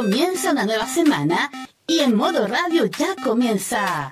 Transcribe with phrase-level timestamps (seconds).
[0.00, 1.50] Comienza una nueva semana
[1.86, 4.08] y en modo radio ya comienza.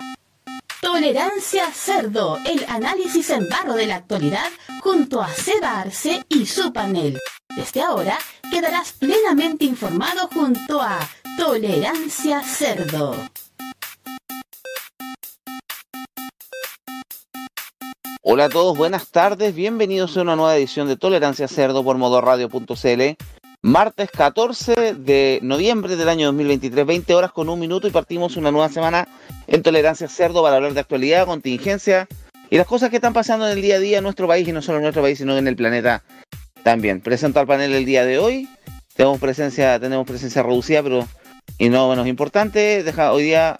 [0.83, 4.51] Tolerancia Cerdo, el análisis en barro de la actualidad
[4.83, 7.17] junto a Seba Arce y su panel.
[7.55, 8.19] Desde ahora
[8.51, 10.99] quedarás plenamente informado junto a
[11.35, 13.15] Tolerancia Cerdo.
[18.21, 23.38] Hola a todos, buenas tardes, bienvenidos a una nueva edición de Tolerancia Cerdo por modoradio.cl.
[23.61, 28.51] Martes 14 de noviembre del año 2023, 20 horas con un minuto y partimos una
[28.51, 29.05] nueva semana
[29.47, 32.07] en Tolerancia Cerdo para hablar de actualidad, contingencia
[32.49, 34.53] y las cosas que están pasando en el día a día en nuestro país y
[34.53, 36.03] no solo en nuestro país, sino en el planeta
[36.63, 37.01] también.
[37.01, 38.47] Presento al panel el día de hoy.
[38.95, 41.05] Tenemos presencia, tenemos presencia reducida, pero
[41.57, 42.81] y no menos importante.
[42.81, 43.57] Deja hoy día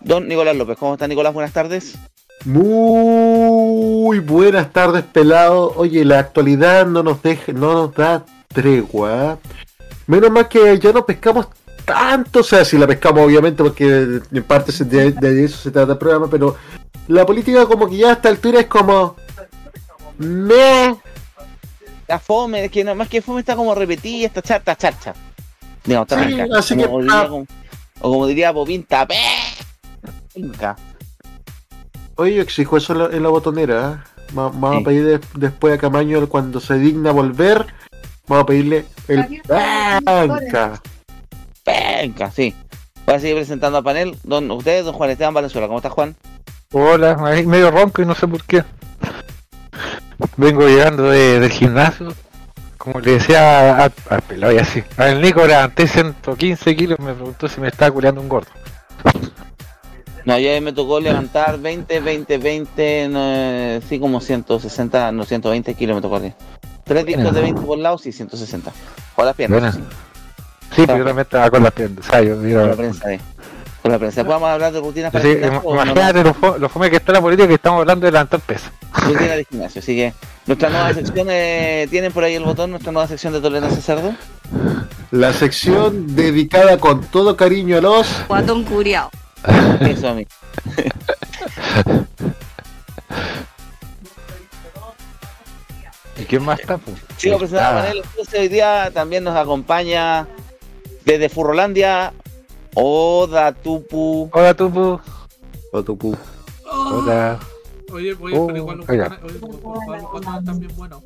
[0.00, 0.78] Don Nicolás López.
[0.78, 1.34] ¿Cómo está Nicolás?
[1.34, 1.98] Buenas tardes.
[2.46, 5.74] Muy buenas tardes, pelado.
[5.76, 9.38] Oye, la actualidad no nos deja, no nos da tregua.
[10.06, 11.48] Menos mal que ya no pescamos
[11.84, 15.92] tanto, o sea, si la pescamos obviamente porque en parte de, de eso se trata
[15.92, 16.56] el programa, pero
[17.08, 19.16] la política como que ya a esta altura es como...
[20.18, 20.96] Me...
[22.08, 25.12] La fome, es que no, más que fome está como repetida, esta charta, charcha.
[25.86, 27.46] No, está Sí, así Como que- como-
[28.00, 30.76] o como diría Bobín, está penca.
[32.16, 34.04] Oye, yo exijo eso en la, en la botonera.
[34.04, 34.24] ¿eh?
[34.32, 34.80] Vamos Sí.
[34.80, 37.66] a pedir de- después a Camaño cuando se digna volver.
[38.28, 40.82] Vamos a pedirle el banca.
[41.64, 42.54] Penca, sí.
[43.06, 44.16] Voy a seguir presentando al panel.
[44.24, 45.66] Don, ustedes, don Juan Esteban Valenzuela.
[45.68, 46.16] ¿Cómo está Juan?
[46.72, 48.64] Hola, ahí medio ronco y no sé por qué.
[50.36, 52.12] Vengo llegando de- del gimnasio.
[52.78, 54.82] Como le decía al, al pelado y así.
[54.96, 58.50] Al Nico levanté 115 kilos, me preguntó si me estaba culeando un gordo.
[60.24, 65.74] No, ayer me tocó levantar 20, 20, 20, no, eh, sí, como 160, no, 120
[65.74, 66.20] kilos me tocó
[66.86, 68.70] Tres discos de 20 por lado, sí, 160.
[69.16, 69.74] Con las piernas.
[69.74, 69.86] Buena.
[70.74, 72.06] Sí, pero yo también estaba con las piernas.
[72.08, 73.20] Con la prensa, eh.
[73.82, 74.16] Con la prensa.
[74.20, 76.96] Después vamos a hablar de rutinas para o no, imagínate lo, fo- lo fome que
[76.96, 78.70] está la política que estamos hablando de levantar peso.
[78.92, 79.80] rutina de gimnasio.
[79.80, 80.12] Así que
[80.46, 82.70] nuestra nueva sección, eh, ¿tienen por ahí el botón?
[82.70, 84.14] Nuestra nueva sección de tolerancia cerdo.
[85.10, 88.08] La sección dedicada con todo cariño a los.
[88.28, 89.10] Guatón curiao.
[89.80, 90.26] Eso a mí.
[96.18, 96.78] ¿Y quién más está?
[96.78, 96.96] Pues?
[97.16, 98.02] Sigo presentando Ah, panel.
[98.04, 100.26] Entonces, hoy día también nos acompaña
[101.04, 102.12] desde Furrolandia
[102.74, 104.28] Oda Tupu.
[104.32, 105.00] Hola, Tupu.
[105.72, 106.16] Otupu.
[106.70, 107.38] Hola.
[107.92, 109.08] Oye, oye, Oh, igual oiga.
[109.08, 111.02] guatones- oye, los guatones están bien buenos.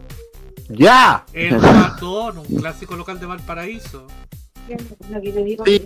[0.68, 1.24] ¡Ya!
[1.32, 4.06] El Guatón, un clásico local de Valparaíso.
[4.68, 4.76] Sí,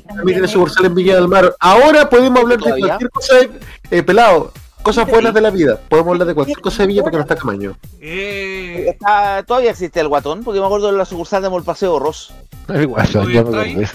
[0.07, 1.55] también tiene sucursal en Villa del Mar.
[1.59, 3.51] Ahora podemos hablar de cualquier cosa, de-
[3.91, 4.53] eh, pelado.
[4.85, 5.81] Cosas buenas de la vida.
[5.89, 7.77] Podemos hablar de cualquier cosa de Villa porque no está Camaño.
[8.01, 12.33] Eh, Está- todavía existe el guatón, porque me acuerdo de la sucursal de Molpaseo Ross.
[12.69, 13.89] Igual, Oye, ya me.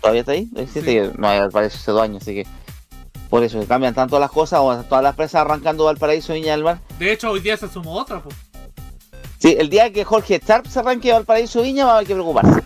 [0.00, 0.48] ¿Todavía está ahí?
[0.56, 1.10] ¿Existe?
[1.18, 2.46] No, parece hace dos años, así que.
[3.28, 6.52] Por eso, que cambian tanto las cosas, o todas las presas arrancando Valparaíso y Viña
[6.52, 6.78] del Mar.
[6.98, 8.34] de hecho, hoy día se sumó otra, pues.
[9.38, 12.06] Sí, el día que Jorge Sharp se arranque a Valparaíso y Viña va a haber
[12.06, 12.62] que preocuparse.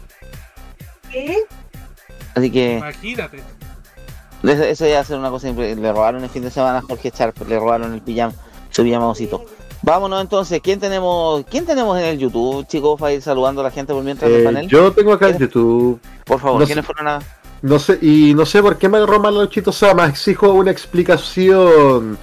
[2.34, 3.38] Así que Imagínate.
[4.42, 5.48] Eso ya va a ser una cosa.
[5.52, 8.32] Le robaron el fin de semana a Jorge Sharp, le robaron el pijama,
[8.70, 9.44] su pijamosito.
[9.82, 13.70] Vámonos entonces, ¿quién tenemos quién tenemos en el YouTube, chicos, para ir saludando a la
[13.70, 14.66] gente por mientras Eh, panel?
[14.68, 16.00] yo tengo acá en YouTube.
[16.24, 17.20] Por favor, no ¿quiénes fueron a...?
[17.62, 20.70] No sé, y no sé por qué me agarró mal a Luchito Sama, exijo una
[20.70, 22.18] explicación.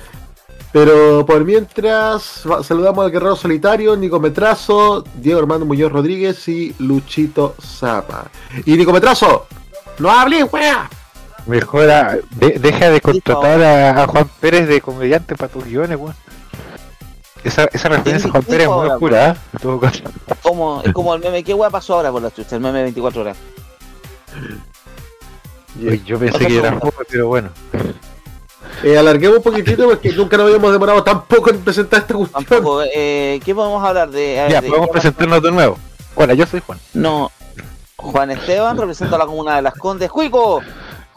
[0.72, 7.56] Pero por mientras, saludamos al Guerrero Solitario, Nico Metrazo, Diego Armando Muñoz Rodríguez y Luchito
[7.64, 8.26] Sama.
[8.66, 9.48] Y Nico Metrazo,
[10.00, 10.90] no hables, wea.
[11.46, 16.16] Mejora, de- deja de contratar a, a Juan Pérez de comediante para tus guiones, weón.
[17.44, 19.36] Esa, esa referencia a Juan Pérez es muy oscura, ¿eh?
[19.54, 20.02] En todo caso.
[20.42, 22.56] Como, es como el meme, ¿qué hueá pasó ahora por la chucha?
[22.56, 23.38] El meme de 24 horas.
[25.80, 26.88] Uy, yo pensé Otra que era pregunta.
[26.92, 27.50] joven, pero bueno.
[28.84, 32.44] Eh, alarguemos un poquitito porque nunca nos habíamos demorado tan poco en presentar esta cuestión.
[32.46, 34.40] Tampoco, eh, ¿qué podemos hablar de...?
[34.40, 35.78] a ver, Ya, de- podemos presentarnos de nuevo.
[36.16, 36.80] Hola, yo soy Juan.
[36.94, 37.32] No,
[37.98, 40.10] Juan Esteban representa a la comuna de Las Condes.
[40.10, 40.62] ¡Cuico!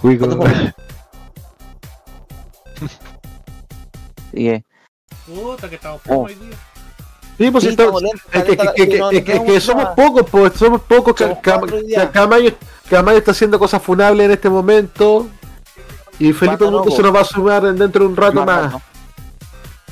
[0.01, 0.27] Cuico.
[4.33, 4.65] Sigue.
[5.27, 6.23] Puta, que estamos Oh.
[6.25, 6.57] hoy día.
[7.37, 9.45] Sí, pues Sí, estamos es que, caleta, que- que- no, es que- no es que
[9.45, 11.15] tenemos somos pocos, pues somos pocos.
[12.13, 12.53] Camayo,
[12.91, 15.29] Camayo está haciendo cosas funables en este momento.
[16.19, 18.73] Y Felipe Mundo no, se nos va a sumar dentro de un rato más.
[18.73, 18.83] no.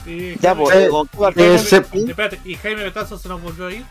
[0.05, 3.67] Sí, Ya, pues, Eh, ¿con qué eh, se- Espérate, y Jaime Betazo se nos volvió
[3.67, 3.85] a ir.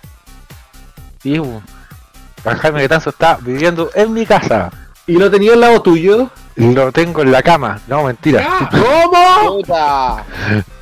[1.21, 1.37] Sí.
[1.37, 4.69] Juan Jaime Gatanzo está viviendo en mi casa.
[5.07, 6.29] ¿Y lo tenía al lado tuyo?
[6.55, 7.79] Lo tengo en la cama.
[7.87, 8.41] No, mentira.
[8.41, 8.69] ¡Ya!
[8.71, 9.57] ¿Cómo?
[9.57, 10.23] ¡Puta!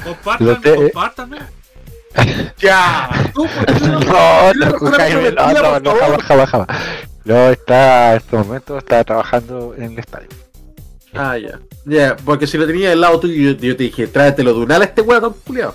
[0.03, 1.37] Compártanme, Lo te- compártanme.
[2.59, 3.09] ¡Ya!
[3.33, 6.67] Tú, ¿por qué No, no- no, no, no, no, jamás, jamás, jamás.
[7.25, 10.27] Luego está, en este momento, está trabajando en el estadio.
[11.13, 11.59] Ah, ya.
[11.85, 14.71] Ya, porque si lo tenía al lado tuyo, yo, yo te dije, tráetelo de un
[14.71, 15.73] ala a este weón, culiao.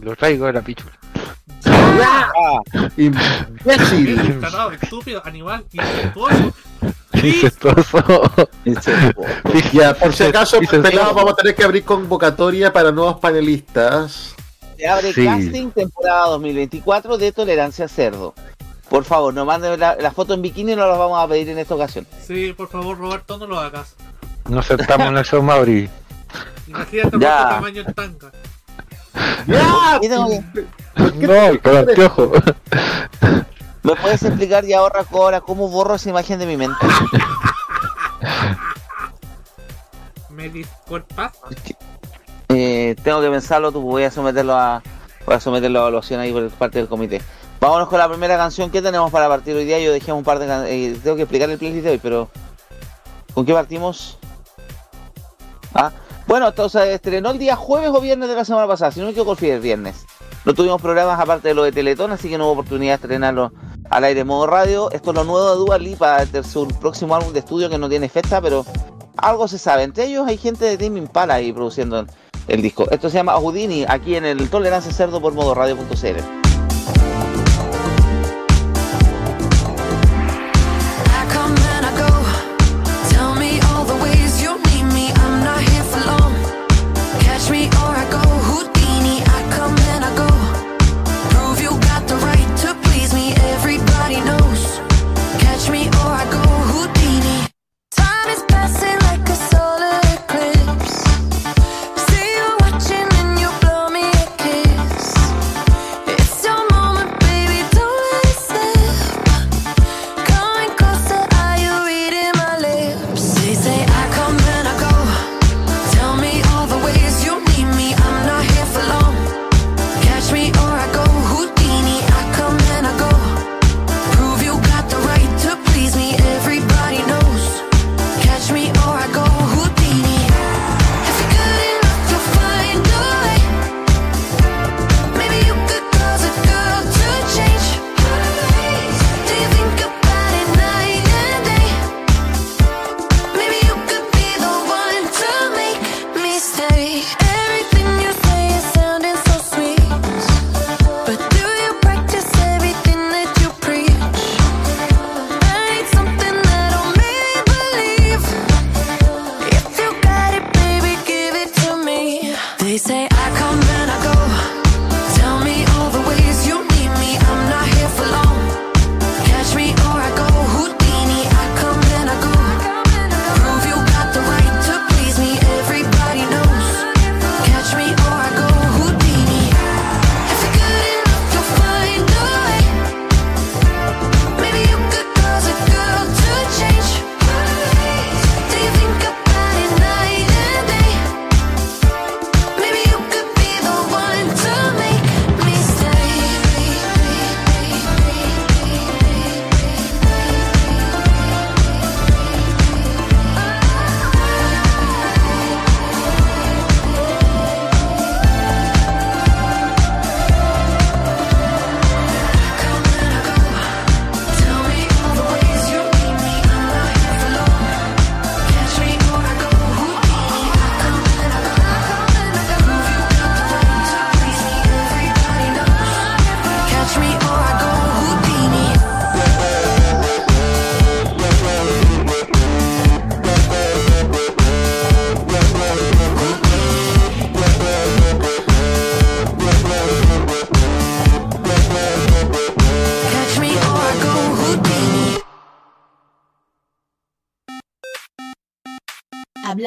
[0.00, 0.92] Lo traigo de la pichula.
[2.00, 2.60] Ah,
[2.96, 4.40] Imbécil.
[4.80, 6.52] Estúpido, animal, incestuoso.
[7.12, 8.22] Incestuoso.
[9.72, 14.34] Ya, por si acaso, pelado, vamos a tener que abrir convocatoria para nuevos panelistas.
[14.76, 15.24] se abre Sí.
[15.24, 18.34] casting temporada 2024 de Tolerancia Cerdo.
[18.88, 21.58] Por favor, no manden la, la foto en bikini, no las vamos a pedir en
[21.58, 22.06] esta ocasión.
[22.24, 23.94] Sí, por favor, Roberto, no lo hagas.
[24.48, 25.90] Nos sentamos en el show Mauri.
[26.68, 28.32] Imagínate cuánto tamaño en tanga.
[29.46, 29.98] ¡Ya!
[30.02, 30.66] Y que-
[31.26, 32.32] No, con anteojo.
[33.82, 36.76] ¿Me puedes explicar ya ahora, ahora cómo borro esa imagen de mi mente?
[40.30, 41.32] Me disculpas.
[42.50, 44.82] Eh, tengo que pensarlo, tú voy a someterlo a
[45.26, 47.20] voy a someterlo a evaluación ahí por parte del comité.
[47.60, 49.78] Vámonos con la primera canción que tenemos para partir hoy día.
[49.80, 52.30] Yo dejé un par de can- eh, tengo que explicar el playlist de hoy, pero
[53.34, 54.18] ¿con qué partimos?
[55.74, 55.90] Ah,
[56.28, 59.12] bueno, entonces estrenó el día jueves o viernes de la semana pasada, si no me
[59.12, 60.04] equivoco, el viernes.
[60.44, 63.50] No tuvimos programas aparte de lo de Teletón, así que no hubo oportunidad de estrenarlo
[63.88, 64.90] al aire modo radio.
[64.90, 68.10] Esto es lo nuevo de Dua Lipa, su próximo álbum de estudio que no tiene
[68.10, 68.66] fecha, pero
[69.16, 69.84] algo se sabe.
[69.84, 72.04] Entre ellos hay gente de Team Impala ahí produciendo
[72.46, 72.86] el, disco.
[72.90, 75.54] Esto se llama Houdini, aquí en el Tolerancia Cerdo por modo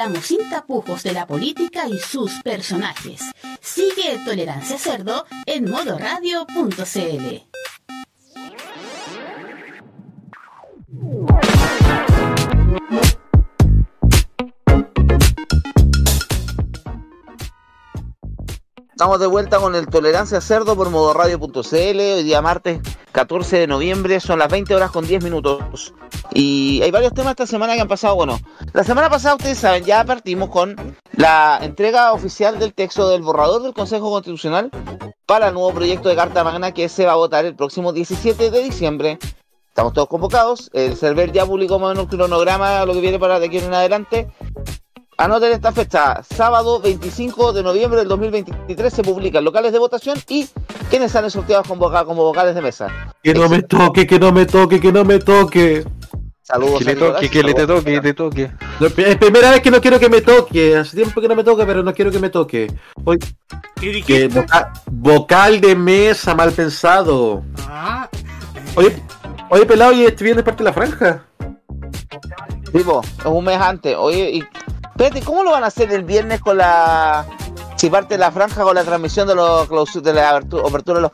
[0.02, 3.22] Hablamos sin tapujos de la política y sus personajes.
[3.62, 7.52] Sigue Tolerancia Cerdo en modoradio.cl.
[18.90, 22.00] Estamos de vuelta con el Tolerancia Cerdo por modoradio.cl.
[22.00, 22.82] Hoy día martes
[23.12, 25.94] 14 de noviembre, son las 20 horas con 10 minutos.
[26.34, 28.16] Y hay varios temas esta semana que han pasado.
[28.16, 28.40] Bueno,
[28.74, 30.76] la semana pasada, ustedes saben, ya partimos con
[31.14, 34.70] la entrega oficial del texto del borrador del Consejo Constitucional
[35.26, 38.52] para el nuevo proyecto de Carta Magna que se va a votar el próximo 17
[38.52, 39.20] de diciembre
[39.72, 40.70] Estamos todos convocados.
[40.74, 43.58] El server ya publicó más o menos un cronograma, lo que viene para de aquí
[43.58, 44.28] en adelante.
[45.18, 50.50] Anoten esta fecha, sábado 25 de noviembre del 2023 se publican locales de votación y
[50.90, 53.14] quienes salen sorteados como, como vocales de mesa.
[53.24, 55.86] Que no me toque, que no me toque, que no me toque.
[56.44, 56.80] Saludos.
[56.80, 57.80] Que le a Nicolás, toque, que le te saludos.
[57.80, 58.52] toque, que te toque.
[58.80, 60.78] Es primera vez que no quiero que me toque.
[60.78, 62.74] Hace tiempo que no me toca, pero no quiero que me toque.
[63.04, 63.20] Hoy,
[63.80, 64.30] ¿Qué que
[64.92, 67.44] vocal de mesa, mal pensado.
[67.68, 68.10] Ah,
[68.76, 69.02] Oye,
[69.50, 71.26] oye pelado, y este viernes parte de la franja.
[72.72, 73.96] Tipo, es un mes antes.
[73.98, 74.44] Oye, y
[74.84, 77.26] espérate, ¿cómo lo van a hacer el viernes con la.
[77.76, 81.12] Si parte la franja con la transmisión de, los de la apertura de los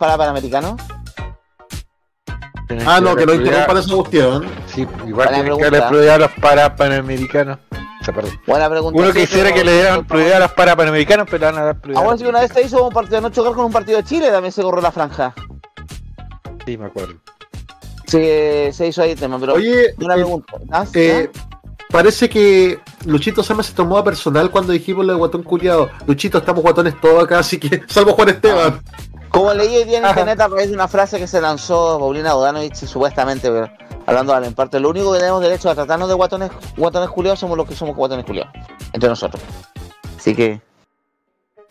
[2.67, 2.87] Parapanamericanos?
[2.87, 4.45] Ah, no, que no interrumpan esa cuestión.
[4.67, 7.59] Sí, igual tienen que darle prioridad a los para panamericanos.
[8.01, 8.39] O sea, perdón.
[8.45, 8.99] Buena pregunta.
[8.99, 11.65] Uno Sí, quisiera que le dieran prioridad a los para panamericanos, pero le van a
[11.65, 12.03] dar prioridad.
[12.03, 14.03] Ahora sí, una vez se hizo un partido de no chocar con un partido de
[14.03, 15.33] Chile, también se corrió la franja.
[16.65, 17.15] Sí, me acuerdo.
[18.07, 18.19] Sí,
[18.71, 19.53] se hizo ahí el tema, pero.
[19.53, 20.53] Oye, una eh, pregunta.
[20.71, 20.85] ¿Ah?
[20.93, 21.29] eh,
[21.89, 25.89] parece que Luchito Sama se tomó a personal cuando dijimos lo de guatón culiado.
[26.05, 28.81] Luchito, estamos guatones todos acá, así que salvo Juan Esteban.
[29.37, 30.13] Como leí hoy día en Ajá.
[30.13, 33.69] internet a través de una frase que se lanzó Paulina Bodanovich, supuestamente, pero
[34.07, 37.39] hablando de en parte, lo único que tenemos derecho a tratarnos de guatones, guatones culiados
[37.39, 38.51] somos los que somos guatones culiados,
[38.93, 39.39] entre nosotros.
[40.17, 40.59] Así que,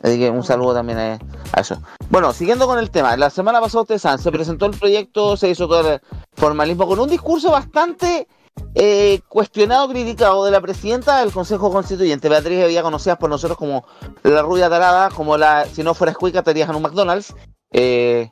[0.01, 1.19] así que un saludo también a,
[1.55, 1.83] a eso.
[2.09, 5.51] Bueno, siguiendo con el tema, la semana pasada ustedes saben, se presentó el proyecto, se
[5.51, 6.01] hizo todo el
[6.35, 8.29] formalismo con un discurso bastante
[8.77, 13.85] eh, cuestionado, criticado de la presidenta del Consejo Constituyente, Beatriz Evilla, conocida por nosotros como
[14.23, 17.35] la rubia tarada, como la, si no fuera escuica, estarías en un McDonald's.
[17.73, 18.31] Eh,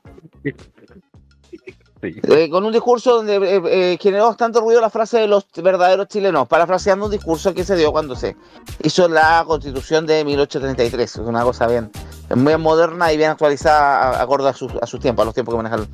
[2.02, 2.20] Sí.
[2.28, 6.08] eh, con un discurso donde eh, eh, generó bastante ruido la frase de los verdaderos
[6.08, 8.36] chilenos, parafraseando un discurso que se dio cuando se
[8.82, 11.10] hizo la constitución de 1833.
[11.10, 11.90] Es una cosa bien,
[12.34, 15.62] muy moderna y bien actualizada, acorde a sus, a sus tiempos, a los tiempos que
[15.62, 15.88] maneja el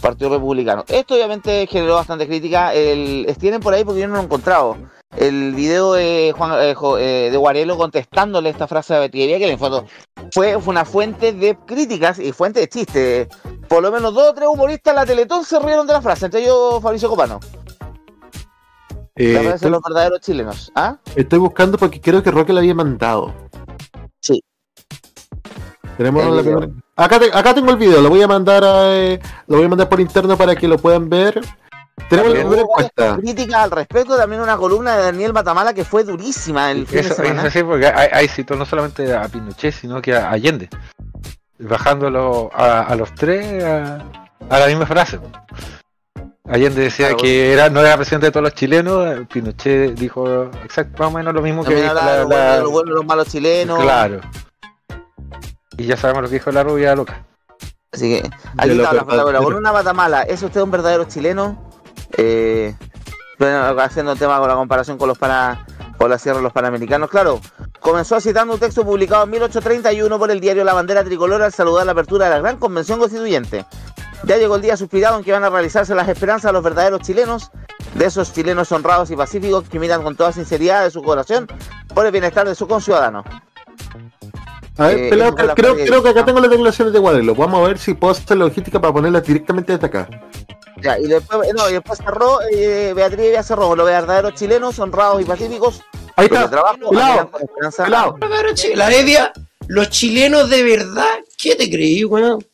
[0.00, 0.84] Partido Republicano.
[0.88, 2.72] Esto obviamente generó bastante crítica.
[2.72, 4.76] El, tienen por ahí porque yo no lo he encontrado.
[5.16, 9.44] El video de Juan eh, Jo- eh, de Guarelo contestándole esta frase a Betillería, que
[9.46, 9.84] en el fondo
[10.32, 13.28] fue, fue una fuente de críticas y fuente de chistes.
[13.68, 16.24] Por lo menos dos o tres humoristas en la Teletón se rieron de la frase,
[16.26, 17.40] entre ellos Fabricio Copano.
[19.14, 20.72] Eh, la de estoy, los verdaderos chilenos.
[20.74, 20.96] ¿Ah?
[21.14, 23.34] estoy buscando porque creo que Roque la había mandado.
[24.20, 24.42] Sí.
[25.98, 29.20] Tenemos la primera- Acá, te- acá tengo el video, lo voy a mandar a, eh,
[29.46, 31.40] lo voy a mandar por interno para que lo puedan ver.
[32.08, 33.16] Tenemos la encuesta.
[33.16, 37.08] críticas al respecto, también una columna de Daniel Matamala que fue durísima el fin Eso,
[37.10, 37.50] de eso semana.
[37.50, 40.68] sí, porque hay, hay citó no solamente a Pinochet, sino que a Allende.
[41.58, 43.98] Bajándolo a, a los tres a,
[44.50, 45.20] a la misma frase.
[46.48, 47.22] Allende decía Claro.
[47.22, 51.32] que era, no era presidente de todos los chilenos, Pinochet dijo exacto, más o menos
[51.32, 53.78] lo mismo que dijo la, lo bueno, la- de lo bueno de los malos chilenos.
[53.80, 54.20] Claro.
[55.76, 57.24] Y ya sabemos lo que dijo la rubia loca.
[57.92, 59.42] Así que aquí está la foto.
[59.44, 61.70] Con una Matamala, ¿es usted un verdadero chileno?
[62.16, 62.74] Eh,
[63.38, 65.64] bueno, haciendo el tema con la comparación con los para,
[65.98, 67.40] con la sierra de los panamericanos, claro.
[67.80, 71.84] Comenzó citando un texto publicado en 1831 por el diario La Bandera Tricolor al saludar
[71.84, 73.66] la apertura de la Gran Convención Constituyente.
[74.24, 77.00] Ya llegó el día suspirado en que van a realizarse las esperanzas de los verdaderos
[77.00, 77.50] chilenos,
[77.94, 81.48] de esos chilenos honrados y pacíficos que miran con toda sinceridad de su corazón
[81.92, 83.24] por el bienestar de sus conciudadanos.
[84.78, 87.34] A ver, Eh, pelado, creo, creo que acá tengo las declaraciones de Guarelo.
[87.34, 90.08] Vamos a ver si puedo hacer la logística para ponerlas directamente desde acá.
[90.82, 95.22] Ya, y después, no, y después cerró, eh, Beatriz ya cerró, los verdaderos chilenos, honrados
[95.22, 95.80] y pacíficos,
[96.16, 96.50] Ahí está.
[96.50, 97.30] trabajo, Pelado,
[97.76, 98.18] pelado.
[98.74, 99.32] La Edia,
[99.68, 102.44] los chilenos de verdad, ¿qué te creí, weón?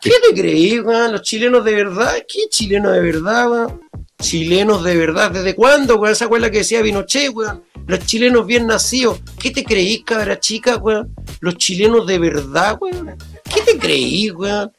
[0.00, 1.12] ¿Qué te creí, weón?
[1.12, 3.80] Los chilenos de verdad, ¿qué chilenos de verdad, weón?
[4.20, 6.12] Chilenos de verdad, ¿desde cuándo, weón?
[6.12, 7.64] Esa la que decía Pinochet, weón.
[7.86, 11.14] Los chilenos bien nacidos, ¿qué te creí, cabra chica, weón?
[11.40, 13.16] Los chilenos de verdad, weón.
[13.52, 14.72] ¿Qué te creí, weón?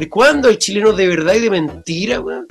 [0.00, 2.46] ¿De cuándo hay chilenos de verdad y de mentira, weón?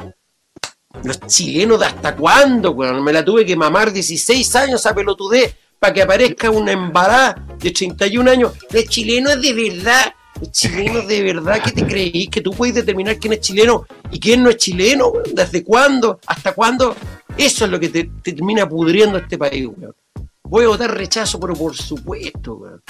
[1.03, 3.03] Los chilenos de hasta cuándo, weón.
[3.03, 7.71] Me la tuve que mamar 16 años a pelotudez para que aparezca una embará de
[7.71, 8.53] 31 años.
[8.69, 10.13] Los chilenos de verdad.
[10.39, 12.27] Los chilenos de verdad, ¿qué te creí?
[12.27, 15.33] Que tú puedes determinar quién es chileno y quién no es chileno, weón.
[15.33, 16.19] ¿Desde cuándo?
[16.27, 16.95] ¿Hasta cuándo?
[17.35, 19.95] Eso es lo que te, te termina pudriendo este país, weón.
[20.43, 22.83] Voy a votar rechazo, pero por supuesto, weón.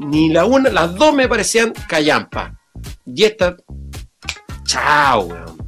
[0.00, 2.58] Ni la una, las dos me parecían callampa.
[3.06, 3.56] Y esta,
[4.64, 5.60] chao, weón.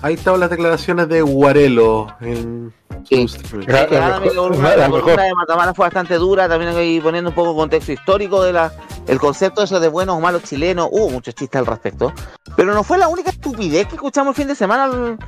[0.00, 2.06] Ahí estaban las declaraciones de Guarelo.
[2.20, 2.72] En...
[3.08, 3.26] Sí.
[3.52, 5.16] Mejor- la columna mejor.
[5.16, 8.72] de Matamala fue bastante dura, también ahí poniendo un poco contexto histórico de la
[9.06, 12.12] el concepto eso de buenos o malos chilenos, hubo muchos chistes al respecto,
[12.56, 15.18] pero no fue la única estupidez que escuchamos el fin de semana en,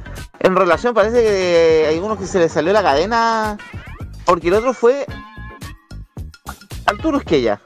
[0.40, 3.56] en relación, parece que hay uno que se le salió la cadena,
[4.26, 5.06] porque el otro fue
[6.86, 7.60] Arturo Esquella,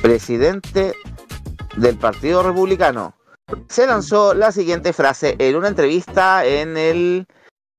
[0.00, 0.94] presidente
[1.76, 3.14] del Partido Republicano,
[3.68, 7.26] se lanzó la siguiente frase en una entrevista en el...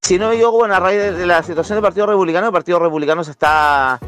[0.02, 2.80] Si no me equivoco, bueno, a raíz de, la situación del Partido Republicano, el Partido
[2.80, 4.00] Republicano se está...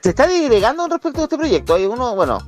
[0.00, 1.74] Se está disgregando respecto a este proyecto.
[1.74, 2.38] Hay uno, bueno,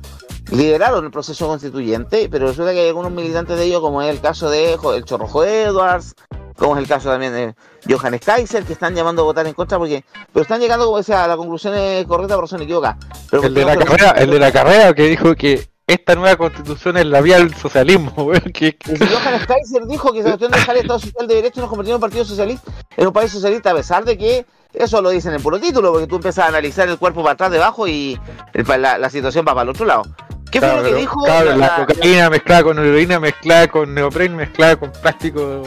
[0.51, 4.21] lideraron el proceso constituyente, pero resulta que hay algunos militantes de ellos, como es el
[4.21, 6.15] caso de el Chorrojo Edwards,
[6.57, 7.55] como es el caso también de
[7.89, 11.23] Johannes Kaiser, que están llamando a votar en contra, porque pero están llegando, como decía,
[11.23, 11.73] a la conclusión
[12.07, 12.97] correcta, pero son equivocadas.
[13.29, 16.95] Pero El de la carrera, el de la carrera que dijo que esta nueva constitución
[16.97, 20.75] es la vía al socialismo, weón, que Johannes Kaiser dijo que esa cuestión de dejar
[20.75, 23.71] el Estado social de derecho nos convirtió en un partido socialista, en un país socialista,
[23.71, 26.87] a pesar de que eso lo dicen en puro título, porque tú empiezas a analizar
[26.87, 28.17] el cuerpo para atrás, debajo y
[28.53, 30.03] el- la, la situación va para el otro lado.
[30.49, 31.23] ¿Qué fue lo que pero, dijo?
[31.25, 35.61] claro, la- la, la- cocaína mezclada con heroína, mezclada con neopren, mezclada con plástico.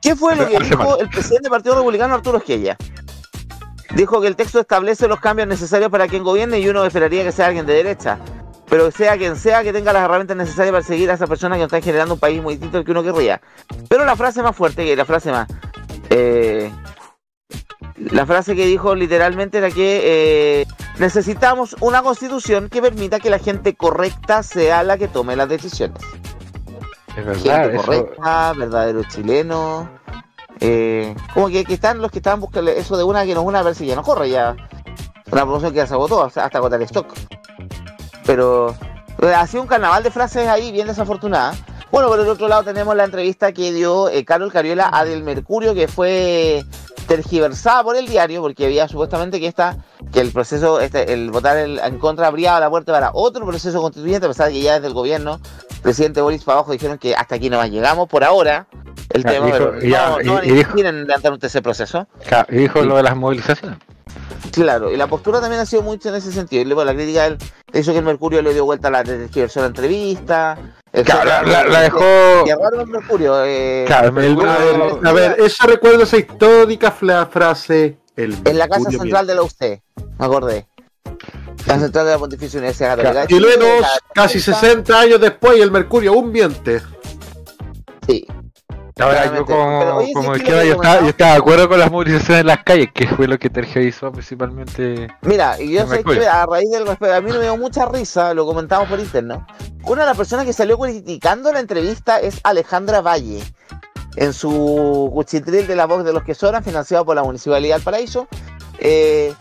[0.00, 2.76] ¿Qué fue lo que dijo el presidente del Partido Republicano, Arturo Esquella?
[3.94, 7.32] Dijo que el texto establece los cambios necesarios para quien gobierne y uno esperaría que
[7.32, 8.18] sea alguien de derecha.
[8.68, 11.62] Pero sea quien sea que tenga las herramientas necesarias para seguir a esa persona que
[11.64, 13.40] está generando un país muy distinto al que uno querría.
[13.88, 15.48] Pero la frase más fuerte, que la frase más...
[16.10, 16.70] eh,
[17.96, 20.66] la frase que dijo literalmente era que eh,
[20.98, 25.98] necesitamos una constitución que permita que la gente correcta sea la que tome las decisiones
[27.16, 27.82] Es verdad, eso.
[27.84, 29.88] correcta, verdadero chileno.
[30.60, 33.60] Eh, como que, que están los que estaban buscando eso de una que nos una
[33.60, 34.56] a ver si ya no corre ya.
[35.30, 37.12] Una promoción que ya se agotó hasta, hasta agotar stock.
[38.24, 38.74] Pero
[39.22, 41.54] eh, ha sido un carnaval de frases ahí bien desafortunada.
[41.90, 45.22] Bueno, por el otro lado tenemos la entrevista que dio eh, Carol Cariola a Del
[45.22, 46.64] Mercurio, que fue
[47.06, 49.78] tergiversada por el diario, porque había supuestamente que esta,
[50.12, 53.80] que el proceso, este, el votar el- en contra abría la puerta para otro proceso
[53.80, 55.40] constituyente, a pesar de que ya desde el gobierno,
[55.82, 58.66] presidente Boris para abajo dijeron que hasta aquí no más llegamos por ahora.
[59.08, 61.38] El Ya, tema, dijo- pero ya, no, y- no y dijo- insistir en levantar un
[61.38, 62.06] tercer proceso.
[62.50, 63.78] Y dijo lo de las movilizaciones.
[64.52, 66.60] Claro, y la postura también ha sido mucho en ese sentido.
[66.62, 67.38] Y luego la crítica de él
[67.72, 70.58] hizo que el Mercurio le dio vuelta a la tergiversó la entrevista.
[71.04, 72.00] Claro, la, la- la dejó.
[72.80, 73.44] El Mercurio.
[73.44, 77.98] Eh, Claro, el El- Mercurio- a, ver, a ver, esa recuerda esa histórica frase.
[78.16, 79.82] El en la casa central de la UC,
[80.18, 80.66] me acordé.
[81.66, 83.20] La central de la Pontificia Universidad Católica.
[83.20, 86.80] de Y Chile, luego, la- casi 60 años después, el Mercurio aún miente.
[88.06, 88.26] Sí.
[88.98, 91.00] Ahora yo como, oye, sí, como sí, izquierda lo que yo estaba, comentaba.
[91.02, 94.10] yo estaba de acuerdo con las movilizaciones en las calles, que fue lo que tergiversó
[94.10, 95.08] principalmente.
[95.22, 98.34] Mira, y yo sé que a raíz del respeto, a mí me dio mucha risa,
[98.34, 99.46] lo comentamos por interno.
[99.84, 103.42] Una de las personas que salió criticando la entrevista es Alejandra Valle,
[104.16, 107.84] en su cuchitril de la voz de los que sobran, financiado por la Municipalidad del
[107.84, 108.26] Paraíso.
[108.80, 109.32] Eh,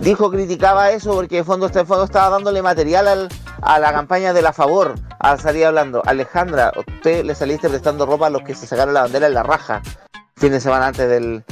[0.00, 3.28] dijo, criticaba eso porque en fondo, este fondo estaba dándole material al-
[3.62, 6.02] a la campaña de la favor, al salir hablando.
[6.04, 9.42] Alejandra, usted le saliste prestando ropa a los que se sacaron la bandera en la
[9.42, 9.82] raja
[10.36, 11.44] fin de semana antes del,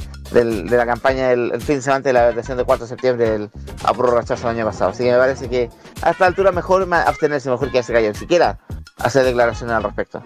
[0.69, 3.31] de la campaña, el fin de semana antes de la elección del 4 de septiembre
[3.31, 3.51] del
[3.97, 4.91] rechazo el año pasado.
[4.91, 5.71] Así que me parece que
[6.03, 8.59] a esta altura mejor abstenerse, mejor que hacer callar, ni siquiera
[8.99, 10.23] hacer declaraciones al respecto.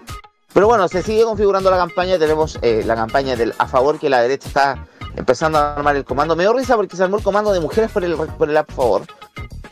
[0.53, 4.09] Pero bueno, se sigue configurando la campaña, tenemos eh, la campaña del a favor que
[4.09, 6.35] la derecha está empezando a armar el comando.
[6.35, 8.63] Me dio risa porque se armó el comando de mujeres por el, por el a
[8.63, 9.03] favor.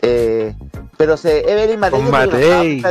[0.02, 0.54] Eh,
[0.95, 2.82] pero se Evelyn Matei, Matei.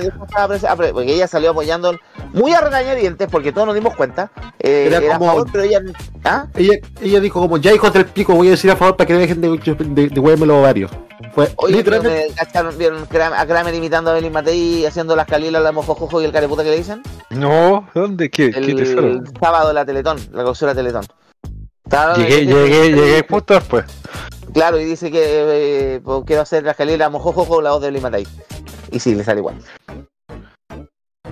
[0.92, 1.96] porque ella salió apoyando
[2.32, 4.30] muy a regañadientes porque todos nos dimos cuenta.
[4.58, 5.80] Eh, Era era a como- favor, pero ella
[6.24, 6.46] ¿ah?
[6.54, 9.14] Ella, ella dijo como, ya hijos del pico, voy a decir a favor para que
[9.14, 10.90] dejen de, de, de los ovarios.
[11.34, 12.26] Fue Oye, literalmente...
[12.28, 16.24] me cacharon, vieron a Kramer imitando a Evelyn Matei haciendo las calilas, la mojojojo y
[16.24, 17.02] el careputa que le dicen?
[17.30, 18.30] No, ¿dónde?
[18.30, 18.50] ¿Qué?
[18.50, 19.06] ¿Qué tesoro?
[19.08, 21.04] El sábado la Teletón, la clausura Teletón.
[21.86, 23.84] Estaba- Llegué, llegué, llegué justo después.
[24.52, 28.26] Claro, y dice que eh, pues, quiero hacer la escalera mojojojo la voz de Matei.
[28.90, 29.56] Y sí, le sale igual.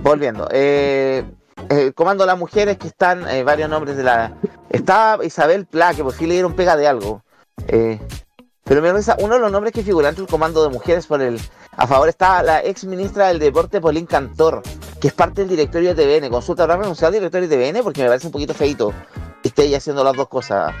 [0.01, 0.47] Volviendo.
[0.51, 1.25] Eh,
[1.69, 4.33] eh, comando de las mujeres que están eh, varios nombres de la...
[4.69, 7.21] Está Isabel Pla, que por fin le dieron pega de algo.
[7.67, 7.99] Eh,
[8.63, 11.21] pero me risa, uno de los nombres que figura entre el comando de mujeres por
[11.21, 11.39] el...
[11.75, 14.61] A favor está la ex ministra del deporte, Pauline Cantor,
[15.01, 16.29] que es parte del directorio de TVN.
[16.29, 17.83] Consulta, ¿habrá renunciado al directorio de TVN?
[17.83, 18.93] Porque me parece un poquito feito
[19.45, 20.73] que esté ella haciendo las dos cosas.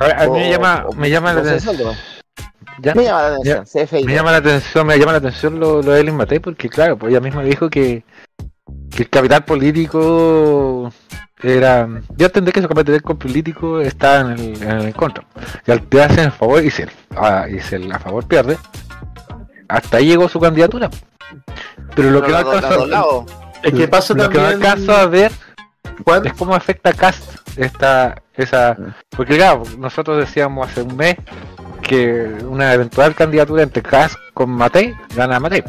[0.00, 1.76] A, ver, a mí me llama, o- me llama la atención.
[2.94, 4.06] Me llama la atención.
[4.06, 6.96] Me llama la atención, me llama la atención lo, lo de Ellen Matei porque claro,
[6.96, 8.04] pues ella misma dijo que,
[8.90, 10.90] que el capital político
[11.42, 11.86] era.
[12.16, 15.26] Yo entendí que su capital político está en el, en el contra.
[15.66, 18.26] Y al te hacen el favor y si el, ah, y si el a favor
[18.26, 18.56] pierde,
[19.68, 20.88] hasta ahí llegó su candidatura.
[21.94, 23.26] Pero lo que no lados.
[23.62, 24.70] Es que pasa lo que no también...
[24.70, 25.32] alcanzo a ver
[26.26, 27.22] Es cómo afecta a Cast
[27.56, 28.76] esta esa
[29.16, 31.16] porque claro nosotros decíamos hace un mes
[31.82, 35.62] que una eventual candidatura entre Cast con Matei gana Matei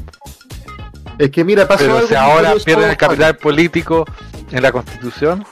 [1.17, 2.97] es que mira, pasó pero algo si ahora pierden el Juan.
[2.97, 4.05] capital político
[4.51, 5.45] en la constitución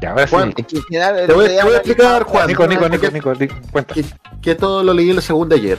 [0.00, 0.80] y ahora sí Es que
[1.26, 2.46] Te voy- te a explicar, Juan.
[2.46, 4.04] Nico Nico Nico Nico cuenta que,
[4.40, 5.76] que todo lo leí en la segunda ayer.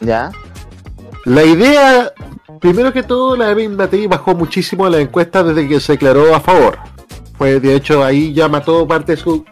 [0.00, 0.30] Ya.
[1.24, 2.12] La idea
[2.60, 6.34] primero que todo, la Evelyn Matei bajó muchísimo en la encuesta desde que se declaró
[6.34, 6.78] a favor.
[7.36, 9.44] Pues de hecho ahí ya mató parte de su.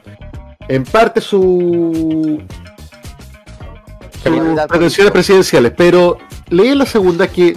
[0.68, 2.42] En parte su.
[4.22, 5.72] sus pretensiones presidenciales.
[5.76, 6.16] Pero
[6.48, 7.56] leí en la segunda que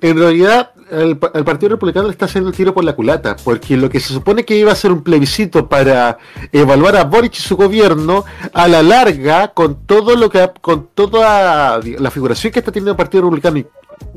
[0.00, 3.36] en realidad el, pa- el Partido Republicano le está haciendo el tiro por la culata.
[3.44, 6.18] Porque lo que se supone que iba a ser un plebiscito para
[6.52, 11.78] evaluar a Boric y su gobierno, a la larga, con todo lo que con toda
[11.80, 13.66] la figuración que está teniendo el Partido Republicano y,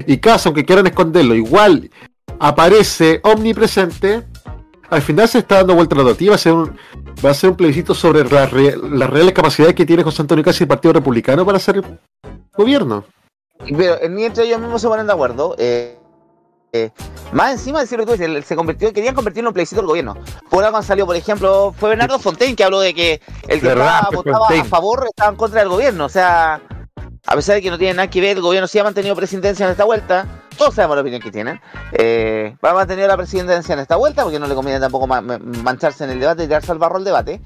[0.05, 1.89] y caso, aunque quieran esconderlo, igual
[2.39, 4.23] aparece omnipresente.
[4.89, 6.77] Al final se está dando vuelta la noticia, va a ser un,
[7.23, 10.43] va a ser un plebiscito sobre la re- las reales capacidades que tiene José Antonio
[10.43, 11.81] Casi y el Partido Republicano para hacer
[12.53, 13.05] gobierno.
[13.65, 15.55] Pero entre ellos mismos se ponen de acuerdo.
[15.57, 15.97] eh,
[16.73, 16.89] eh,
[17.33, 20.15] más encima de decir lo que tú se convirtió, querían convertirlo en plebiscito del gobierno.
[20.49, 23.67] Por algo han salido, por ejemplo, fue Bernardo Fontaine que habló de que el que
[23.67, 24.61] Verdad, estaba, fue votaba Fontaine.
[24.61, 26.05] a favor estaba en contra del gobierno.
[26.05, 26.61] O sea,
[27.27, 29.65] a pesar de que no tiene nada que ver, el gobierno sí ha mantenido presidencia
[29.65, 30.25] en esta vuelta.
[30.57, 31.59] Todos sabemos la opinión que tienen.
[31.93, 35.21] Eh, va a mantener la presidencia en esta vuelta porque no le conviene tampoco ma-
[35.21, 37.41] ma- mancharse en el debate y tirarse al barro el debate.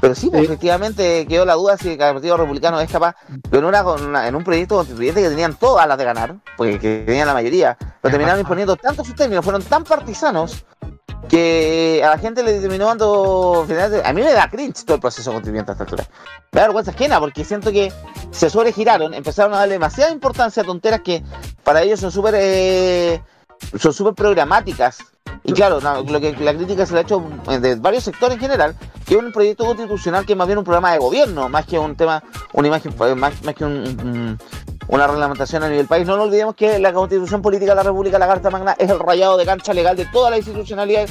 [0.00, 0.46] Pero sí, pues, Sí.
[0.46, 3.14] efectivamente quedó la duda si el Partido Republicano es capaz,
[3.50, 6.78] pero en, una, una- en un proyecto constituyente que tenían todas las de ganar, porque
[6.78, 10.64] que tenían la mayoría, pero terminaron imponiendo tanto sus términos, fueron tan partisanos,
[11.28, 13.64] que a la gente le terminó dando.
[14.04, 16.04] A mí me da cringe todo el proceso constituyente a esta altura.
[16.50, 17.92] Me da vergüenza ajena, porque siento que
[18.32, 21.22] se sobregiraron, empezaron a darle demasiada importancia a tonteras que
[21.62, 22.34] para ellos son súper.
[22.36, 23.22] eh,
[23.78, 24.98] son súper programáticas.
[25.44, 28.34] Y claro, no, lo que la crítica se le ha hecho eh, de varios sectores
[28.34, 31.48] en general, que es un proyecto constitucional que es más bien un programa de gobierno,
[31.48, 34.38] más que un tema, una imagen, eh, más, más que un, un-
[34.88, 36.06] una reglamentación a nivel país.
[36.06, 38.98] No nos olvidemos que la constitución política de la República, la Carta Magna, es el
[38.98, 41.08] rayado de cancha legal de toda la institucionalidad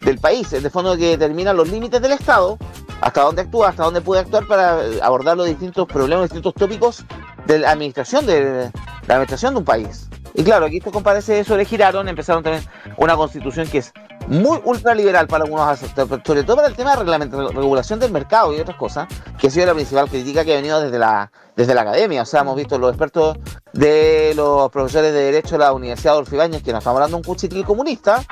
[0.00, 2.58] del país, es de fondo que determina los límites del Estado,
[3.00, 7.04] hasta dónde actúa, hasta dónde puede actuar para abordar los distintos problemas, distintos tópicos
[7.46, 8.70] de la administración de
[9.06, 10.08] la administración de un país.
[10.40, 12.64] Y claro, aquí estos compadres se sobregiraron, empezaron también
[12.96, 13.92] una constitución que es
[14.26, 18.58] muy ultraliberal para algunos aspectos, sobre todo para el tema de regulación del mercado y
[18.58, 19.06] otras cosas,
[19.38, 22.22] que ha sido la principal crítica que ha venido desde la, desde la academia.
[22.22, 23.36] O sea, hemos visto los expertos
[23.74, 27.22] de los profesores de Derecho de la Universidad Adolfo Ibáñez que nos están hablando un
[27.22, 28.24] cuchitril comunista,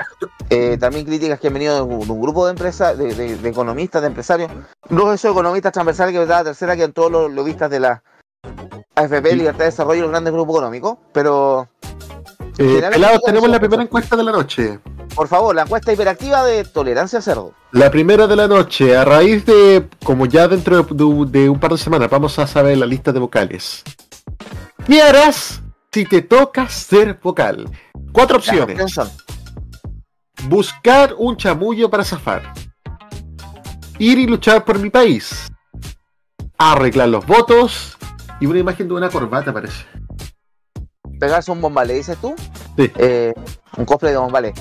[0.48, 4.50] eh, también críticas que han venido de un, grupo de empresas, de, economistas, de empresarios,
[4.88, 8.02] no esos economistas transversales que la tercera que en todos los lobistas de la
[8.98, 11.68] AFP, Libertad de Desarrollo y los grandes grupos económicos, pero
[12.58, 14.78] Eh, pelados, tenemos la primera encuesta de la noche.
[15.14, 17.52] Por favor, la encuesta hiperactiva de tolerancia al cerdo.
[17.72, 21.72] La primera de la noche, a raíz de, como ya dentro de, de- un par
[21.72, 23.82] de semanas, vamos a saber la lista de vocales.
[24.86, 25.60] ¿Qué harás
[25.92, 27.68] si te toca ser vocal?
[28.12, 28.78] Cuatro opciones.
[30.48, 32.42] Buscar un chamullo para zafar.
[33.98, 35.46] Ir y luchar por mi país.
[36.58, 37.96] Arreglar los votos.
[38.40, 39.84] Y una imagen de una corbata, parece.
[41.18, 42.34] pegarse un bombale, dices tú.
[42.76, 42.90] Sí.
[42.96, 43.34] Eh,
[43.76, 44.54] un cosplay de bombale.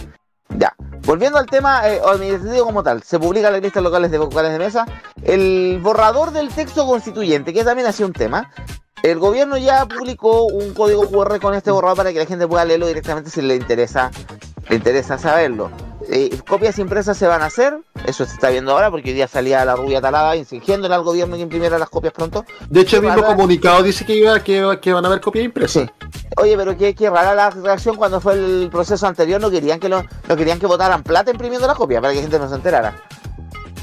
[0.49, 0.73] Ya.
[1.05, 4.51] Volviendo al tema eh, administrativo como tal, se publica en las listas locales de vocales
[4.51, 4.85] de mesa
[5.23, 8.51] el borrador del texto constituyente, que también ha sido un tema.
[9.03, 12.65] El gobierno ya publicó un código QR con este borrador para que la gente pueda
[12.65, 14.09] leerlo directamente si le interesa,
[14.69, 15.69] le interesa saberlo.
[16.09, 19.27] Eh, copias impresas se van a hacer, eso se está viendo ahora porque hoy día
[19.27, 22.45] salía la rubia talada exigiéndole al gobierno que imprimiera las copias pronto.
[22.69, 25.83] De hecho, el mismo comunicado dice que, iba, que, que van a haber copias impresas.
[25.83, 26.07] Sí.
[26.37, 29.89] Oye, pero qué, qué rara la reacción cuando fue el proceso anterior, no querían que
[29.89, 32.55] lo, no querían que votaran plata imprimiendo la copia para que la gente no se
[32.55, 32.95] enterara.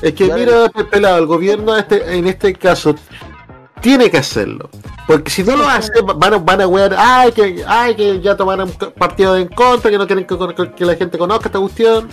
[0.01, 2.95] Es que mira, pe- pelado, el gobierno este, en este caso
[3.81, 4.71] tiene que hacerlo.
[5.07, 8.37] Porque si no lo hace, van a, van a wear, ay que, ay, que ya
[8.37, 12.09] tomaron partido en contra, que no quieren que, que- que la gente conozca esta cuestión.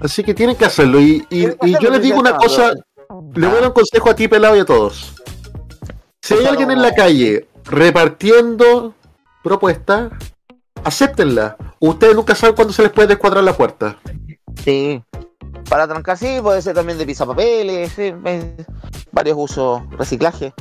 [0.00, 1.00] Así que tienen que hacerlo.
[1.00, 2.72] Y, y- Tienen que y yo les digo una cosa,
[3.34, 5.14] le voy a dar un consejo a ti, pelado, y a todos.
[6.20, 8.94] Si hay alguien en la calle repartiendo
[9.42, 10.12] propuestas,
[10.84, 11.56] acéptenla.
[11.80, 13.98] Ustedes nunca saben cuándo se les puede descuadrar la puerta.
[14.62, 15.02] Sí.
[15.68, 18.14] Para trancar, sí, puede ser también de pisapapeles, sí,
[19.10, 20.52] varios usos, reciclaje,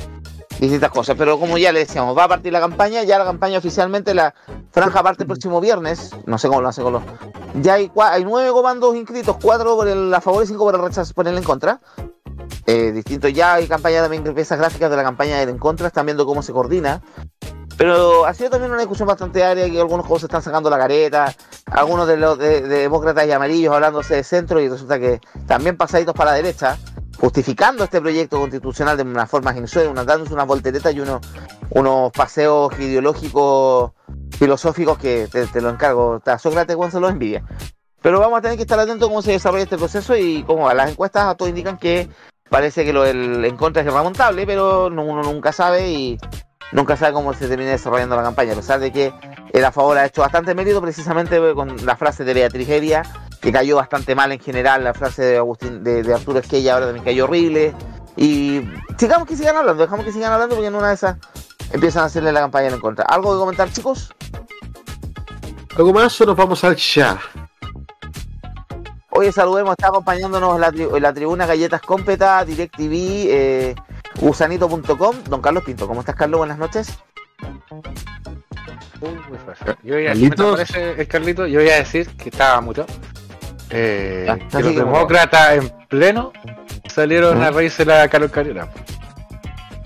[0.60, 1.16] distintas cosas.
[1.18, 4.34] Pero como ya le decíamos, va a partir la campaña, ya la campaña oficialmente, la
[4.72, 7.04] franja parte el próximo viernes, no sé cómo lo hace con los...
[7.62, 7.92] Ya hay
[8.24, 11.38] nueve comandos inscritos, cuatro por el a favor y cinco por el rechazo, por el
[11.38, 11.80] en contra.
[12.66, 16.06] Eh, distinto, ya hay campaña también, piezas gráficas de la campaña del en contra, están
[16.06, 17.02] viendo cómo se coordina.
[17.84, 20.78] Pero ha sido también una discusión bastante área que algunos juegos se están sacando la
[20.78, 21.34] careta,
[21.70, 25.76] algunos de los de, de demócratas y amarillos hablándose de centro y resulta que también
[25.76, 26.78] pasaditos para la derecha,
[27.20, 31.20] justificando este proyecto constitucional de una forma inusual, dándose unas volteretas y unos,
[31.72, 33.92] unos paseos ideológicos,
[34.32, 37.44] filosóficos que te, lo encargo, Sócrates cuando se los envidia.
[38.02, 40.72] Pero vamos a tener que estar atentos a cómo se desarrolla este proceso y como
[40.72, 42.08] las encuestas a todos indican que
[42.50, 46.18] parece que lo del en contra es irremontable, pero no- uno nunca sabe y,
[46.74, 49.14] nunca sabe cómo se termina desarrollando la campaña, a pesar de que
[49.54, 53.04] el a favor ha hecho bastante mérito precisamente con la frase de Beatriz Heria,
[53.42, 56.88] que cayó bastante mal en general, la frase de Agustín, de, de Arturo Esquella ahora
[56.88, 57.74] también cayó horrible.
[58.16, 58.62] Y
[58.98, 61.18] sigamos que sigan hablando, dejamos que sigan hablando porque en una de esas
[61.72, 63.06] empiezan a hacerle la campaña en contra.
[63.06, 64.14] ¿Algo que comentar, chicos?
[65.76, 67.20] ¿Algo más o nos vamos al ya?
[69.10, 72.94] Oye, saludemos, está acompañándonos la, tri- la tribuna Galletas Cómpeta, DirecTV,
[73.30, 73.76] eh,
[74.20, 75.16] gusanito.com.
[75.30, 76.40] Don Carlos Pinto, ¿cómo estás, Carlos?
[76.40, 76.98] Buenas noches.
[79.02, 79.76] Uh, muy fácil.
[79.84, 82.86] Yo voy a, me el Carlito, yo voy a decir que estaba mucho.
[83.70, 86.32] Eh, que los demócratas en pleno
[86.88, 88.70] salieron a reírse la Carol Cariola.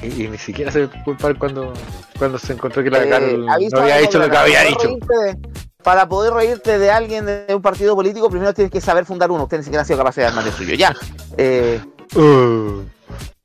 [0.04, 1.74] Y, y ni siquiera se culpar cuando,
[2.20, 4.88] cuando se encontró que la Eh, Carol no había dicho lo que había dicho.
[4.88, 5.50] reírte
[5.82, 9.44] para poder reírte de alguien de un partido político, primero tienes que saber fundar uno.
[9.44, 10.76] Usted ni siquiera ha sido capaz de armar el suyo.
[10.76, 10.94] Ya.
[11.38, 11.80] Eh,
[12.16, 12.84] Uh,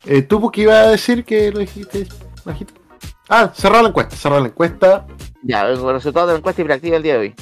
[0.04, 2.06] eh, ¿Tú qué ibas a decir que lo dijiste?
[2.44, 2.74] bajito?
[3.28, 5.06] Ah, cerrar la encuesta, cerrar la encuesta.
[5.42, 7.34] ya, el resultado de la encuesta hiperactiva el día de hoy.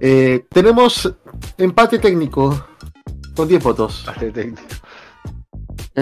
[0.00, 1.12] Eh, tenemos
[1.58, 2.66] empate técnico
[3.36, 4.04] con 10 votos.
[4.06, 4.62] Bastante técnico.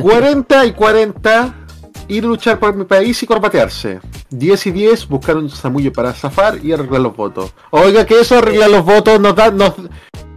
[0.01, 1.55] 40 y 40
[2.09, 4.01] ir a luchar por mi país y corbatearse.
[4.31, 7.53] 10 y 10 buscar un samullo para zafar y arreglar los votos.
[7.71, 9.75] Oiga que eso arreglar los votos nos da, nos,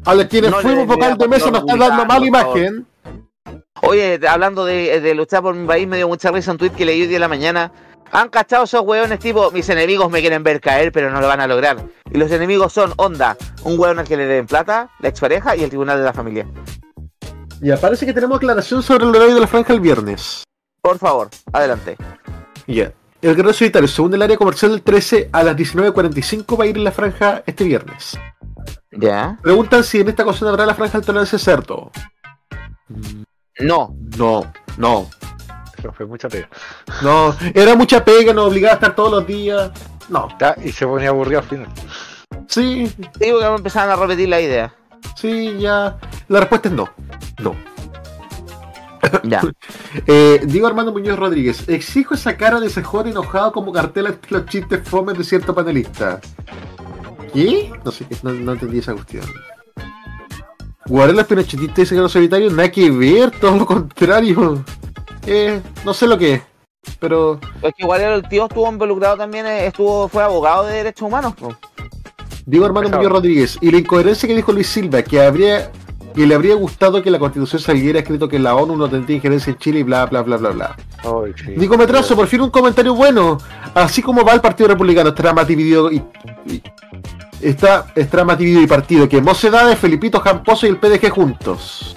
[0.06, 2.88] a los quienes No fuimos vocal de mesa nos está dando mala imagen.
[3.82, 6.86] Oye, hablando de, de luchar por mi país, me dio mucha risa un tweet que
[6.86, 7.72] leí hoy día en la mañana.
[8.12, 11.40] Han cachado esos hueones tipo, mis enemigos me quieren ver caer, pero no lo van
[11.40, 11.78] a lograr.
[12.12, 15.64] Y los enemigos son, onda, un hueón al que le den plata, la expareja y
[15.64, 16.46] el tribunal de la familia.
[17.62, 20.44] Ya, parece que tenemos aclaración sobre el horario de la franja el viernes.
[20.82, 21.96] Por favor, adelante.
[22.68, 22.92] Ya.
[23.22, 26.78] El Guerrero Solitario, según el área comercial del 13, a las 19.45 va a ir
[26.78, 28.18] en la franja este viernes.
[28.92, 29.38] ¿Ya?
[29.44, 31.92] Preguntan si en esta ocasión habrá la franja de tolerancia cerdo.
[33.60, 33.96] No.
[34.18, 35.10] No, no,
[35.78, 36.50] Eso fue mucha pega.
[37.02, 37.36] no.
[37.54, 39.72] Era mucha pega, nos obligaba a estar todos los días.
[40.10, 40.28] No.
[40.40, 41.68] Ya, y se ponía aburrido al final.
[42.48, 44.74] Sí, Digo que empezaron a repetir la idea.
[45.16, 45.98] sí, ya.
[46.28, 46.90] La respuesta es no.
[47.42, 47.56] No.
[49.24, 49.42] Ya.
[50.08, 54.46] Eh, Diego Armando Muñoz Rodríguez, exijo esa cara de cejón enojado como cartel ante los
[54.46, 56.22] chistes fomes de cierto panelista.
[57.34, 57.74] ¿Qué?
[57.84, 59.26] No sé, no, no entendí esa cuestión.
[60.92, 64.62] Guarela Pinochetista dice que los solitarios nada que ver, todo lo contrario.
[65.26, 66.42] Eh, no sé lo que es,
[67.00, 71.08] pero Es que igual el tío estuvo involucrado también, eh, estuvo, fue abogado de derechos
[71.08, 71.34] humanos.
[72.66, 72.98] Armando Pesado.
[72.98, 75.72] Muñoz Rodríguez, y la incoherencia que dijo Luis Silva, que habría
[76.14, 79.52] que le habría gustado que la constitución saliera escrito que la ONU no tendría injerencia
[79.52, 80.76] en Chile y bla bla bla bla bla.
[81.06, 81.54] Ay, sí.
[81.56, 83.38] Nico Metrazo, por fin un comentario bueno.
[83.74, 86.04] Así como va el Partido Republicano, estará más dividido y,
[86.48, 86.62] y-
[87.42, 91.96] está, estará más dividido y partido que Mocedades, Felipito Jamposo y el PDG juntos.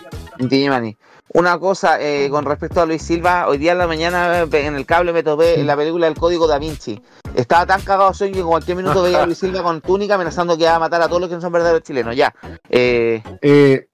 [1.33, 4.77] Una cosa eh, con respecto a Luis Silva, hoy día en la mañana eh, en
[4.77, 7.01] el cable me topé en la película El Código Da Vinci.
[7.35, 10.57] Estaba tan cagado sueño que en cualquier minuto veía a Luis Silva con túnica amenazando
[10.57, 12.15] que iba a matar a todos los que no son verdaderos chilenos.
[12.15, 12.33] Ya.
[12.69, 13.89] Eh, Eh,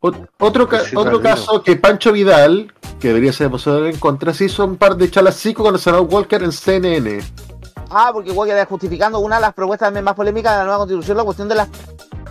[0.00, 1.22] ot- otro ca- Sí, otro Pablito.
[1.22, 5.08] caso que Pancho Vidal, que debería ser poseedor en contra, se hizo un par de
[5.10, 7.20] chalacicos con el senador Walker en CNN.
[7.90, 11.16] Ah, porque igual que justificando una de las propuestas más polémicas de la nueva constitución,
[11.16, 11.68] la cuestión de la,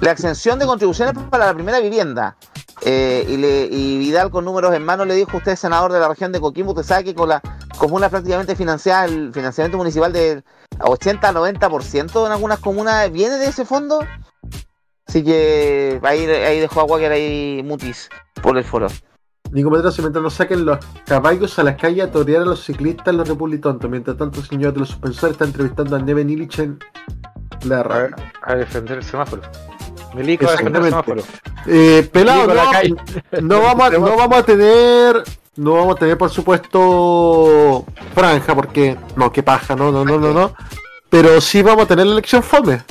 [0.02, 2.38] la exención de contribuciones para la primera vivienda.
[2.84, 3.26] Eh,
[3.72, 6.72] y, Vidal con números en mano le dijo usted, senador de la región de Coquimbo,
[6.72, 7.42] usted sabe que con la
[7.78, 10.44] comuna prácticamente financiada, el financiamiento municipal del
[10.80, 14.00] 80-90% en algunas comunas viene de ese fondo.
[15.08, 18.10] Así que ahí, ahí dejó a Walker ahí mutis
[18.42, 18.88] por el foro.
[19.52, 23.14] Nico Metrazo, mientras nos saquen los caballos a las calles a torear a los ciclistas,
[23.16, 23.90] los republitontos.
[23.90, 26.80] Mientras tanto, el señor de los suspensores está entrevistando a Neven Illich en
[27.66, 28.16] la radio.
[28.44, 29.42] a defender el semáforo.
[30.16, 31.24] Milico a defender el semáforo.
[31.66, 32.96] Eh, pelado, la no, calle.
[33.42, 35.24] no vamos, a, no vamos a tener,
[35.56, 40.34] no vamos a tener por supuesto franja, porque no, que paja, no, no, no, no,
[40.34, 40.54] no.
[41.10, 42.82] Pero sí vamos a tener la elección fome,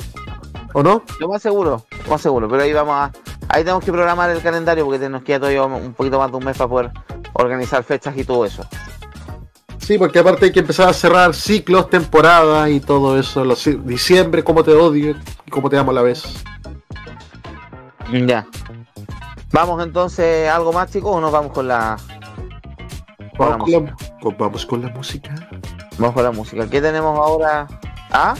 [0.73, 1.03] ¿o no?
[1.19, 3.11] Lo más seguro, lo más seguro, pero ahí vamos a.
[3.49, 6.45] Ahí tenemos que programar el calendario porque nos queda todavía un poquito más de un
[6.45, 6.91] mes para poder
[7.33, 8.65] organizar fechas y todo eso.
[9.79, 13.45] Sí, porque aparte hay que empezar a cerrar ciclos, temporadas y todo eso.
[13.45, 16.25] Los, diciembre, cómo te odio y cómo te amo a la vez.
[18.11, 18.45] Ya.
[19.53, 21.97] Vamos entonces, ¿algo más chicos o nos vamos con la.
[23.37, 25.33] con la Vamos con la, con- vamos con la música.
[25.97, 26.69] Vamos con la música.
[26.69, 27.67] ¿Qué tenemos ahora?
[28.11, 28.35] ¿Ah?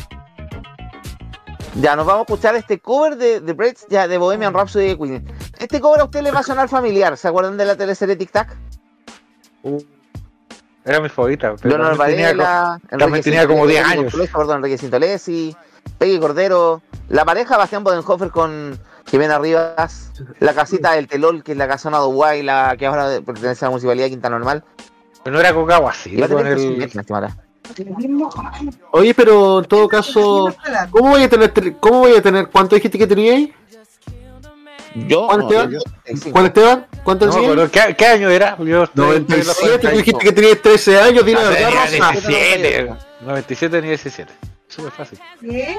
[1.81, 4.97] Ya, nos vamos a escuchar este cover de The Breaks ya de Bohemian Rhapsody de
[4.97, 5.25] Queen.
[5.59, 7.15] Este cover a usted le va a sonar familiar.
[7.17, 8.55] ¿Se acuerdan de la teleserie Tic Tac?
[9.61, 9.79] Uh,
[10.85, 11.55] era mi favorita.
[11.61, 12.79] Pero tenía Varela,
[13.21, 14.13] tenía como 10 años.
[14.33, 15.55] Perdón, Enrique Sintolesi,
[15.99, 21.57] Peggy Cordero, la pareja Bastián Bodenhofer con Jimena Rivas, la casita del Telol, que es
[21.57, 24.63] la casona de Uruguay, la que ahora pertenece a la municipalidad de Quinta Normal.
[25.23, 26.15] co- no era Coca así.
[26.15, 26.89] Y va a con el.
[28.91, 30.53] Oye, pero en todo caso,
[30.91, 33.49] ¿cómo voy a tener, cómo voy a tener, cuánto dijiste que teníais?
[35.07, 35.71] Yo, ¿Juan no, Esteban?
[35.71, 36.31] yo- 35.
[36.33, 38.57] Juan Esteban, ¿cuánto No acuerdo, ¿qué, qué año era?
[38.57, 39.97] Yo estoy- estoy en los 97, tú 45.
[39.97, 42.11] dijiste que tenías 13 años, dile la verdad, Tenía Rosa.
[42.13, 42.95] 17.
[43.21, 44.33] 97 tenía 17.
[44.67, 45.19] Súper fácil.
[45.41, 45.77] ¿Qué?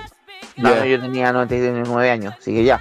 [0.56, 2.80] No, yo tenía 99 años, así que ya.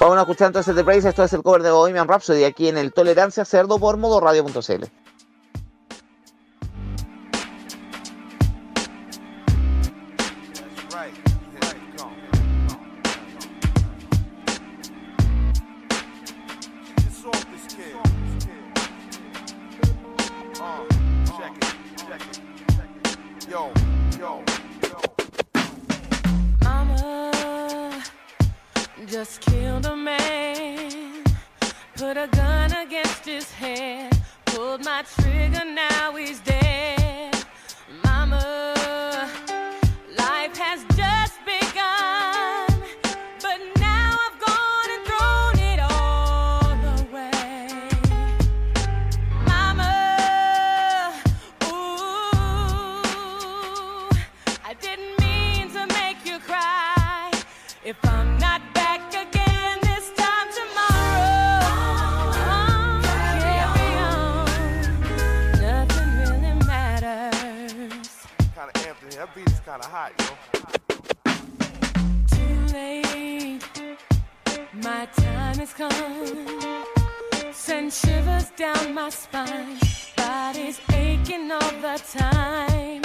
[0.00, 2.78] Vamos a escuchar entonces The Praise, esto es el cover de Bohemian Rhapsody aquí en
[2.78, 4.84] el Tolerancia Cerdo por modoradio.cl.
[33.46, 36.55] his head, pulled my trigger, now he's dead.
[69.66, 70.26] Is kinda hot, yo.
[72.30, 73.60] Too late,
[74.72, 77.52] my time has come.
[77.52, 79.78] Send shivers down my spine,
[80.16, 83.02] body's aching all the time.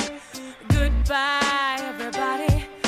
[0.69, 2.80] Goodbye, everybody.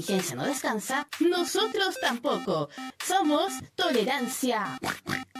[0.00, 2.68] Contingencia no descansa, nosotros tampoco.
[3.04, 4.78] Somos Tolerancia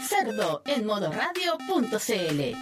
[0.09, 2.55] Cerdo en modoradio.cl.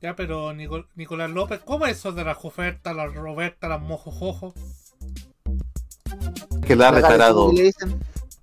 [0.00, 4.54] Ya, pero Nico- Nicolás López, ¿cómo es eso de las ofertas, las Roberta, las mojojojo?
[6.66, 7.50] Que la ha ¿La retarado.
[7.50, 8.00] caretubu que le dicen?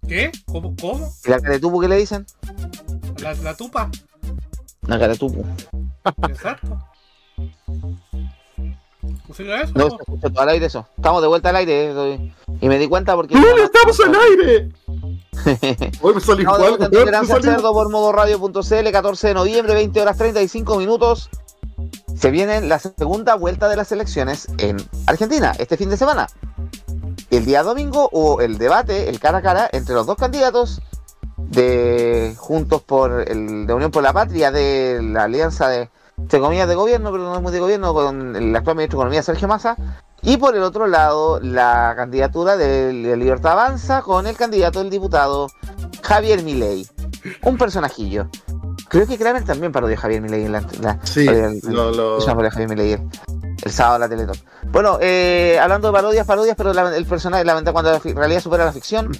[0.08, 0.32] ¿Qué?
[0.46, 0.76] ¿Cómo?
[0.80, 1.14] ¿Cómo?
[1.26, 2.26] ¿Y la caretubu que le dicen?
[3.22, 3.90] ¿La, la tupa?
[4.88, 5.46] La caretubu.
[6.30, 6.78] Exacto.
[9.76, 10.88] No, se escucha todo al aire eso.
[10.96, 12.14] Estamos de vuelta al aire.
[12.14, 13.36] eh, Y me di cuenta porque...
[13.36, 14.70] ¡Uy, estamos al aire!
[16.02, 16.92] Hoy me salió No, igual,
[17.44, 21.30] Cerdo por modoradio.cl, 14 de noviembre, 20 horas 35 minutos.
[22.16, 26.28] Se viene la segunda vuelta de las elecciones en Argentina este fin de semana.
[27.30, 30.82] El día domingo hubo el debate, el cara a cara, entre los dos candidatos
[31.38, 36.68] de Juntos por el de Unión por la Patria, de la alianza de, entre comillas,
[36.68, 39.47] de gobierno, pero no es muy de gobierno, con el actual ministro de Economía, Sergio
[39.47, 39.76] Massa,
[40.22, 45.47] y por el otro lado, la candidatura de, Libertad Avanza con el candidato del diputado
[46.01, 46.88] Javier Milei.
[47.43, 48.28] Un personajillo.
[48.88, 50.63] Creo que Kramer también parodió a Javier Milei en la...
[50.82, 53.09] la- Sí, el- lo- lo- Javier Milei el,
[53.63, 54.38] el sábado en la Teletón.
[54.72, 58.66] Bueno, eh, hablando de parodias, parodias, pero la- el personaje, la cuando la realidad supera
[58.66, 59.11] la ficción,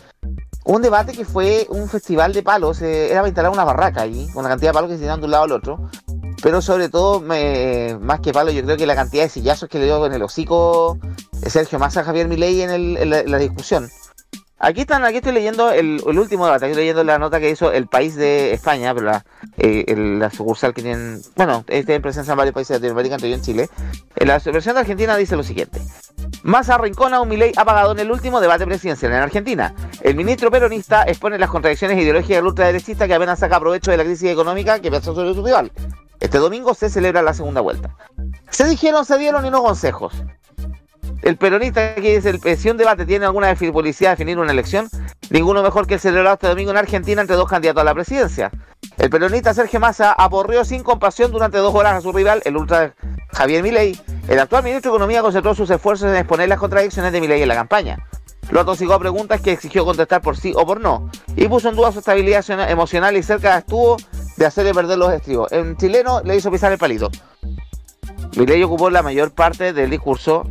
[0.66, 4.28] un debate que fue un festival de palos, eh, era para instalar una barraca allí,
[4.34, 5.90] con la cantidad de palos que se tiraban de un lado al otro.
[6.44, 9.80] Pero sobre todo, me- más que palos, yo creo que la cantidad de sillazos que
[9.80, 10.98] le dio con el hocico
[11.48, 13.90] Sergio Massa a Javier Milei en, el- en en la discusión.
[14.58, 17.74] Aquí están, aquí estoy leyendo el, el último debate, estoy leyendo la nota que hizo
[17.74, 19.26] el país de España, pero la,
[19.58, 23.16] eh, el- la sucursal que tienen, bueno, este en presencia en varios países de Latinoamérica,
[23.16, 23.70] entre en Chile.
[24.16, 25.82] En la versión de Argentina dice lo siguiente.
[26.44, 29.76] Massa arrincona a un Milei apagado en el último debate presidencial en Argentina.
[30.02, 34.06] El ministro peronista expone las contradicciones ideológicas del ultraderechista que apenas saca provecho de la
[34.06, 35.72] crisis económica que pasó sobre su rival.
[36.22, 37.94] Este domingo se celebra la segunda vuelta.
[38.50, 40.14] Se dijeron, se dieron y no consejos.
[41.26, 44.88] El peronista que dice, el, si un debate tiene alguna publicidad de definir una elección,
[45.32, 48.52] ninguno mejor que el celebrado este domingo en Argentina entre dos candidatos a la presidencia.
[49.00, 52.94] El peronista Sergio Massa aporreó sin compasión durante dos horas a su rival, el ultra
[53.34, 54.00] Javier Milei.
[54.28, 57.48] El actual ministro de Economía concentró sus esfuerzos en exponer las contradicciones de Milei en
[57.48, 57.98] la campaña.
[58.52, 61.76] Lo atosigó a preguntas que exigió contestar por sí o por no, y puso en
[61.76, 63.98] duda su estabilidad emo- emocional y cerca estuvo
[64.38, 65.52] de hacerle perder los estribos.
[65.52, 67.10] En chileno le hizo pisar el palito.
[68.38, 70.44] Milei ocupó la mayor parte del discurso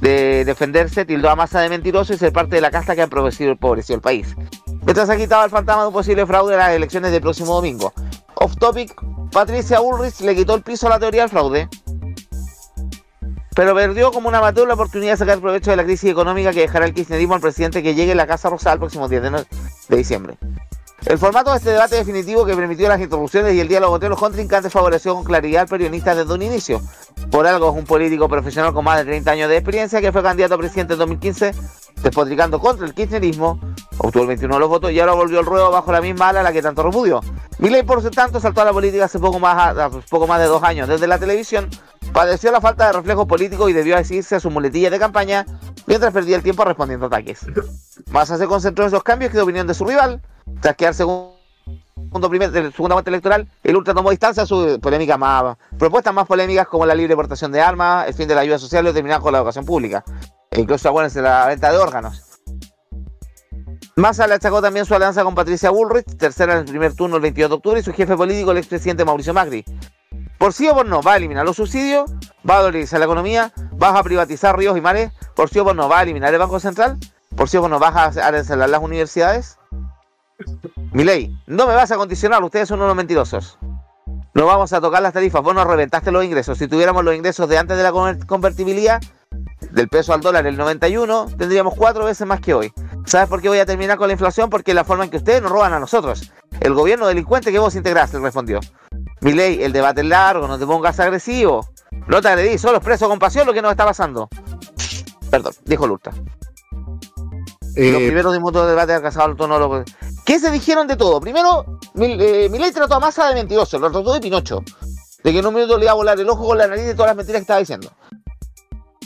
[0.00, 3.04] de defenderse, tildó a Massa de mentiroso y ser parte de la casta que ha
[3.04, 4.34] empobrecido, el país.
[4.82, 7.92] Mientras quitado el fantasma de un posible fraude en las elecciones del próximo domingo.
[8.34, 8.94] Off topic,
[9.32, 11.68] Patricia Ulrich le quitó el piso a la teoría del fraude.
[13.54, 16.60] Pero perdió como una amateur la oportunidad de sacar provecho de la crisis económica que
[16.60, 19.30] dejará el kirchnerismo al presidente que llegue a la Casa Rosada el próximo 10 de,
[19.30, 19.44] no-
[19.88, 20.36] de diciembre.
[21.06, 24.18] El formato de este debate definitivo que permitió las introducciones y el diálogo entre los
[24.18, 26.80] contrincantes favoreció con claridad al periodista desde un inicio.
[27.30, 30.22] Por algo es un político profesional con más de 30 años de experiencia que fue
[30.22, 31.52] candidato a presidente en 2015,
[32.02, 33.60] despotricando contra el kirchnerismo,
[33.98, 36.40] obtuvo el 21 de los votos y ahora volvió al ruedo bajo la misma ala
[36.40, 37.20] a la que tanto repudió.
[37.58, 40.46] Milei, por su tanto, saltó a la política hace poco más, a- poco más de
[40.46, 40.88] dos años.
[40.88, 41.68] Desde la televisión,
[42.14, 45.44] padeció la falta de reflejos políticos y debió decidirse a sus muletillas de campaña
[45.86, 47.40] mientras perdía el tiempo respondiendo ataques.
[48.10, 50.22] Massa se concentró en esos cambios que de opinión de su rival,
[50.60, 51.34] tras quedar segundo
[52.28, 56.66] primer, segunda vuelta electoral, el Ultra tomó distancia a sus polémicas más, propuestas más polémicas
[56.66, 59.32] como la libre portación de armas, el fin de la ayuda social y terminar con
[59.32, 60.04] la educación pública,
[60.50, 62.22] e incluso acuérdense la venta de órganos.
[63.96, 67.22] Massa le achacó también su alianza con Patricia Bullrich, tercera en el primer turno el
[67.22, 69.64] 22 de octubre, y su jefe político, el expresidente Mauricio Macri.
[70.36, 72.10] Por sí o por no, va a eliminar los subsidios,
[72.48, 75.76] va a dolarizar la economía, vas a privatizar ríos y mares, por sí o por
[75.76, 76.98] no, va a eliminar el Banco Central,
[77.36, 79.58] por sí o por no, vas a arancelar las universidades.
[80.92, 83.58] Milei, no me vas a condicionar, ustedes son unos mentirosos.
[84.34, 86.58] No vamos a tocar las tarifas, vos nos reventaste los ingresos.
[86.58, 89.00] Si tuviéramos los ingresos de antes de la conver- convertibilidad,
[89.70, 92.72] del peso al dólar el 91, tendríamos cuatro veces más que hoy.
[93.06, 94.50] ¿Sabes por qué voy a terminar con la inflación?
[94.50, 96.32] Porque la forma en que ustedes nos roban a nosotros.
[96.60, 98.60] El gobierno delincuente que vos integraste, respondió.
[99.20, 101.66] Milei, el debate es largo, no te pongas agresivo.
[102.06, 104.28] No te agredí, solo expreso con pasión lo que nos está pasando.
[105.30, 106.10] Perdón, dijo Lurta.
[106.10, 109.84] Los Eh, primeros minutos de debate alcanzado el tono.
[110.24, 111.20] ¿Qué se dijeron de todo?
[111.20, 114.62] Primero, Mil- eh, Milei trató a Massa de mentiroso, lo trató de Pinocho.
[115.22, 116.94] De que en un minuto le iba a volar el ojo con la nariz de
[116.94, 117.90] todas las mentiras que estaba diciendo.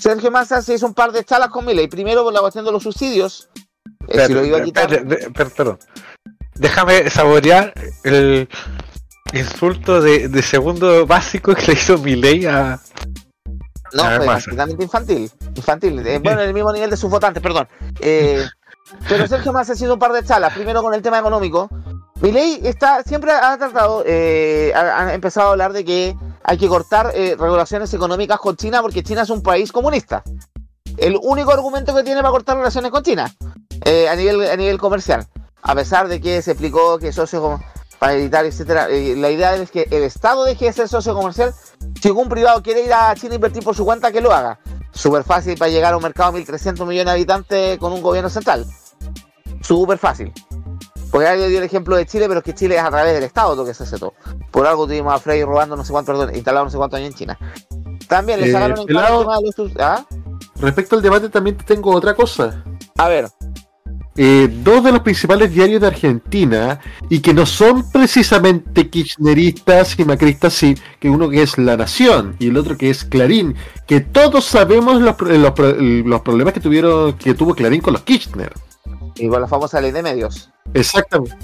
[0.01, 1.89] Sergio Massa se hizo un par de chalas con Milei.
[1.89, 3.49] Primero por la cuestión de los subsidios.
[4.09, 4.89] eh, si lo iba a quitar.
[5.57, 5.79] Perdón.
[6.55, 7.73] Déjame saborear
[8.05, 8.49] el
[9.33, 12.81] insulto de, de segundo básico que le hizo Milei a.
[13.93, 14.27] No, A fue
[14.85, 15.31] infantil.
[15.55, 16.07] Infantil.
[16.07, 17.69] Eh, bueno, en el mismo nivel de sus votantes, perdón.
[18.01, 18.45] Eh,
[19.09, 20.53] pero Sergio Massa ha sido un par de chalas.
[20.55, 21.68] Primero con el tema económico.
[22.20, 27.12] Milei está, siempre ha tratado, eh, ha, empezado a hablar de que hay que cortar
[27.14, 30.22] eh, regulaciones económicas con China porque China es un país comunista.
[30.97, 33.32] El único argumento que tiene para cortar relaciones con China
[33.84, 35.26] eh, a, nivel, a nivel comercial.
[35.62, 37.62] A pesar de que se explicó que socio como-
[37.99, 38.89] para evitar, etcétera.
[38.91, 41.53] eh, la idea es que el Estado deje de ser socio comercial
[42.01, 44.59] si algún privado quiere ir a China a invertir por su cuenta, que lo haga.
[44.93, 48.30] Súper fácil para llegar a un mercado de 1.300 millones de habitantes con un gobierno
[48.30, 48.66] central.
[49.62, 50.32] Súper fácil.
[51.11, 53.22] Porque alguien dio el ejemplo de Chile, pero es que Chile es a través del
[53.24, 54.14] Estado lo que se hace todo.
[54.51, 57.11] Por algo tuvimos a Frey robando no sé cuánto, perdón, instalado no sé cuántos años
[57.12, 57.39] en China.
[58.09, 59.22] También le Eh, sacaron pelado.
[59.22, 60.05] el ¿Ah?
[60.57, 62.62] respecto al debate también te tengo otra cosa.
[62.97, 63.28] A ver,
[64.19, 70.05] eh, dos de los principales diarios de Argentina y que no son precisamente kirchneristas y
[70.05, 73.55] macristas, sí, que uno que es La Nación y el otro que es Clarín,
[73.87, 78.03] que todos sabemos los, los pro- los problemas que tuvieron que tuvo Clarín con los
[78.03, 78.53] Kirchner.
[79.16, 80.51] Y con la famosa ley de medios.
[80.75, 81.37] Exactamente.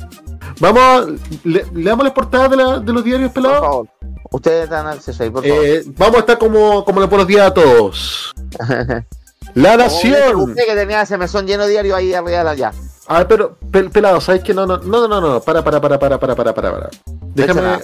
[0.61, 3.61] Vamos, le, le damos la portada de, la- de los diarios Por pelados.
[3.61, 3.89] favor.
[4.33, 5.64] Ustedes dan acceso ahí, por favor.
[5.64, 8.33] Eh, vamos a estar como, como los buenos días a todos.
[9.55, 10.55] La oh, Nación.
[10.55, 12.73] que tenía ese mesón lleno diario ahí arriba allá.
[13.07, 13.57] Ah, pero,
[13.93, 14.55] pelado, ¿sabes qué?
[14.55, 16.91] No, no, no, no, no, para, para, para, para, para, para, para.
[17.35, 17.79] Déjame,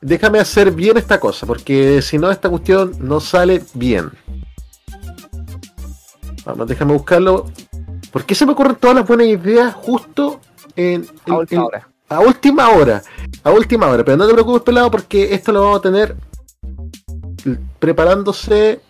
[0.00, 4.10] déjame hacer bien esta cosa, porque si no, esta cuestión no sale bien.
[6.44, 7.46] Vamos, déjame buscarlo.
[8.10, 10.40] ¿Por qué se me ocurren todas las buenas ideas justo
[10.74, 11.88] en, a, última hora.
[12.08, 13.02] a última hora?
[13.44, 16.16] A última hora, pero no te preocupes, pelado, porque esto lo vamos a tener
[17.78, 18.80] preparándose.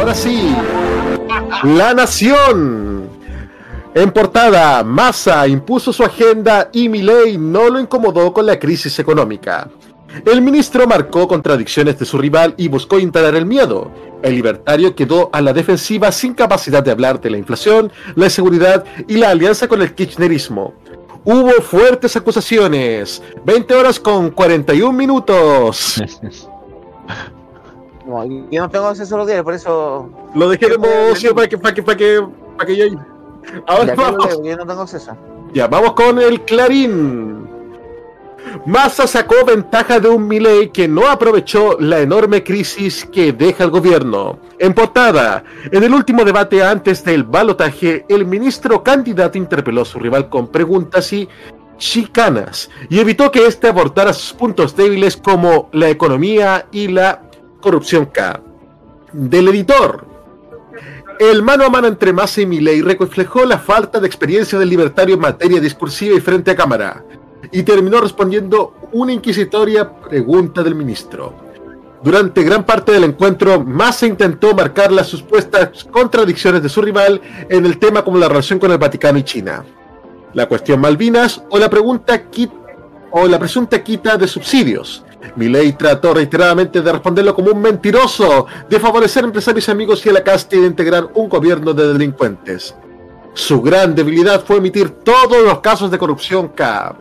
[0.00, 0.56] Ahora sí.
[1.62, 3.06] La Nación.
[3.94, 9.68] En portada, Massa impuso su agenda y Milei no lo incomodó con la crisis económica.
[10.24, 13.90] El ministro marcó contradicciones de su rival y buscó instalar el miedo.
[14.22, 18.86] El libertario quedó a la defensiva sin capacidad de hablar de la inflación, la inseguridad
[19.06, 20.72] y la alianza con el kirchnerismo.
[21.24, 23.22] Hubo fuertes acusaciones.
[23.44, 26.02] 20 horas con 41 minutos.
[28.10, 30.10] No, yo no tengo acceso a los diarios, por eso.
[30.34, 30.78] Lo dejé de
[31.32, 32.84] para que, para que, para que, para que yo...
[33.68, 34.26] Ahora vamos.
[34.26, 35.16] leo, yo no tengo acceso.
[35.54, 37.48] Ya, vamos con el Clarín.
[38.66, 43.70] Massa sacó ventaja de un Milei que no aprovechó la enorme crisis que deja el
[43.70, 44.40] gobierno.
[44.58, 50.00] En portada, en el último debate antes del balotaje, el ministro candidato interpeló a su
[50.00, 51.28] rival con preguntas y
[51.76, 57.29] chicanas y evitó que éste abordara sus puntos débiles como la economía y la
[57.60, 58.40] corrupción K.
[59.12, 60.06] Del editor,
[61.18, 65.16] el mano a mano entre Massa y Milei reflejó la falta de experiencia del libertario
[65.16, 67.04] en materia discursiva y frente a cámara,
[67.52, 71.34] y terminó respondiendo una inquisitoria pregunta del ministro.
[72.02, 77.66] Durante gran parte del encuentro, Massa intentó marcar las supuestas contradicciones de su rival en
[77.66, 79.62] el tema como la relación con el Vaticano y China,
[80.32, 82.22] la cuestión Malvinas o la pregunta
[83.10, 85.04] o la presunta quita de subsidios.
[85.36, 90.12] Milei trató reiteradamente de responderlo como un mentiroso, de favorecer empresarios y amigos y a
[90.12, 92.74] la casta y de integrar un gobierno de delincuentes.
[93.34, 96.94] Su gran debilidad fue emitir todos los casos de corrupción K.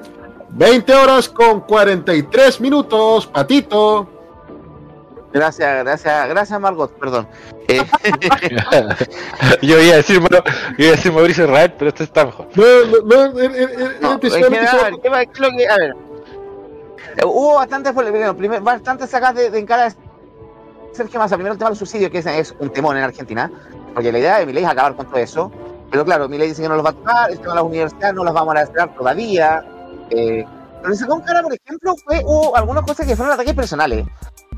[0.52, 4.08] 20 horas con 43 minutos, patito.
[5.32, 7.28] Gracias, gracias, gracias Margot, perdón.
[7.68, 7.84] Eh,
[9.62, 10.44] Yo iba a decir, bueno,
[10.78, 12.48] iba a decir Mauricio Israel, pero este está mejor.
[12.56, 12.64] No,
[13.06, 15.32] no, no, eh, eh, eh, no, empezó- en general, empezó- a ver, ¿qué va- qué
[15.34, 15.96] es lo que- a ver.
[17.18, 19.94] Eh, Hubo bastantes, primer- bastantes sacas de, de encara
[20.94, 21.36] Sergio Massa.
[21.36, 23.52] Primero el tema del subsidio, que es, un temón en Argentina,
[23.94, 25.52] porque la idea de Milei es acabar con todo eso.
[25.92, 28.16] Pero claro, Milei dice que no los va a tocar, el tema de las universidades
[28.16, 29.66] no las vamos a esperar todavía.
[30.12, 30.46] Eh,
[30.82, 34.06] pero en cara, por ejemplo, fue, hubo algunas cosas que fueron ataques personales.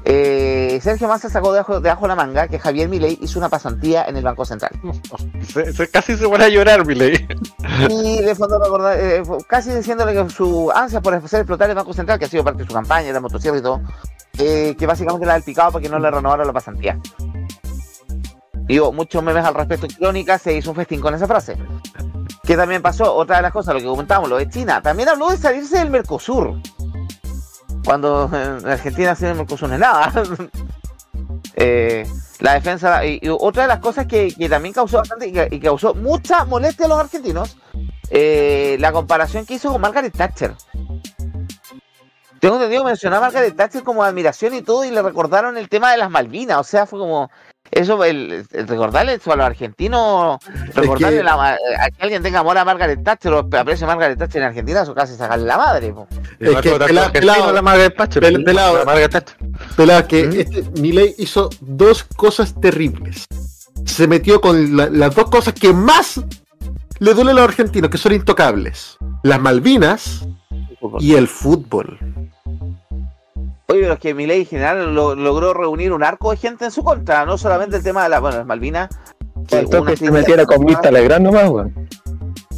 [0.03, 4.05] Eh, Sergio Massa sacó de abajo, de la manga que Javier Milei hizo una pasantía
[4.05, 4.71] en el Banco Central.
[5.47, 7.27] Se- se- casi se van a llorar, Milei.
[7.89, 11.93] Y de fondo recordar, eh, casi diciéndole que su ansia por hacer explotar el Banco
[11.93, 13.81] Central, que ha sido parte de su campaña, de la motosierra y todo,
[14.39, 16.97] eh, que básicamente la del picado porque no le renovaron la pasantía.
[18.67, 21.57] Digo, muchos memes al respecto en Crónica, se hizo un festín con esa frase.
[22.43, 23.13] ¿Qué también pasó?
[23.13, 24.81] Otra de las cosas, lo que comentábamos, lo de China.
[24.81, 26.55] También habló de salirse del Mercosur.
[27.83, 30.11] Cuando en Argentina Mercosur no es nada.
[31.55, 32.07] Eh,
[32.39, 35.59] la defensa y, y otra de las cosas que, que también causó bastante y, que-
[35.59, 37.57] causó mucha molestia a los argentinos
[38.09, 40.55] eh, la comparación que hizo con Margaret Thatcher
[42.39, 45.67] tengo entendido que mencionó a Margaret Thatcher como admiración y todo y le recordaron el
[45.67, 47.29] tema de las Malvinas o sea fue como
[47.71, 50.39] eso el, el recordarle eso a los argentinos
[50.75, 54.17] recordarle que- la- a que alguien tenga amor a Margaret Thatcher o aprecio a Margaret
[54.19, 56.07] Thatcher en Argentina eso casi sacarle la madre po.
[56.39, 58.23] Es que pelado- pelado- la Margaret Thatcher.
[58.23, 59.37] pel- pelado- La Margaret Thatcher.
[59.77, 60.31] Pelado, que ¿Mm?
[60.39, 63.25] este Milei hizo dos cosas terribles.
[63.85, 66.19] Se metió con la- las dos cosas que más
[66.99, 68.97] le duele a los argentinos, que son intocables.
[69.23, 70.27] Las Malvinas
[70.99, 71.97] y el fútbol.
[73.71, 76.71] Oye, pero es que Milei en general lo- logró reunir un arco de gente en
[76.71, 78.89] su contra, no solamente el tema de la, bueno, las Malvinas.
[79.47, 81.89] Faltó que se metiera con Mirta Legrand nomás, weón.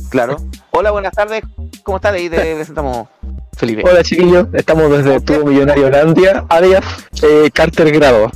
[0.09, 0.37] Claro.
[0.71, 1.43] Hola, buenas tardes.
[1.83, 2.13] ¿Cómo estás?
[2.13, 3.07] Ahí te presentamos,
[3.55, 3.83] Felipe.
[3.89, 6.83] Hola chiquillos, estamos desde Tubo Millonario Holandia, alias
[7.21, 8.31] eh, Carter Grado,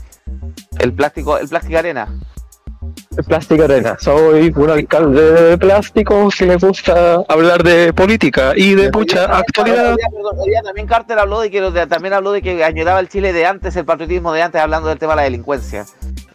[0.80, 2.08] El plástico, el plástico arena.
[3.26, 3.98] Plástica Arena.
[4.00, 9.96] Soy un alcalde de plástico que le gusta hablar de política y de mucha actualidad.
[9.96, 13.76] Perdón, también Carter habló de que también habló de que añoraba el Chile de antes,
[13.76, 15.86] el patriotismo de antes, hablando del tema de la delincuencia.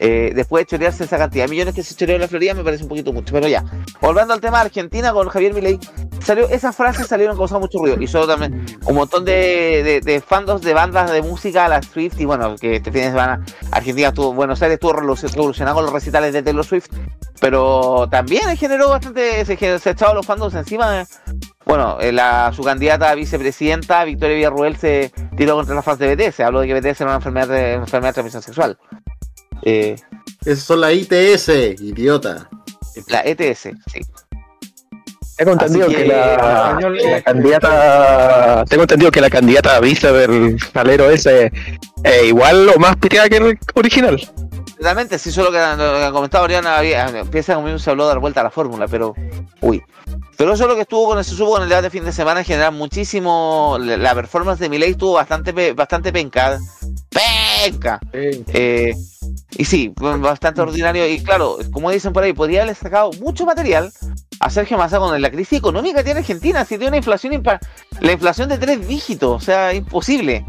[0.05, 2.65] Eh, después de chorearse esa cantidad de millones que se choreó en la Florida, me
[2.65, 3.33] parece un poquito mucho.
[3.33, 3.65] Pero ya,
[4.01, 5.79] volviendo al tema de Argentina con Javier Milei,
[6.25, 8.03] salió, esas frases salieron causando mucho ruido.
[8.03, 12.19] Y solo también un montón de, de, de fandos de bandas de música, la Swift,
[12.19, 15.85] y bueno, que este fin de semana Argentina estuvo, Buenos Aires estuvo revoluc- revolucionado con
[15.85, 16.89] los recitales de Taylor Swift,
[17.41, 21.05] pero también generó bastante, se, se echaron los fandos encima.
[21.65, 26.17] Bueno, eh, la, su candidata a vicepresidenta, Victoria Villarruel, se tiró contra las fans de
[26.17, 26.41] BTS.
[26.41, 28.77] Habló de que BTS era una enfermedad de, enfermedad de transmisión sexual.
[29.63, 29.97] Eh,
[30.45, 32.49] Esas son las ITS, idiota.
[33.09, 34.01] la ETS, sí.
[35.37, 38.65] Tengo entendido que, que, la, español, la eh, candidata.
[38.69, 41.51] Tengo entendido que la candidata a vice del salero ese
[42.05, 44.21] es igual o más piteada que el original.
[44.79, 48.19] Realmente, sí, solo que lo que ha comentado Oriana, empieza como se habló de dar
[48.19, 49.15] vuelta a la fórmula, pero.
[49.61, 49.83] Uy.
[50.37, 52.13] Pero eso es lo que estuvo con ese supo con el debate de fin de
[52.13, 53.77] semana en general muchísimo.
[53.81, 56.59] La, la performance de Milei estuvo bastante bastante penca.
[57.11, 58.01] ¡Penca!
[58.13, 58.95] Eh,
[59.57, 61.07] y sí, bastante ordinario.
[61.07, 63.93] Y claro, como dicen por ahí, podría haberle sacado mucho material
[64.41, 66.65] a Sergio Massa con la crisis económica que tiene Argentina.
[66.65, 67.43] Si tiene una inflación
[68.01, 70.45] la inflación de tres dígitos, o sea, imposible.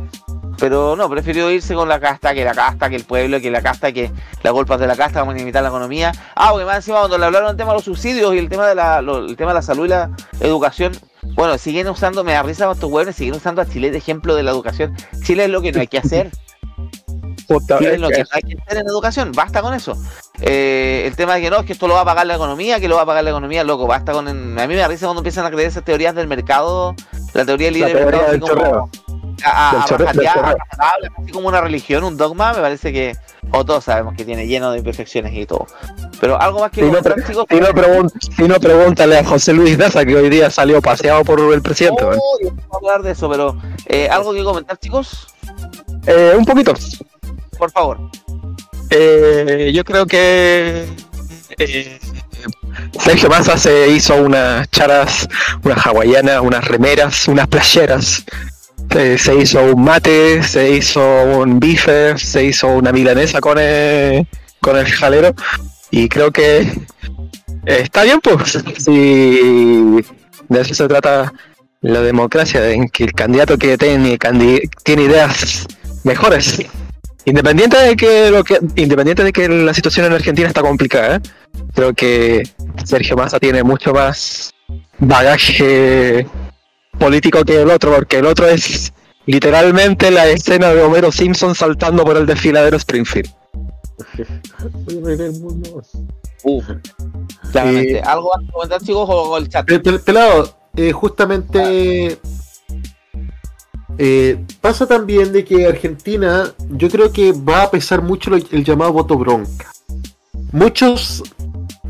[0.59, 3.61] Pero no, prefirió irse con la casta, que la casta, que el pueblo, que la
[3.61, 4.11] casta, que
[4.43, 6.11] las golpas de la casta, vamos a limitar la economía.
[6.35, 8.67] Ah, porque más encima cuando le hablaron del tema de los subsidios y el tema
[8.67, 10.93] de la, lo- el tema de la salud y la educación,
[11.35, 14.35] bueno, siguen usando, me da risa con estos huevones, siguen usando a Chile de ejemplo
[14.35, 14.95] de la educación.
[15.23, 16.29] Chile es lo que no hay que hacer.
[17.79, 19.97] Chile es lo que- no hay que hacer en educación, basta con eso.
[20.39, 22.79] Eh, el tema de que no, es que esto lo va a pagar la economía,
[22.79, 24.27] que lo va a pagar la economía, loco, basta con...
[24.27, 26.95] A mí me da risa cuando empiezan a creer esas teorías del mercado,
[27.33, 28.89] la teoría libre mercado, del chorreo.
[29.45, 29.81] A, a, a
[31.19, 33.15] así como una religión, un dogma, me parece que,
[33.51, 35.67] o todos sabemos que tiene lleno de imperfecciones y todo.
[36.19, 37.45] Pero algo más que Si no, pre- chicos.
[37.49, 41.23] si no pregun- si no, pregúntale a José Luis Daza que hoy día salió paseado
[41.23, 42.01] por el presidente.
[42.03, 42.09] ¿no?
[42.11, 45.27] Uy, vamos a hablar de eso, pero eh, algo que comentar, chicos,
[46.07, 46.73] Eh, un poquito.
[47.57, 47.99] por favor.
[48.89, 50.87] Eh, yo creo que
[51.57, 51.99] eh,
[52.99, 55.27] Sergio Massa se hizo unas charas,
[55.63, 58.23] unas hawaianas, unas remeras, unas playeras.
[58.95, 64.27] Eh, se hizo un mate, se hizo un bife, se hizo una milanesa con el,
[64.61, 65.33] con el jalero.
[65.89, 66.75] Y creo que eh,
[67.65, 68.63] está bien, pues.
[68.77, 70.01] Si
[70.49, 71.33] de eso se trata
[71.81, 74.17] la democracia, en que el candidato que tiene,
[74.83, 75.67] tiene ideas
[76.03, 76.59] mejores
[77.25, 81.21] Independiente de que lo que independiente de que la situación en Argentina está complicada,
[81.73, 82.43] creo que
[82.83, 84.51] Sergio Massa tiene mucho más
[84.99, 86.27] bagaje
[86.99, 88.93] político que el otro, porque el otro es
[89.25, 93.29] literalmente la escena de Homero Simpson saltando por el desfiladero Springfield.
[96.43, 96.65] Uf,
[97.51, 98.01] claramente.
[98.01, 99.65] ¿Algo más que comentar, chicos, o, el chat?
[99.67, 102.17] Pel- pel- Pelado, eh, justamente
[103.97, 108.63] eh, pasa también de que Argentina, yo creo que va a pesar mucho lo- el
[108.63, 109.71] llamado voto bronca.
[110.51, 111.23] Muchos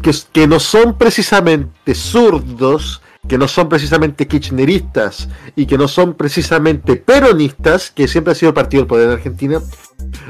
[0.01, 6.13] que, que no son precisamente zurdos, que no son precisamente kirchneristas y que no son
[6.13, 9.61] precisamente peronistas, que siempre ha sido el partido del poder de Argentina,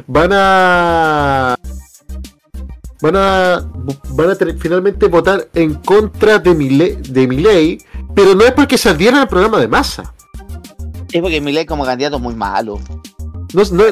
[0.07, 1.55] van a
[3.01, 3.69] van a
[4.11, 7.79] van a finalmente votar en contra de mi de mi ley,
[8.15, 10.13] pero no es porque se adhieran al programa de masa.
[11.11, 12.79] Es porque Milei como candidato es muy malo.
[13.53, 13.83] No, no-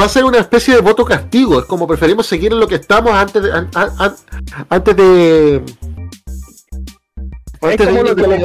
[0.00, 1.58] va a ser una especie de voto castigo.
[1.58, 4.16] Es como preferimos seguir en lo que estamos antes de an- an- an-
[4.70, 5.62] antes de
[7.72, 8.36] antes de como lo que le-.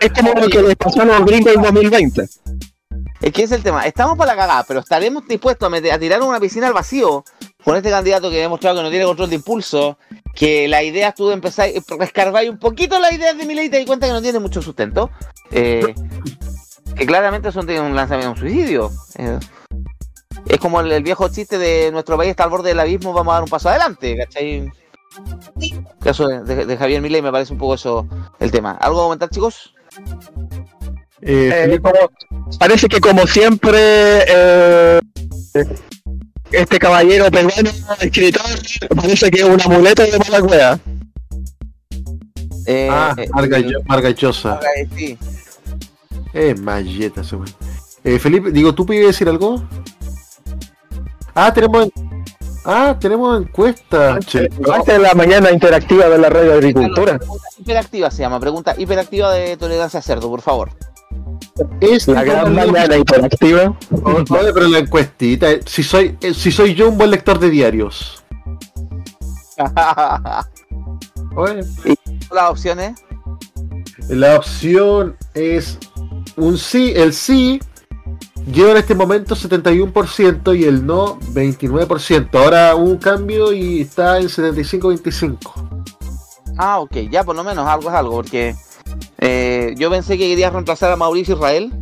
[0.00, 2.28] Es como lo que les pasó a los gringos en 2020.
[3.22, 3.84] Es que es el tema.
[3.86, 7.22] Estamos para la cagada, pero estaremos dispuestos a, meter- a tirar una piscina al vacío
[7.62, 9.98] con este candidato que ha demostrado que no tiene control de impulso,
[10.34, 13.68] que la idea tú de empezar a escarbar un poquito las ideas de Milei y
[13.68, 15.10] te das cuenta que no tiene mucho sustento.
[15.50, 15.94] Eh,
[16.96, 18.90] que claramente son de un lanzamiento, un suicidio.
[19.16, 19.38] Eh,
[20.46, 23.32] es como el, el viejo chiste de nuestro país está al borde del abismo, vamos
[23.32, 24.72] a dar un paso adelante, ¿cachai?
[25.60, 28.06] El caso de, de- de Javier Milei me parece un poco eso
[28.38, 28.72] el tema.
[28.72, 29.74] ¿Algo a comentar, chicos?
[31.22, 32.10] Eh, Eh, como-
[32.58, 35.00] parece que como siempre eh,
[36.52, 38.42] este caballero peruano escritor
[38.96, 40.78] parece que es un amuleto de mala cueva.
[42.66, 44.60] Eh, ah, eh, Margallo- Margallosa.
[44.76, 45.18] eh, sí.
[46.32, 47.36] Es malleta ese.
[48.04, 49.62] Eh, Felipe, digo, ¿tú pides decir algo?
[51.34, 51.88] Ah, tenemos
[52.64, 54.18] Ah, tenemos encuesta.
[54.18, 57.18] Esta es la mañana interactiva de la radio agricultura.
[57.18, 60.70] Pregunta hiperactiva se llama, pregunta hiperactiva de tolerancia a cerdo, por favor.
[61.80, 63.74] es La gran mañana interactiva.
[64.02, 67.48] Oye, pero la encuestita, eh, si soy, eh, si soy yo un buen lector de
[67.48, 68.22] diarios.
[71.36, 71.62] Oye,
[72.30, 73.00] Las opciones.
[74.08, 75.78] La opción es
[76.36, 77.60] un sí, el sí
[78.50, 82.28] lleva en este momento 71% y el no 29%.
[82.38, 85.38] Ahora hubo un cambio y está en 75-25.
[86.56, 88.54] Ah, ok, ya por lo menos algo es algo, porque
[89.18, 91.72] eh, yo pensé que querías reemplazar a Mauricio Israel.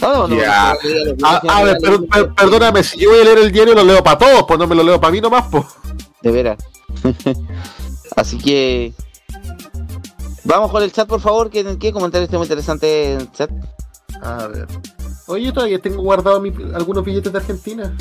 [0.00, 0.74] No, no, no, Ya.
[0.82, 3.50] no, no, no, no, A, ver, per- per- perdóname, si yo voy a leer el
[3.52, 5.64] diario lo leo para todos, pues no me lo leo para mí nomás, pues.
[6.22, 6.58] De veras.
[8.16, 8.92] Así que.
[10.44, 11.50] Vamos con el chat, por favor.
[11.50, 13.50] ¿Qué, qué comentario está muy interesante en el chat?
[14.22, 14.66] A ver.
[15.28, 17.94] Oye, todavía tengo guardado mi- algunos billetes de Argentina.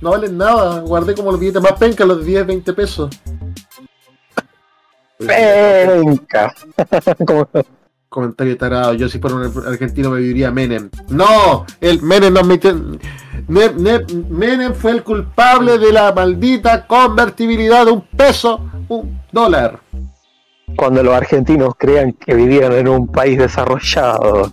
[0.00, 0.80] No valen nada.
[0.80, 3.10] Guardé como los billetes más pencas, los de 10, 20 pesos.
[7.26, 7.48] Como-
[8.08, 8.94] Comentario tarado.
[8.94, 10.90] Yo si fuera un argentino me viviría Menem.
[11.10, 12.34] No, el Menem.
[13.46, 19.78] Ne- Ne- Menem fue el culpable de la maldita convertibilidad de un peso, un dólar.
[20.76, 24.52] Cuando los argentinos crean que vivían en un país desarrollado.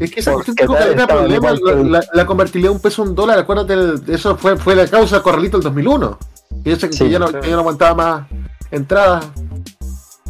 [0.00, 2.26] Es que esa cuestión tuvo tal caleta de estaban problemas, igual que el- la, la
[2.26, 3.38] convertibilidad de un peso a un dólar.
[3.38, 6.18] Acuérdate, de eso fue, fue la causa del corralito del 2001.
[6.64, 8.28] Y eso que ya, no, que ya no aguantaba más
[8.70, 9.26] entradas.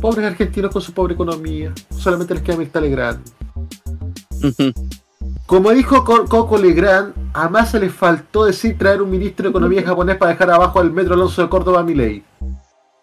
[0.00, 1.72] Pobres argentinos con su pobre economía.
[1.96, 3.20] Solamente les queda Mirta Legrand.
[5.46, 9.82] Como dijo Co- Coco Legrand, a Massa le faltó decir traer un ministro de Economía
[9.82, 12.22] japonés para dejar abajo al metro Alonso de Córdoba a Milei.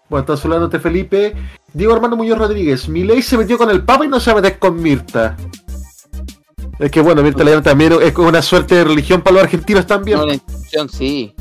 [0.10, 1.36] Bueno, está saludándote Felipe.
[1.74, 2.88] Diego Armando Muñoz Rodríguez.
[2.88, 5.36] Milei se metió con el Papa y no se va a meter con Mirta.
[6.80, 10.18] Es que bueno, Mirta Legrand también es una suerte de religión para los argentinos también.
[10.20, 11.34] No, la institución, sí.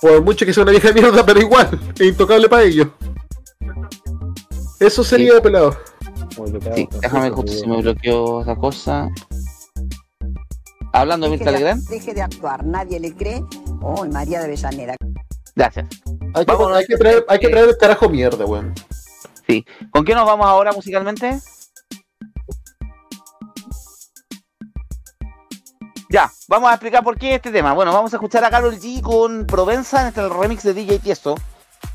[0.00, 2.88] Por mucho que sea una vieja mierda, pero igual, es intocable para ellos.
[4.78, 5.34] Eso sería Sí.
[5.34, 5.76] de pelado.
[6.76, 6.88] sí.
[7.00, 9.08] Déjame justo si me bloqueó esa cosa.
[10.92, 11.82] Hablando de Mirta Legrand.
[11.88, 13.42] Deje de actuar, nadie le cree.
[13.82, 14.94] Oh, María de Avellaneda.
[15.56, 15.88] Gracias.
[16.34, 18.72] Hay que, Vamos, hay que traer, hay que traer el carajo mierda, weón.
[19.48, 19.64] Sí.
[19.90, 21.40] ¿Con qué nos vamos ahora musicalmente?
[26.10, 27.74] Ya, vamos a explicar por qué este tema.
[27.74, 31.34] Bueno, vamos a escuchar a Carol G con Provenza en este remix de DJ Tiesto.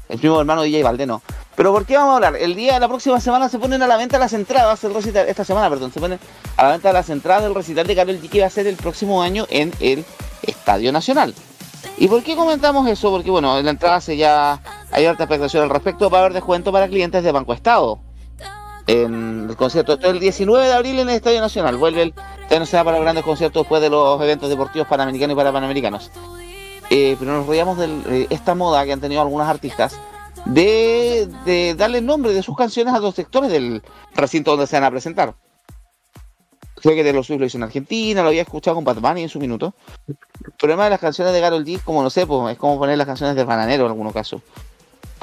[0.08, 1.24] El primo hermano DJ Valdeno.
[1.56, 2.36] Pero ¿por qué vamos a hablar?
[2.36, 5.28] El día de la próxima semana se ponen a la venta las entradas del recital.
[5.28, 6.20] Esta semana, perdón, se ponen
[6.58, 8.76] a la venta las entradas del recital de Carol G que va a ser el
[8.76, 10.06] próximo año en el
[10.44, 11.34] Estadio Nacional.
[11.98, 13.10] ¿Y por qué comentamos eso?
[13.10, 14.62] Porque bueno, en la entrada se ya
[14.92, 16.12] hay harta expectación al respecto.
[16.12, 18.00] Va a haber descuento para clientes de Banco Estado.
[18.86, 21.78] En el concierto, esto es el 19 de abril en el Estadio Nacional.
[21.78, 25.38] Vuelve el Estadio Nacional para los grandes conciertos después de los eventos deportivos panamericanos y
[25.38, 26.12] para panamericanos.
[26.90, 29.98] Eh, pero nos reíamos de esta moda que han tenido algunos artistas
[30.46, 33.82] de, de darle nombre de sus canciones a los sectores del
[34.16, 35.34] recinto donde se van a presentar.
[36.76, 39.24] Creo que de los suyos lo hizo en Argentina, lo había escuchado con Bad Bunny
[39.24, 39.74] en su minuto.
[40.06, 40.18] El
[40.60, 43.08] problema de las canciones de Carol G, como no sé, pues, es como poner las
[43.08, 44.42] canciones de Bananero en algunos casos.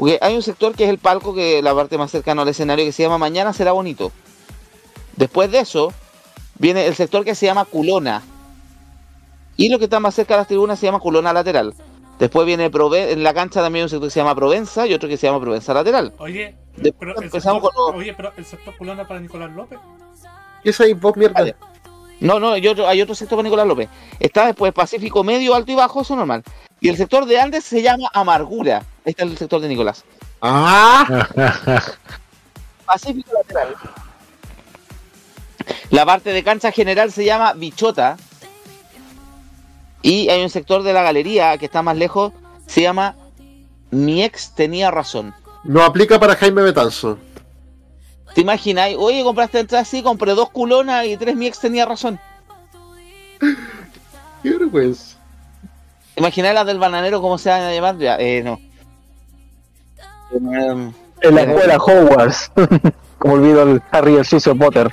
[0.00, 2.48] Porque hay un sector que es el palco, que es la parte más cercana al
[2.48, 4.10] escenario, que se llama Mañana será bonito.
[5.16, 5.92] Después de eso,
[6.58, 8.22] viene el sector que se llama Culona.
[9.58, 11.74] Y lo que está más cerca de las tribunas se llama Culona lateral.
[12.18, 14.94] Después viene Prove en la cancha también hay un sector que se llama Provenza y
[14.94, 16.14] otro que se llama Provenza lateral.
[16.16, 19.50] Oye, Después pero el empezamos sector, con los- oye, pero el sector culona para Nicolás
[19.52, 19.78] López.
[20.62, 21.40] ¿Qué es ahí vos, mierda?
[21.40, 21.56] Vale.
[22.20, 23.90] No, no, hay otro, hay otro sector para Nicolás López.
[24.18, 26.42] Está después Pacífico medio, alto y bajo, eso normal.
[26.80, 28.78] Y el sector de Andes se llama Amargura.
[29.04, 30.04] Ahí está el sector de Nicolás.
[30.40, 31.28] ¡Ah!
[32.86, 33.76] Pacífico lateral.
[35.90, 38.16] La parte de cancha general se llama Bichota.
[40.02, 42.32] Y hay un sector de la galería que está más lejos,
[42.66, 43.16] se llama
[43.90, 45.34] Mi ex tenía razón.
[45.62, 47.18] No aplica para Jaime Betanzo.
[48.34, 48.96] ¿Te imagináis?
[48.98, 52.18] Oye, compraste entrada así, compré dos culonas y tres mi ex tenía razón.
[54.42, 55.19] Qué vergüenza.
[56.14, 57.96] ¿Te imagináis las del bananero cómo se van a llamar?
[57.98, 58.58] Ya, eh, no.
[60.32, 60.92] Em,
[61.22, 62.52] En la escuela Hogwarts.
[63.18, 64.90] Como olvido el Harry el sucio Potter.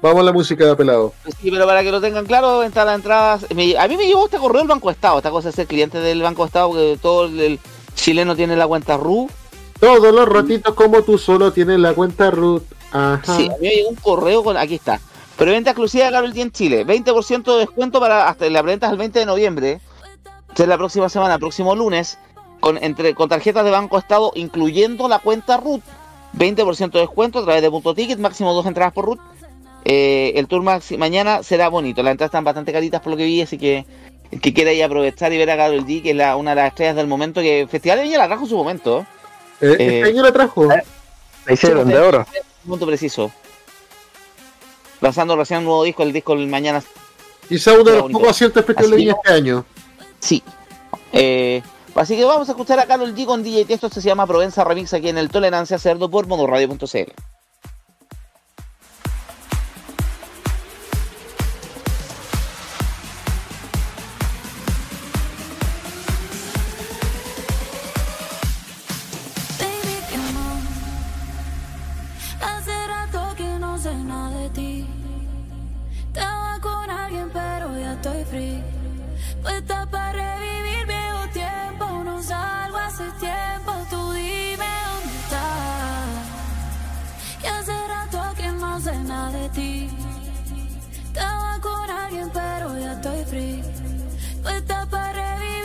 [0.00, 1.12] Vamos a la música de pelado.
[1.40, 3.40] Sí, pero para que lo tengan claro, está la entrada.
[3.54, 5.98] me- a mí me llevó este correo del Banco Estado, esta cosa de ser cliente
[5.98, 7.60] del Banco Estado, porque todo el, el
[7.96, 9.28] chileno tiene la cuenta RU.
[9.80, 12.30] Todos los ratitos como tú solo tienes la cuenta.
[12.92, 13.20] Ajá.
[13.36, 14.56] Sí, a mí me llegó un correo con.
[14.56, 15.00] Aquí está.
[15.36, 16.86] Preventa exclusiva de Carol en Chile.
[16.86, 19.80] 20% de descuento para hasta la preventa el 20 de noviembre.
[20.56, 22.18] Que es la próxima semana, próximo lunes.
[22.58, 25.82] Con, entre, con tarjetas de Banco Estado, incluyendo la cuenta RUT.
[26.36, 29.20] 20% de descuento a través de punto ticket, máximo dos entradas por RUT.
[29.84, 32.02] Eh, el tour maxi- mañana será bonito.
[32.02, 33.86] Las entradas están bastante caritas por lo que vi, así que
[34.32, 36.50] el que quiera ir a aprovechar y ver a Carol G, que es la- una
[36.52, 39.06] de las estrellas del momento, que el Festival de Viña la trajo en su momento.
[39.60, 40.66] Eh, eh, este año la trajo.
[40.66, 41.94] La hicieron de.
[42.64, 43.30] Un punto preciso.
[45.00, 46.82] Lanzando recién un nuevo disco, el disco el mañana.
[47.48, 49.64] Quizá uno de los pocos aciertos especiales de Viña este año.
[50.20, 50.42] Sí.
[51.12, 51.62] Eh,
[51.94, 54.92] así que vamos a escuchar a Carol G con DJ Esto se llama Provenza Remix
[54.92, 57.12] aquí en el Tolerancia Cerdo por modoradio.cl.
[78.06, 78.75] estoy free.
[79.46, 86.08] Puesta para revivir viejo tiempo, no salgo hace tiempo, tú dime dónde estás.
[87.44, 89.88] Y hace rato que no sé nada de ti.
[91.04, 93.62] Estaba con alguien, pero ya estoy free.
[94.42, 95.55] Puesta para revivir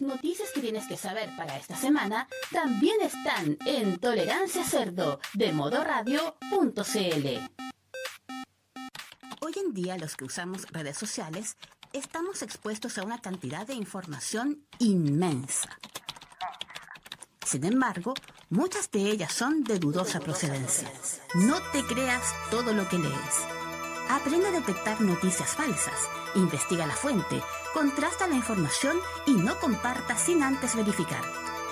[0.00, 7.26] Noticias que tienes que saber para esta semana también están en Tolerancia Cerdo de modoradio.cl.
[9.40, 11.56] Hoy en día los que usamos redes sociales
[11.92, 15.78] estamos expuestos a una cantidad de información inmensa.
[17.44, 18.14] Sin embargo,
[18.48, 20.90] muchas de ellas son de dudosa procedencia.
[21.34, 23.59] No te creas todo lo que lees.
[24.10, 27.40] Aprende a detectar noticias falsas, investiga la fuente,
[27.72, 31.22] contrasta la información y no comparta sin antes verificar.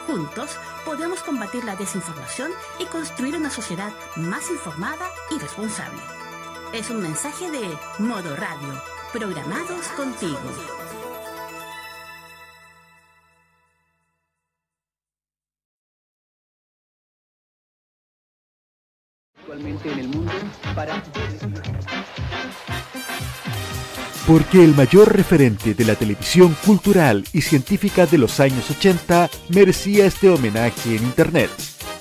[0.06, 6.00] Juntos podemos combatir la desinformación y construir una sociedad más informada y responsable.
[6.72, 8.82] Es un mensaje de Modo Radio,
[9.12, 10.38] programados contigo.
[19.48, 20.32] Actualmente en el mundo
[20.74, 21.02] para
[24.26, 30.04] Porque el mayor referente de la televisión cultural y científica de los años 80 merecía
[30.04, 31.50] este homenaje en Internet.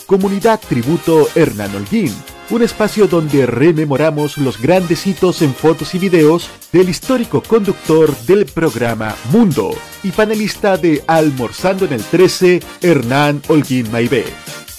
[0.06, 2.14] Comunidad Tributo Hernán Holguín,
[2.50, 8.46] un espacio donde rememoramos los grandes hitos en fotos y videos del histórico conductor del
[8.46, 9.72] programa Mundo
[10.04, 14.26] y panelista de Almorzando en el 13, Hernán Holguín Maibé.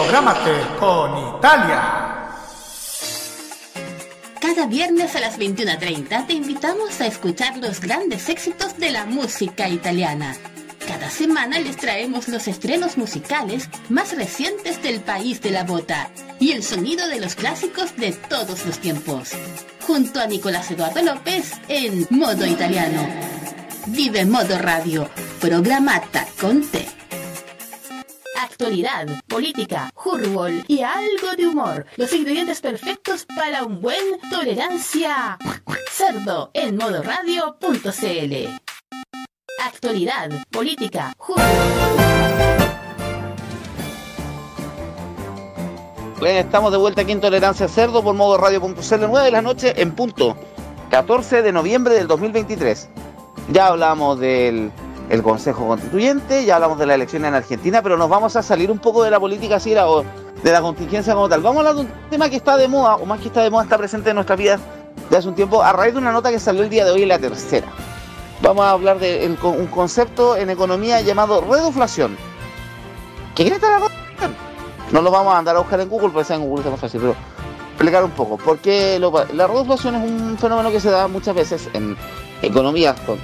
[0.00, 2.32] Prográmate con Italia.
[4.40, 9.68] Cada viernes a las 21.30 te invitamos a escuchar los grandes éxitos de la música
[9.68, 10.34] italiana.
[10.88, 16.52] Cada semana les traemos los estrenos musicales más recientes del país de la bota y
[16.52, 19.32] el sonido de los clásicos de todos los tiempos.
[19.86, 23.06] Junto a Nicolás Eduardo López en Modo Italiano.
[23.88, 26.99] Vive Modo Radio, Programata con T.
[28.42, 31.84] Actualidad, política, fútbol y algo de humor.
[31.96, 35.36] Los ingredientes perfectos para un buen tolerancia
[35.90, 38.48] cerdo en modoradio.cl.
[39.62, 41.12] Actualidad, política.
[46.18, 49.74] Bien, estamos de vuelta aquí en Tolerancia Cerdo por modo radio.cl 9 de la noche
[49.82, 50.38] en punto
[50.88, 52.88] 14 de noviembre del 2023.
[53.52, 54.72] Ya hablamos del
[55.10, 58.70] el Consejo Constituyente, ya hablamos de la elección en Argentina, pero nos vamos a salir
[58.70, 60.04] un poco de la política así, la- o
[60.42, 61.40] de la contingencia como tal.
[61.42, 63.50] Vamos a hablar de un tema que está de moda, o más que está de
[63.50, 64.60] moda, está presente en nuestras vidas
[65.10, 67.02] de hace un tiempo, a raíz de una nota que salió el día de hoy
[67.02, 67.66] en la tercera.
[68.40, 72.16] Vamos a hablar de un concepto en economía llamado reduflación.
[73.34, 74.34] ¿Qué cree la reduflación?
[74.92, 77.00] No lo vamos a andar a buscar en Google, porque en Google está más fácil,
[77.00, 77.16] pero
[77.74, 78.36] explicar un poco.
[78.38, 81.96] Porque lo la reduflación es un fenómeno que se da muchas veces en
[82.42, 83.18] economías con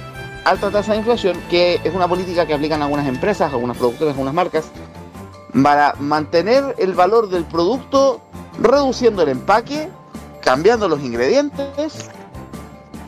[0.49, 4.33] alta tasa de inflación, que es una política que aplican algunas empresas, algunas productoras, algunas
[4.33, 4.65] marcas,
[5.63, 8.21] para mantener el valor del producto,
[8.59, 9.89] reduciendo el empaque,
[10.41, 12.09] cambiando los ingredientes,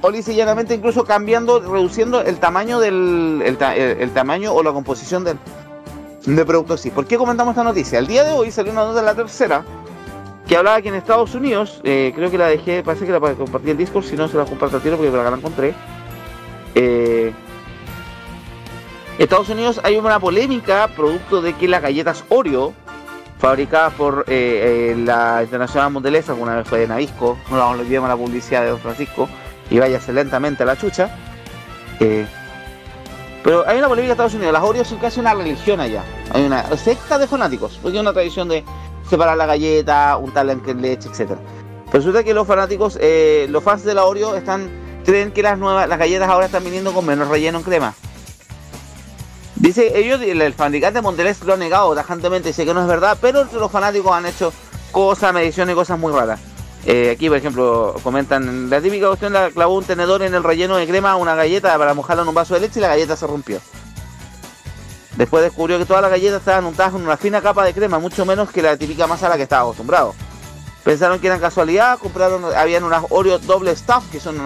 [0.01, 5.23] o llanamente incluso cambiando, reduciendo el tamaño del el, el- el tamaño o la composición
[5.23, 5.37] del,
[6.25, 6.89] del producto sí.
[6.89, 7.99] ¿Por qué comentamos esta noticia?
[7.99, 9.63] El día de hoy salió una nota de la tercera
[10.47, 13.69] que hablaba que en Estados Unidos, eh, creo que la dejé, parece que la compartí
[13.71, 15.75] en Discord, si no se la comparto al tiro porque por acá la encontré.
[16.75, 17.33] Eh,
[19.19, 22.73] Estados Unidos hay una polémica producto de que las galletas Oreo,
[23.37, 28.07] fabricadas por eh, eh, la Internacional Mondelez, alguna vez fue de Navisco, no la olvidemos
[28.07, 29.27] la publicidad de Don Francisco,
[29.69, 31.09] y váyase lentamente a la chucha.
[31.99, 32.25] eh,
[33.43, 36.03] pero hay una polémica en Estados Unidos, las Oreos son casi una religión allá.
[36.31, 38.63] Hay una secta de fanáticos, porque hay una tradición de
[39.09, 41.31] separar la galleta, untarla en leche, etc.
[41.91, 42.97] Resulta que los fanáticos,
[43.49, 44.69] los fans de la Oreo están
[45.09, 47.93] creen que las nuevas, las galletas ahora están viniendo con menos relleno en crema.
[49.55, 53.17] Dice, ellos, el, el fabricante Mondelez lo ha negado tajantemente, dice que no es verdad,
[53.19, 54.53] pero los fanáticos han hecho
[54.91, 56.39] cosas, mediciones y cosas muy raras.
[56.85, 60.77] Eh, aquí, por ejemplo, comentan, la típica cuestión, la clavó un tenedor en el relleno
[60.77, 63.27] de crema una galleta para mojarla en un vaso de leche y la galleta se
[63.27, 63.59] rompió.
[65.17, 68.25] Después descubrió que todas las galletas estaban untadas con una fina capa de crema, mucho
[68.25, 70.15] menos que la típica masa a la que estaba acostumbrado.
[70.85, 74.37] Pensaron que eran casualidad, compraron, habían unas Oreo doble stuff, que son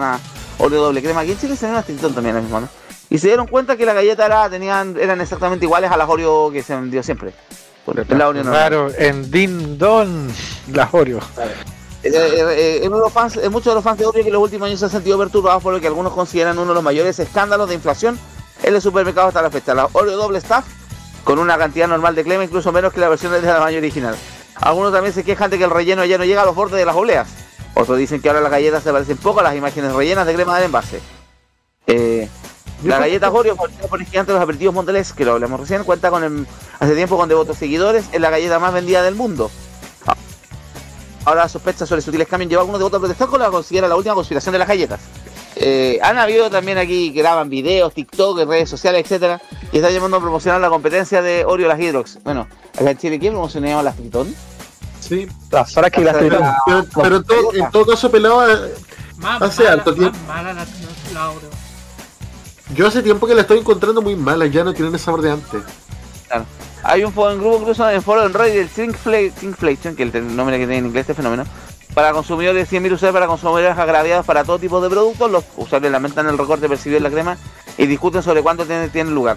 [0.58, 1.20] una Oreo doble crema.
[1.20, 2.68] Aquí en Chile se ven Tintón también, la misma, ¿no?
[3.10, 6.50] Y se dieron cuenta que las galletas era, tenían, eran exactamente iguales a las Oreo
[6.50, 7.32] que se vendió siempre.
[7.86, 8.42] La.
[8.42, 10.28] Claro, en Din Don,
[10.72, 11.18] las Oreo.
[12.02, 14.42] Eh, eh, eh, de los fans, muchos de los fans de Oreo que en los
[14.42, 17.18] últimos años se han sentido perturbados por lo que algunos consideran uno de los mayores
[17.18, 18.18] escándalos de inflación
[18.62, 19.74] en el supermercado hasta la fecha.
[19.74, 20.64] La Oreo doble staff
[21.24, 24.14] con una cantidad normal de crema, incluso menos que la versión de tamaño original.
[24.56, 26.86] Algunos también se quejan de que el relleno ya no llega a los bordes de
[26.86, 27.28] las obleas.
[27.74, 30.56] Otros dicen que ahora las galletas se parecen poco a las imágenes rellenas de crema
[30.56, 31.00] del envase.
[31.86, 32.28] Eh,
[32.84, 36.10] la galleta Oreo, por el gigante de los aperitivos Mondelez, que lo hablamos recién, cuenta
[36.10, 36.46] con el-
[36.78, 39.50] hace tiempo con devotos seguidores, es la galleta más vendida del mundo.
[41.26, 43.96] Ahora las sospechas sobre sutiles cambios lleva algunos devotos a protestar con la considera la
[43.96, 45.00] última conspiración de las galletas.
[45.56, 49.40] Eh, han habido también aquí que graban videos, TikTok, redes sociales, etcétera,
[49.72, 52.22] y están llamando a promocionar la competencia de Oreo las Hydrox.
[52.24, 52.46] Bueno,
[52.78, 54.34] acá en Chile, ¿quién promocionaba las Tritón?
[55.08, 55.28] Sí.
[55.50, 58.74] Y las Pero, pero- pero en, todo, en todo caso, pelado, eh,
[59.18, 60.10] Más hace más tiempo.
[60.28, 60.66] la, la.
[62.74, 65.32] Yo hace tiempo que la estoy encontrando muy mala, ya no tienen ese sabor de
[65.32, 65.62] antes.
[66.26, 66.46] Claro.
[66.82, 70.14] Hay un foro en grupo, incluso en foro en Reddit, el Shrinkfla- Shrinkflation, que es
[70.14, 71.44] el nombre que tiene en inglés este fenómeno,
[71.94, 75.30] para consumidores de 100.000 usuarios, para consumidores agraviados para todo tipo de productos.
[75.30, 77.36] Los usuarios lamentan el recorte percibido en la crema
[77.78, 79.36] y discuten sobre cuánto tiene, tiene lugar.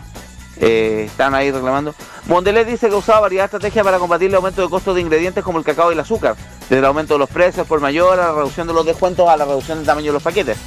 [0.60, 1.94] Eh, están ahí reclamando.
[2.26, 5.60] Mondelez dice que usaba varias estrategias para combatir el aumento de costos de ingredientes como
[5.60, 8.34] el cacao y el azúcar, desde el aumento de los precios por mayor a la
[8.34, 10.58] reducción de los descuentos a la reducción del tamaño de los paquetes.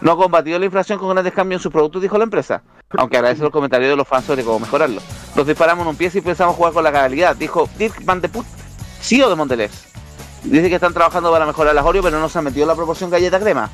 [0.00, 2.62] No ha combatido la inflación con grandes cambios en sus productos, dijo la empresa,
[2.96, 5.00] aunque agradece los comentarios de los fans sobre cómo mejorarlo.
[5.34, 8.28] Nos disparamos en un pie y pensamos jugar con la calidad, dijo Dirk Van de
[8.28, 8.46] Put,
[9.00, 9.88] CEO de Mondelez.
[10.44, 13.10] Dice que están trabajando para mejorar las Oreo, pero no se han metido la proporción
[13.10, 13.70] galleta-crema.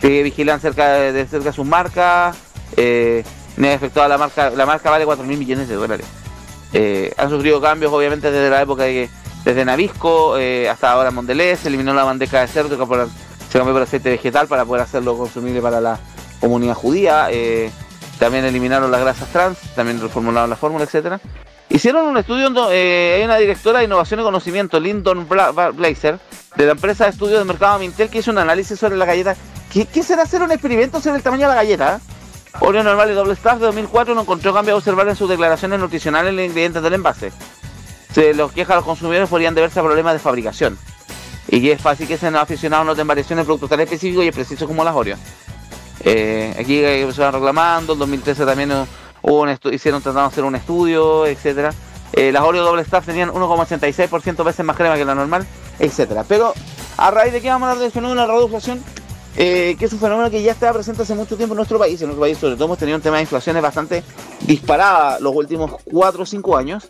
[0.00, 2.36] Que vigilan cerca de, de cerca sus marcas.
[2.76, 3.24] Eh,
[3.64, 4.50] ha efectuado la marca.
[4.50, 6.06] La marca vale 4 mil millones de dólares.
[6.72, 9.08] Eh, han sufrido cambios, obviamente, desde la época de
[9.44, 11.64] desde Navisco eh, hasta ahora Mondelez.
[11.66, 13.06] Eliminó la bandeja de cerdo, que
[13.50, 15.98] se cambió por aceite vegetal para poder hacerlo consumible para la
[16.40, 17.28] comunidad judía.
[17.30, 17.70] eh,
[18.18, 21.20] también eliminaron las grasas trans, también reformularon la fórmula, etcétera.
[21.68, 26.18] Hicieron un estudio, eh, hay una directora de innovación y conocimiento, Lyndon Bla- Bla- Blazer,
[26.56, 29.36] de la empresa de estudios de mercado Mintel, que hizo un análisis sobre la galleta.
[29.70, 32.00] ¿Qué, será hacer un experimento sobre el tamaño de la galleta?
[32.60, 35.78] Oreo normal y doble staff de 2004 no encontró cambio a observar en sus declaraciones
[35.78, 37.32] nutricionales en los ingredientes del envase.
[38.12, 40.78] Se los queja a los consumidores podrían deberse a problemas de fabricación.
[41.48, 44.66] Y que es fácil que sean aficionados noten variaciones en productos tan específicos y precisos
[44.66, 45.16] como las Oreo.
[46.00, 48.70] Eh, aquí hay personas reclamando, en 2013 también
[49.22, 51.72] estu- hicieron tratando de hacer un estudio, etcétera.
[52.12, 55.46] Eh, las Oreo Double Staff tenían 1,86% veces más crema que la normal,
[55.78, 56.24] etcétera.
[56.26, 56.54] Pero
[56.96, 58.82] a raíz de que vamos a hablar del fenómeno de la reducción,
[59.36, 62.00] eh, que es un fenómeno que ya estaba presente hace mucho tiempo en nuestro país.
[62.00, 64.02] En nuestro país, sobre todo, hemos tenido un tema de inflaciones bastante
[64.42, 66.88] disparada los últimos 4 o 5 años.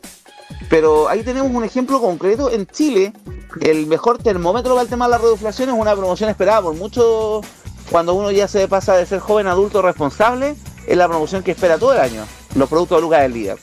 [0.71, 2.51] Pero ahí tenemos un ejemplo concreto.
[2.51, 3.13] En Chile,
[3.61, 7.45] el mejor termómetro para el tema de la reducción es una promoción esperada por muchos.
[7.91, 11.79] Cuando uno ya se pasa de ser joven adulto responsable, es la promoción que espera
[11.79, 12.25] todo el año.
[12.55, 13.59] Los productos de Lucas del líder.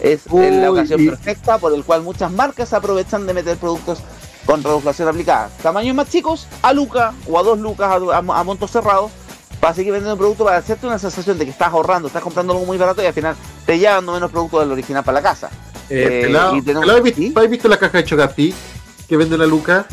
[0.00, 3.98] Es la ocasión y- perfecta por el cual muchas marcas aprovechan de meter productos
[4.46, 5.50] con reducción aplicada.
[5.62, 9.10] Tamaños más chicos, a Luca o a dos lucas a, a, a montos cerrados,
[9.60, 12.64] para seguir vendiendo producto para hacerte una sensación de que estás ahorrando, estás comprando algo
[12.64, 13.36] muy barato y al final
[13.66, 15.50] te llevando menos producto del original para la casa.
[15.90, 18.54] Eh, Eh, pelado, y tenemos- pelado, ¿has visto, has visto la caja de Chocapic
[19.08, 19.86] que vende la Luca?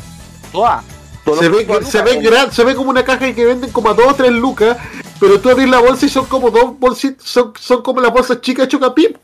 [0.52, 0.84] Toda.
[1.26, 4.08] Se ve, se, Luca, gran- se ve como una caja que venden como a 2
[4.08, 4.78] o 3 lucas,
[5.20, 8.39] pero tú abrís la bolsa y son como dos bolsitas, son, son como las bolsas
[8.39, 9.20] chicas de Chocapic.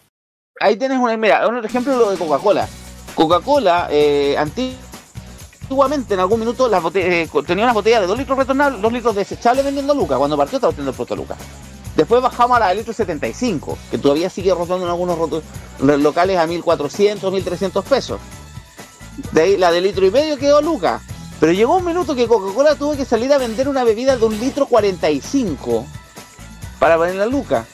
[0.59, 2.67] Ahí tienes un, mira, un ejemplo lo de Coca-Cola.
[3.15, 4.35] Coca-Cola, eh,
[5.63, 9.15] antiguamente en algún minuto las eh, tenía unas botellas de 2 litros retornables, 2 litros
[9.15, 10.17] desechables vendiendo Lucas.
[10.17, 11.37] Cuando partió estaba vendiendo el producto Lucas.
[11.95, 15.17] Después bajamos a la de litro 75, que todavía sigue rozando en algunos
[15.79, 18.19] locales a 1400, 1300 pesos.
[19.31, 21.01] De ahí la de litro y medio quedó Lucas.
[21.39, 24.39] Pero llegó un minuto que Coca-Cola tuvo que salir a vender una bebida de un
[24.39, 25.85] litro 45
[26.79, 27.65] para poner la Luca.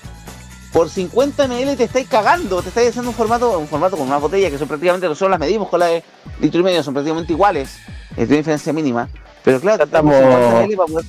[0.73, 4.17] Por 50 ml te estáis cagando, te estáis haciendo un formato, un formato con una
[4.17, 6.03] botella que son prácticamente, nosotros las medimos con la de
[6.41, 7.77] litro y medio, son prácticamente iguales,
[8.15, 9.09] es una diferencia mínima.
[9.43, 11.05] Pero claro, estamos Estamos- 50 ml para poder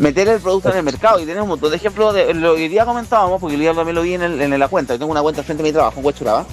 [0.00, 2.62] meter el producto en el mercado y tenemos un montón de ejemplos de lo que
[2.62, 4.98] hoy día comentábamos, porque hoy día también lo vi en, el- en la cuenta, yo
[4.98, 6.44] tengo una cuenta frente de mi trabajo, en Huechuraba.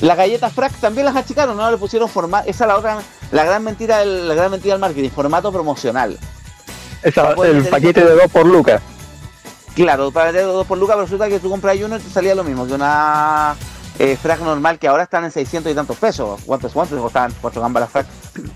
[0.00, 2.98] Las galletas Frac también las achicaron, no le pusieron formato, esa es la otra,
[3.30, 6.18] la gran mentira del, la gran mentira del marketing, formato promocional.
[7.02, 8.80] Esa- el paquete de 2 por lucas.
[9.78, 12.42] Claro, para dos por lucas, pero resulta que tú compras uno y te salía lo
[12.42, 13.54] mismo que una
[13.96, 16.40] eh, frac normal que ahora están en 600 y tantos pesos.
[16.44, 18.06] ¿Cuántos, cuántos costaban cuatro gambas las frac?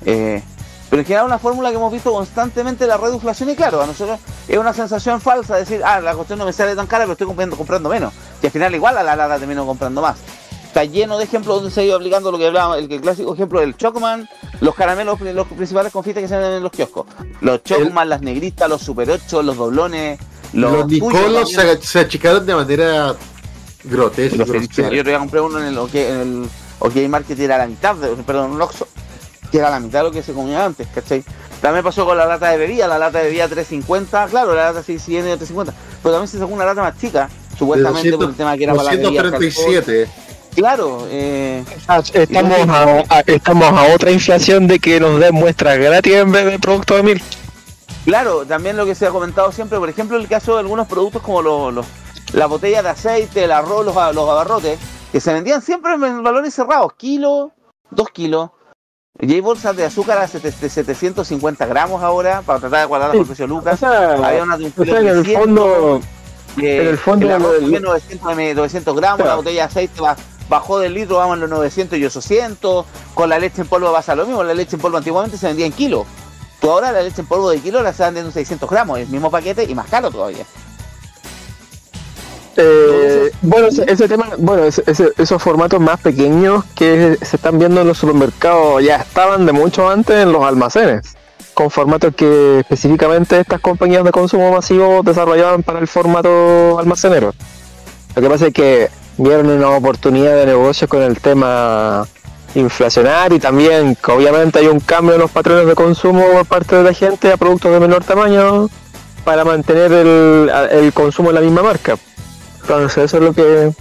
[0.05, 0.43] Eh,
[0.91, 4.19] pero en general una fórmula que hemos visto constantemente la reduflación y claro, a nosotros
[4.49, 7.29] es una sensación falsa decir, ah, la cuestión no me sale tan cara, pero estoy
[7.29, 8.13] comprando, comprando menos.
[8.43, 10.19] Y al final igual a la larga termino comprando más.
[10.67, 13.33] Está lleno de ejemplos donde se ha ido aplicando lo que hablábamos, el, el clásico
[13.33, 14.29] ejemplo del Chocman,
[14.61, 17.07] los caramelos, los principales confites que se venden en los kioscos.
[17.41, 20.19] Los Chocman, las negritas, los Super 8, los doblones,
[20.53, 23.15] los, Los, Nicolos se, se achicaron de manera
[23.85, 24.45] grotesca.
[24.45, 24.53] Yo
[25.01, 26.49] otro día compré uno en el OK, en el
[26.79, 28.87] OK Market y era la mitad, de, perdón, un Oxxo,
[29.51, 31.25] que era la mitad de lo que se comía antes, ¿cachai?
[31.61, 34.83] También pasó con la lata de bebida, la lata de bebida 350, claro, la lata
[34.83, 35.73] 600 de 350,
[36.03, 37.29] pero también se sacó una lata más chica,
[37.59, 39.23] supuestamente De por el tema que era para la bebida.
[39.23, 40.09] 237.
[40.55, 41.65] Claro, eh,
[42.13, 46.45] Estamos a, a- estamos a otra inflación de que nos den muestras gratis en vez
[46.45, 47.23] de productos de mil.
[48.05, 51.23] Claro, también lo que se ha comentado siempre, por ejemplo, el caso de algunos productos
[51.23, 51.87] como los, los-
[52.33, 54.79] la botella de aceite, el arroz, los, los abarrotes,
[55.13, 57.53] que se vendían siempre en valores cerrados, kilo,
[57.91, 58.51] dos kilos.
[59.21, 63.15] Y hay bolsas de azúcar a sete- de 750 gramos ahora, para tratar de guardar
[63.15, 63.75] el precio de Lucas.
[63.75, 66.01] O sea, Había una de un o sea, en el 300, fondo,
[66.57, 69.31] eh, en el fondo el arroz del- también 900, m- 900 gramos, Claro.
[69.31, 70.17] la botella de aceite ba-
[70.49, 72.87] bajó del litro, vamos a los 900 y 800.
[73.15, 75.67] Con la leche en polvo pasa lo mismo, la leche en polvo antiguamente se vendía
[75.67, 76.07] en kilo.
[76.63, 79.09] Tú ahora la leche en polvo de kilo la están vendiendo en 600 gramos, el
[79.09, 80.45] mismo paquete y más caro todavía.
[82.57, 87.59] Eh, bueno, ese, ese tema, bueno, ese- ese- esos formatos más pequeños que se están
[87.59, 91.15] viendo en los supermercados ya estaban de mucho antes en los almacenes,
[91.55, 97.33] con formatos que específicamente estas compañías de consumo masivo desarrollaban para el formato almacenero.
[98.15, 102.07] Lo que pasa es que vieron una oportunidad de negocio con el tema
[102.55, 106.83] inflacionario y también obviamente hay un cambio en los patrones de consumo por parte de
[106.85, 108.69] la gente a productos de menor tamaño
[109.25, 111.97] para mantener el, el consumo en la misma marca.
[112.63, 113.73] Entonces eso es lo que...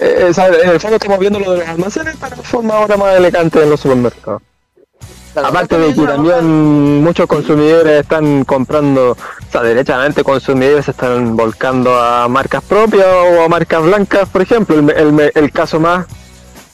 [0.00, 3.16] eh, en el fondo estamos viendo lo de los almacenes para de forma ahora más
[3.16, 4.42] elegante en los supermercados.
[5.36, 9.16] Aparte de que también muchos consumidores están comprando, o
[9.52, 14.90] sea, derechamente consumidores están volcando a marcas propias o a marcas blancas, por ejemplo, el,
[14.90, 16.06] el- el caso más,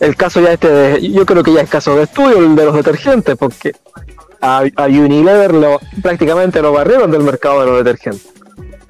[0.01, 2.65] el caso ya este, de- yo creo que ya es caso de estudio, el de
[2.65, 3.73] los detergentes, porque
[4.41, 8.29] a, a Unilever lo, prácticamente lo barrieron del mercado de los detergentes.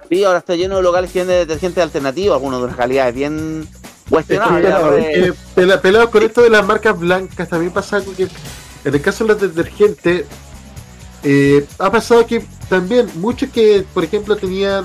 [0.09, 3.67] Sí, ahora está lleno de locales que venden detergentes alternativos, algunos de unas calidades bien
[3.73, 5.35] Es cuestionables.
[5.55, 9.25] pela- pelado con esto de las marcas blancas también pasa algo que en el caso
[9.25, 10.27] de los detergentes
[11.23, 14.85] eh, ha pasado que también muchos que por ejemplo tenían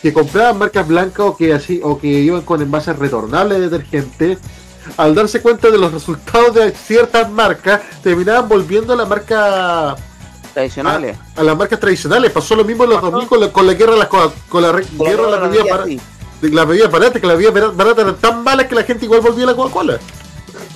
[0.00, 4.38] que compraban marcas blancas o que así o que iban con envases retornables de detergente
[4.96, 9.96] al darse cuenta de los resultados de ciertas marcas terminaban volviendo a la marca
[10.54, 13.66] tradicionales a, a las marcas tradicionales pasó lo mismo en los 2000 con la, con
[13.66, 14.86] la guerra de las co- con la guerra
[15.26, 16.00] de la Coca-Cola bebida vendía para así.
[16.42, 19.44] las bebidas baratas, que las bebidas baratas eran tan malas que la gente igual volvía
[19.44, 19.98] a la Coca-Cola.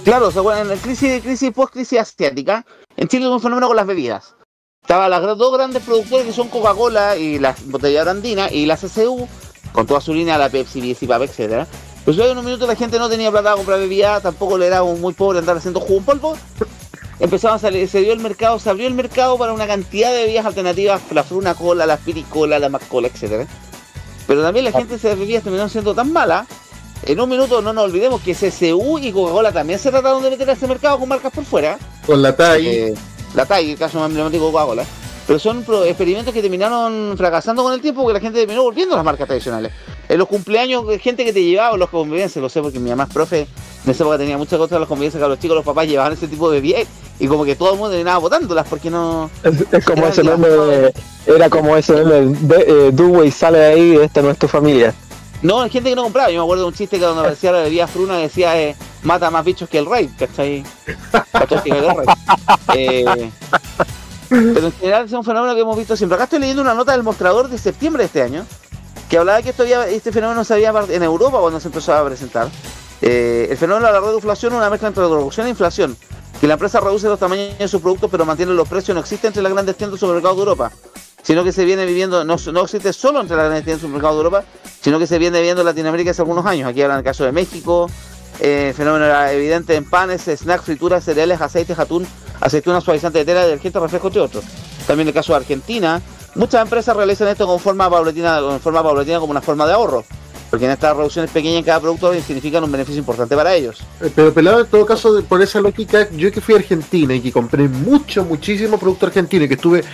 [0.04, 2.64] Claro, o sea, bueno, en la crisis, crisis post-crisis asiática,
[2.96, 4.34] en Chile hubo un fenómeno con las bebidas.
[4.82, 9.28] Estaban las dos grandes productores que son Coca-Cola y la botella andina y la CCU,
[9.72, 11.66] con toda su línea, la Pepsi, Bicipap, etcétera.
[12.04, 14.82] Pues en un minuto la gente no tenía plata para comprar bebida, tampoco le era
[14.82, 16.36] muy pobre andar haciendo jugo en polvo.
[17.20, 20.22] Empezaron a salir, se dio el mercado, se abrió el mercado para una cantidad de
[20.22, 23.46] bebidas alternativas, la fruna cola, la piricola, la mascola, etcétera.
[24.26, 26.48] Pero también la gente de bebidas terminaron siendo tan malas.
[27.04, 30.50] En un minuto no nos olvidemos que CCU y Coca-Cola también se trataron de meter
[30.50, 31.78] a ese mercado con marcas por fuera.
[32.06, 32.66] Con la TAI.
[32.66, 32.94] Eh,
[33.34, 34.84] la TAI, el caso más emblemático de Coca-Cola.
[35.32, 38.98] Pero son experimentos que terminaron fracasando con el tiempo porque la gente terminó volviendo a
[38.98, 39.72] las marcas tradicionales.
[40.06, 43.14] En los cumpleaños, gente que te llevaba, los convivencias, lo sé porque mi mamá es
[43.14, 43.46] profe,
[43.86, 45.86] en esa época tenía muchas cosas de las convivencias que a los chicos, los papás
[45.88, 46.86] llevaban ese tipo de bebidas
[47.18, 49.30] y como que todo el mundo terminaba botándolas porque no...
[49.42, 50.92] Es, es como ese meme de-
[51.26, 54.92] Era como ese meme de eh, Dewey sale de ahí, esta no es tu familia.
[55.40, 56.30] No, hay gente que no compraba.
[56.30, 59.30] Yo me acuerdo de un chiste que donde aparecía la bebida fruna decía eh, mata
[59.30, 60.62] más bichos que el rey, ¿cachai?
[61.32, 62.06] La tóxica del rey.
[62.74, 63.30] Eh,
[64.54, 66.14] pero en general es un fenómeno que hemos visto siempre.
[66.16, 68.46] Acá estoy leyendo una nota del mostrador de septiembre de este año
[69.08, 72.04] que hablaba que esto había- este fenómeno se había en Europa cuando se empezó a
[72.04, 72.48] presentar.
[73.02, 75.96] Eh, el fenómeno de la reducción es una mezcla entre reducción e inflación.
[76.40, 79.26] Que la empresa reduce los tamaños de sus productos pero mantiene los precios no existe
[79.28, 80.72] entre las grandes tiendas de supermercados de Europa
[81.22, 84.16] sino que se viene viviendo, no, no existe solo entre las grandes tiendas de supermercados
[84.16, 84.44] de Europa,
[84.80, 86.68] sino que se viene viviendo en Latinoamérica hace algunos años.
[86.68, 87.88] Aquí hablan del caso de México,
[88.40, 92.06] eh, fenómeno era evidente en panes, snacks, frituras, cereales, aceites, atún,
[92.40, 94.44] aceitunas, suavizantes de tela, detergentes, refrescos, entre otros.
[94.86, 96.00] También el caso de Argentina.
[96.34, 100.02] Muchas empresas realizan esto con forma paulatina, con forma paulatina como una forma de ahorro,
[100.48, 103.80] porque en estas reducciones pequeñas en cada producto significan un beneficio importante para ellos.
[104.00, 107.20] Eh, Pero pelado en todo caso, por esa lógica, yo que fui a Argentina y
[107.20, 109.84] que compré mucho, muchísimo producto argentino y que estuve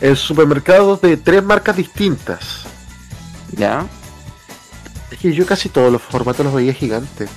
[0.00, 2.64] en supermercados de tres marcas distintas.
[3.52, 3.86] ¿Ya?
[5.10, 7.30] Es que yo casi todos los formatos los veía gigantes.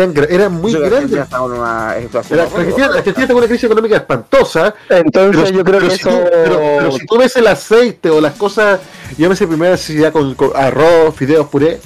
[0.00, 1.18] Eran, eran muy grandes.
[1.20, 2.84] está con una inflación Era- horrible.
[2.84, 4.74] Argentina, una crisis económica espantosa.
[4.88, 6.24] Entonces pero- yo creo pero que si tú- eso...
[6.30, 8.80] pero, pero si tú ves el aceite o las cosas,
[9.18, 11.80] llámese primera necesidad con, con arroz, fideos, puré.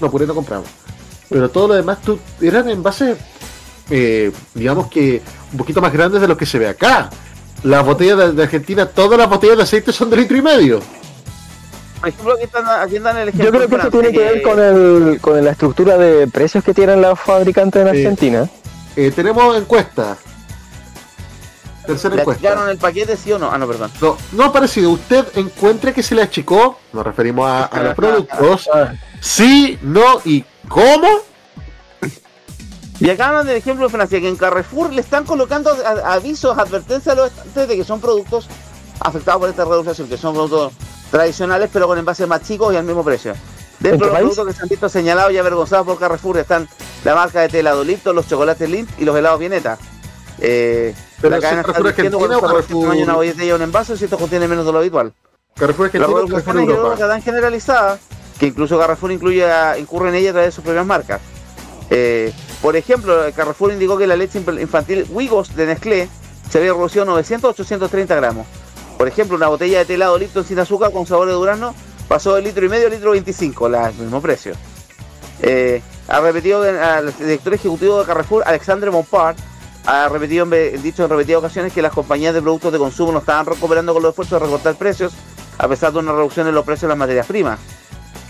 [0.00, 0.68] No, puré no compramos.
[1.28, 3.16] Pero todo lo demás tú, eran en base,
[3.90, 5.22] eh, digamos que
[5.52, 7.10] un poquito más grandes de lo que se ve acá.
[7.62, 10.80] Las botellas de, de Argentina, todas las botellas de aceite son de litro y medio.
[12.00, 13.44] Por ejemplo, aquí, están, aquí dan el ejemplo.
[13.44, 16.72] Yo creo que eso tiene que ver con, el, con la estructura de precios que
[16.74, 17.98] tienen los fabricantes en Sí.
[18.00, 18.48] Argentina.
[18.96, 20.16] Eh, tenemos encuesta.
[21.86, 22.48] Tercera ¿Le encuesta.
[22.48, 23.50] achicaron el paquete, sí o no?
[23.50, 23.90] Ah, no, perdón.
[24.00, 24.90] No, no ha parecido.
[24.90, 26.78] ¿Usted encuentra que se le achicó?
[26.92, 28.68] Nos referimos a, a los productos.
[29.20, 31.08] Sí, no y cómo.
[32.98, 35.74] Y acá hablan del ejemplo de Francia, que en Carrefour le están colocando
[36.04, 38.46] avisos, advertencias a los estantes de que son productos
[39.00, 40.72] afectados por esta reducción, que son productos
[41.10, 43.32] tradicionales pero con envases más chicos y al mismo precio.
[43.32, 43.38] ¿En
[43.80, 46.68] Dentro de los productos que se han visto señalados y avergonzados por Carrefour están
[47.04, 49.78] la marca de teladolito, los chocolates Lindt y los helados Vieneta.
[50.38, 53.96] Eh, Pero la ¿es cadena está Carrefour diciendo cuando Carrefour- tamaño una botella un envase
[53.96, 55.12] si esto contiene menos de lo habitual.
[55.56, 57.08] Carrefour Las Argentina o Carrefour Europa.
[57.08, 58.00] tan generalizadas
[58.38, 61.20] que incluso Carrefour incluye a- incurre en ella a través de sus propias marcas.
[61.90, 62.32] Eh,
[62.62, 66.08] por ejemplo, Carrefour indicó que la leche inf- infantil Wigos de Nestlé
[66.50, 68.46] se había reducido 900 a 830 gramos.
[69.00, 71.74] Por ejemplo, una botella de telado Lipton sin azúcar con sabor de durazno
[72.06, 74.52] pasó de litro y medio a litro 25, la, el mismo precio.
[75.40, 79.38] Eh, ha repetido al director ejecutivo de Carrefour, Alexandre Montpart,
[79.86, 83.46] ha repetido dicho en repetidas ocasiones que las compañías de productos de consumo no estaban
[83.46, 85.14] recuperando con los esfuerzos de recortar precios,
[85.56, 87.58] a pesar de una reducción en los precios de las materias primas.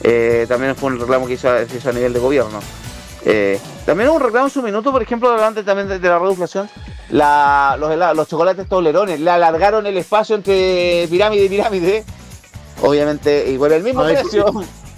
[0.04, 2.60] Eh, también fue un reclamo que hizo a nivel de gobierno.
[3.24, 6.18] Eh, también hubo un reclamo en su minuto, por ejemplo, delante también de, de la
[6.18, 6.68] reducción,
[7.10, 12.04] la- los, helados- los chocolates toblerones, le alargaron el espacio entre pirámide y pirámide.
[12.82, 14.46] Obviamente, igual el mismo Ay, precio.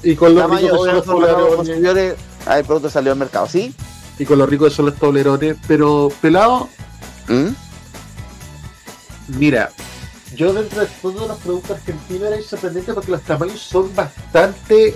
[0.04, 1.54] Y con los ricos toblerones.
[1.56, 2.14] consumidores,
[2.46, 3.74] ah, el producto salió al mercado, ¿sí?
[4.18, 5.56] Y con los ricos son los toblerones.
[5.66, 6.68] Pero, pelado,
[7.28, 7.48] ¿Mm?
[9.38, 9.70] mira,
[10.36, 14.94] yo dentro de todos los productos argentinos era sorprendente porque los tamaños son bastante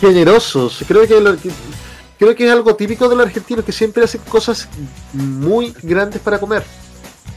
[0.00, 0.84] generosos.
[0.86, 1.50] Creo que, lo- que-
[2.18, 4.68] creo que es algo típico de los argentinos que siempre hacen cosas
[5.12, 6.64] muy grandes para comer.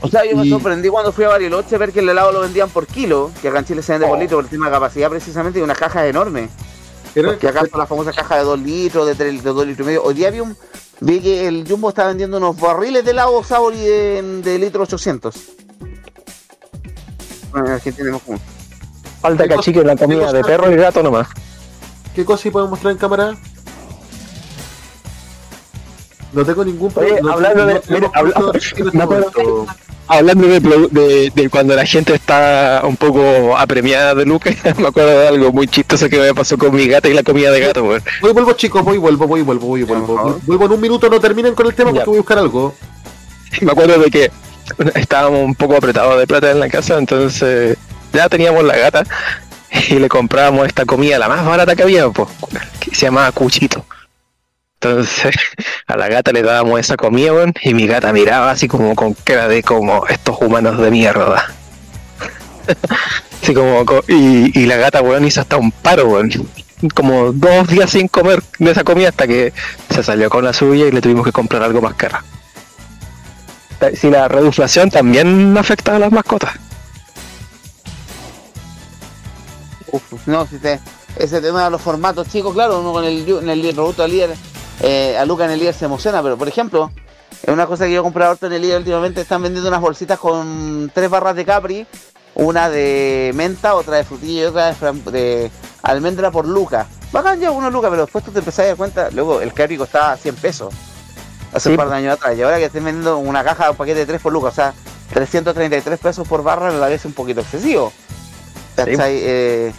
[0.01, 2.41] O sea, yo me Y- sorprendí cuando fui a Bariloche ver que el helado lo
[2.41, 4.09] vendían por kilo, que acá en Chile se vende Oh.
[4.09, 6.49] por litro por el tema de capacidad precisamente y unas cajas enormes.
[7.15, 9.85] Era- Porque acá son las famosas cajas de 2 litros, de 3 de 2 litros
[9.85, 10.03] y medio.
[10.03, 10.55] Hoy día vi, un,
[10.99, 15.35] vi que el Jumbo está vendiendo unos barriles de helado Sabori de, de litro 800.
[17.51, 18.39] Bueno, en Argentina tenemos como-
[19.21, 21.27] Falta que achiquen la comida de perro y gato nomás.
[22.13, 23.35] ¿Qué cosa puedo mostrar en cámara?
[26.37, 26.93] No tengo ningún
[27.23, 27.31] no-
[30.07, 35.27] hablando de, de cuando la gente está un poco apremiada de Lucas, me acuerdo de
[35.29, 38.03] algo muy chistoso que me pasó con mi gata y la comida de gato, weón.
[38.21, 40.39] Voy, vuelvo, chicos, voy, vuelvo, voy, vuelvo, voy, vuelvo.
[40.45, 42.75] Vuelvo en un minuto, no terminen con el tema porque voy a buscar algo.
[43.61, 44.31] Me acuerdo de que
[44.93, 47.77] estábamos un poco apretados de plata en la casa, entonces
[48.13, 49.03] ya teníamos la gata
[49.89, 52.29] y le comprábamos esta comida, la más barata que había, pues,
[52.79, 53.83] que se llamaba Cuchito.
[54.79, 55.35] Entonces
[55.87, 59.13] a la gata le dábamos esa comida, weón, y mi gata miraba así como con
[59.13, 61.47] cara de como estos humanos de mierda.
[63.41, 66.29] Así como, co- y, y la gata, weón, hizo hasta un paro, weón.
[66.93, 69.53] Como dos días sin comer de esa comida hasta que
[69.89, 72.17] se salió con la suya y le tuvimos que comprar algo más caro.
[73.95, 76.55] Si la reduflación también afecta a las mascotas.
[80.25, 80.79] No, si te,
[81.17, 84.35] ese tema de los formatos chicos, claro, uno con el, en el líder,
[84.81, 86.91] eh, a Luca en el líder se emociona, pero por ejemplo,
[87.43, 89.81] es una cosa que yo he comprado ahorita en el líder últimamente, están vendiendo unas
[89.81, 91.87] bolsitas con tres barras de Capri,
[92.35, 95.51] una de menta, otra de frutilla y otra de,
[95.83, 96.87] almendra por Luca.
[97.11, 99.77] Bacán ya uno Luca, pero después tú te empezás a dar cuenta, luego el Capri
[99.77, 100.73] costaba 100 pesos
[101.53, 101.69] hace Sí.
[101.69, 104.05] un par de años atrás, y ahora que estén vendiendo una caja, un paquete de
[104.05, 104.73] 3 por Luca, o sea,
[105.13, 107.91] 333 pesos por barra, me parece un poquito excesivo.
[108.77, 109.73] Eh,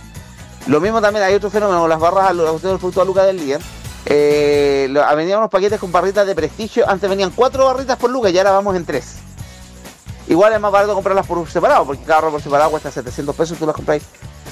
[0.67, 3.37] lo mismo también hay otro fenómeno con las barras al al producto a Luca del
[3.37, 3.61] líder.
[4.11, 6.89] Eh, lo- venían unos paquetes con barritas de prestigio.
[6.89, 9.17] Antes venían cuatro barritas por Luca y ahora vamos en tres.
[10.29, 13.57] Igual es más barato comprarlas por separado, porque cada barra por separado cuesta 700 pesos
[13.57, 14.03] y tú las compráis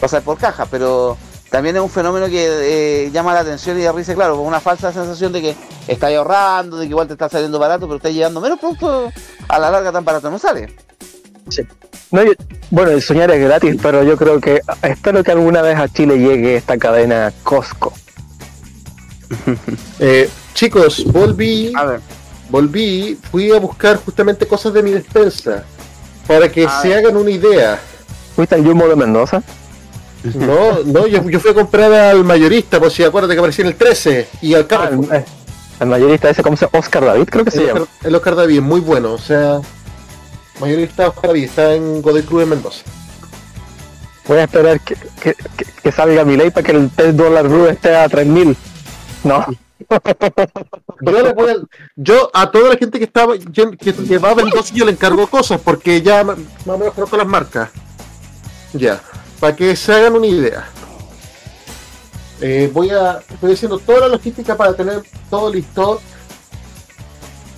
[0.00, 0.66] o sea, por caja.
[0.66, 1.16] Pero
[1.50, 4.60] también es un fenómeno que eh, llama la atención y da risa, claro, con una
[4.60, 5.56] falsa sensación de que
[5.88, 9.12] estás ahorrando, de que igual te está saliendo barato, pero estás llevando menos productos
[9.48, 10.74] a la larga tan barato no sale.
[12.10, 12.32] No, yo-
[12.70, 16.18] bueno, el soñar es gratis, pero yo creo que espero que alguna vez a Chile
[16.18, 17.92] llegue esta cadena Costco.
[19.98, 21.72] Eh, chicos, volví.
[22.48, 25.64] Volví, fui a buscar justamente cosas de mi despensa.
[26.26, 26.98] Para que A se ver.
[26.98, 27.80] hagan una idea.
[28.34, 29.42] ¿Fuiste al Jumbo de Mendoza?
[30.34, 33.68] No, no, yo, yo fui a comprar al mayorista, pues si acuérdate que aparecía en
[33.70, 35.14] el 13 y al Carrefour.
[35.14, 35.24] el,
[35.80, 36.78] el mayorista ese, ¿cómo se llama?
[36.80, 37.86] Oscar David, creo que se llama.
[38.02, 39.60] El Oscar David, muy bueno, o sea,
[40.60, 42.82] mayorista Oscar David, está en Godoy Cruz de Mendoza.
[44.26, 47.46] Voy a esperar que, que, que- que salga mi ley para que el 3 dólar
[47.48, 48.56] blue esté a 3000.
[49.26, 49.44] No.
[51.02, 51.56] Yo, le voy a,
[51.96, 55.26] yo a toda la gente que estaba que, que va a Mendoza yo le encargo
[55.26, 57.68] cosas porque ya más o menos conozco las marcas.
[58.72, 59.02] Ya,
[59.38, 60.66] para que se hagan una idea.
[62.40, 66.00] Eh, voy a estoy haciendo toda la logística para tener todo listo.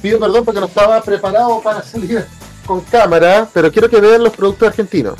[0.02, 2.26] Pido perdón porque no estaba preparado para salir
[2.66, 5.16] con cámara, pero quiero que vean los productos argentinos.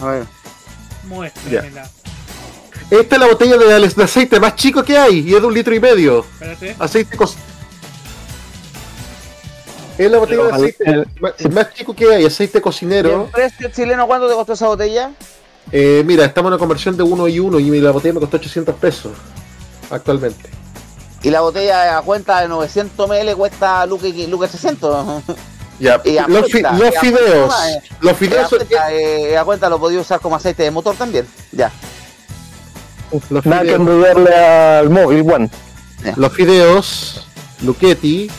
[0.00, 0.26] A ver.
[1.06, 1.90] Muéstramela.
[2.90, 5.54] Esta es la botella de, de aceite más chico que hay y es de un
[5.54, 6.24] litro y medio.
[6.32, 6.76] Espérate.
[6.78, 7.36] Aceite cos-
[9.96, 13.28] Es la botella de aceite más, más chico que hay, aceite ¿Y el cocinero.
[13.32, 15.12] precio chileno cuánto te costó esa botella?
[15.70, 18.38] Eh, mira, estamos en una conversión de 1 y 1 y la botella me costó
[18.38, 19.12] 800 pesos
[19.90, 20.50] actualmente.
[21.22, 25.22] Y la botella a cuenta de 900 ml cuesta Luca, Luca 600.
[25.78, 28.48] Ya, Y a los, fi- cuenta, los y a fideos, cuenta, los Y a fideos,
[28.50, 31.26] son- cuenta, eh, a cuenta lo podía usar como aceite de motor también.
[31.52, 31.70] Ya.
[33.30, 35.50] Los Nada que fideos, envidiarle al móvil, One.
[36.16, 37.26] los fideos,
[37.62, 38.30] Luchetti.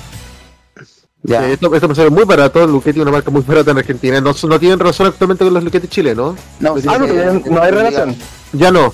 [1.23, 1.47] Ya.
[1.47, 4.19] Eh, esto, esto me sale muy barato, Luchetti es una marca muy barata en Argentina.
[4.21, 6.35] No, no tienen relación actualmente con los Luchetti chilenos.
[6.59, 8.15] No, Ah, no, eh, no hay relación.
[8.53, 8.93] Ya no.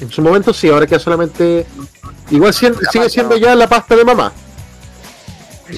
[0.00, 1.66] En su momento sí, ahora queda solamente.
[2.30, 3.40] Igual La sigue pasta, siendo ¿no?
[3.40, 4.32] ya la pasta de mamá.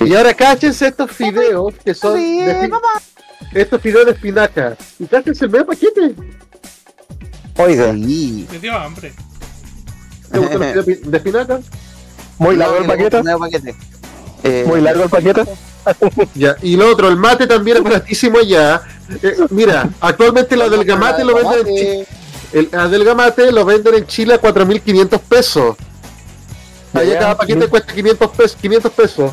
[0.00, 2.16] Y ahora cáchense estos fideos que son.
[2.16, 2.88] Sí, de fi- mamá.
[3.54, 4.76] estos fideos de espinaca.
[4.98, 6.14] Y cáchense el medio paquete.
[7.62, 8.46] Oiga, Sí.
[8.50, 9.12] Me dio hambre.
[10.30, 11.60] ¿Te los fideos de espinaca?
[12.38, 13.74] muy No, largo el paquete.
[14.42, 15.44] Eh, Muy largo el paquete.
[16.34, 16.56] Ya.
[16.62, 18.82] Y lo otro, el mate también es baratísimo allá.
[19.22, 22.06] Eh, mira, actualmente la del gamate lo venden en Chile.
[22.52, 25.76] El la del gamate lo venden en Chile a 4.500 pesos.
[26.92, 28.56] Allá cada paquete cuesta 500 pesos.
[28.60, 29.32] 500 pesos.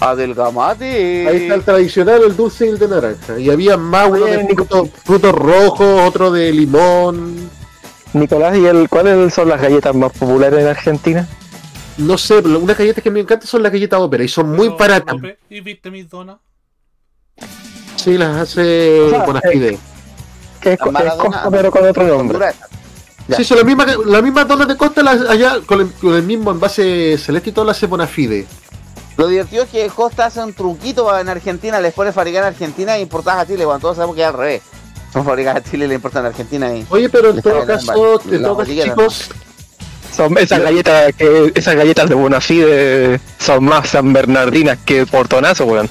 [0.00, 1.26] Adelgamate.
[1.28, 3.38] Ahí está el tradicional, el dulce y el de naranja.
[3.38, 7.50] Y había más uno de frutos, frutos rojos, otro de limón.
[8.12, 11.28] Nicolás, ¿y el, cuáles son las galletas más populares en Argentina?
[11.98, 14.68] No sé, pero unas galletas que me encantan son las galletas ópera y son muy
[14.68, 15.16] baratas.
[15.50, 16.36] ¿Y viste mis donas?
[17.96, 19.78] Sí, las hace O sea, Bonafide.
[20.60, 21.12] Que es, La es
[21.50, 22.38] pero con otro nombre.
[23.36, 26.22] Sí, son las mismas, las mismas donas de costa las, allá con el, con el
[26.22, 28.46] mismo envase celeste y todo las hace Bonafide.
[29.18, 32.96] Lo divertido es que Costa hace un truquito en Argentina, les pone fabricar en Argentina
[32.96, 34.62] e importadas a Chile, cuando todos sabemos que es al revés.
[35.12, 36.86] Son fabricadas a Chile y le importan a Argentina y.
[36.88, 39.30] Oye, pero en todo caso, en todo chicos,
[40.14, 45.90] Son esas galletas que esas galletas de Bonafide son más San Bernardinas que Portonazo, weón.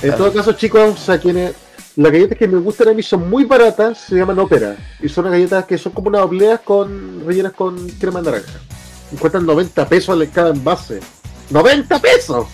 [0.00, 1.54] En todo caso, chicos, a quienes.
[1.96, 4.76] Las galletas que me gustan a mí son muy baratas, se llaman ópera.
[5.00, 8.60] Y son unas galletas que son como unas obleas con rellenas con crema de naranja.
[9.10, 11.00] Y cuestan 90 pesos en cada envase.
[11.52, 12.46] ¡90 pesos!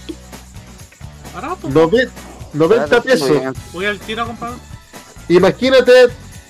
[1.35, 1.69] Barato.
[1.69, 2.09] Nove-
[2.53, 3.31] 90 pesos.
[3.73, 4.53] Voy al tiro a comprar.
[5.29, 5.93] Imagínate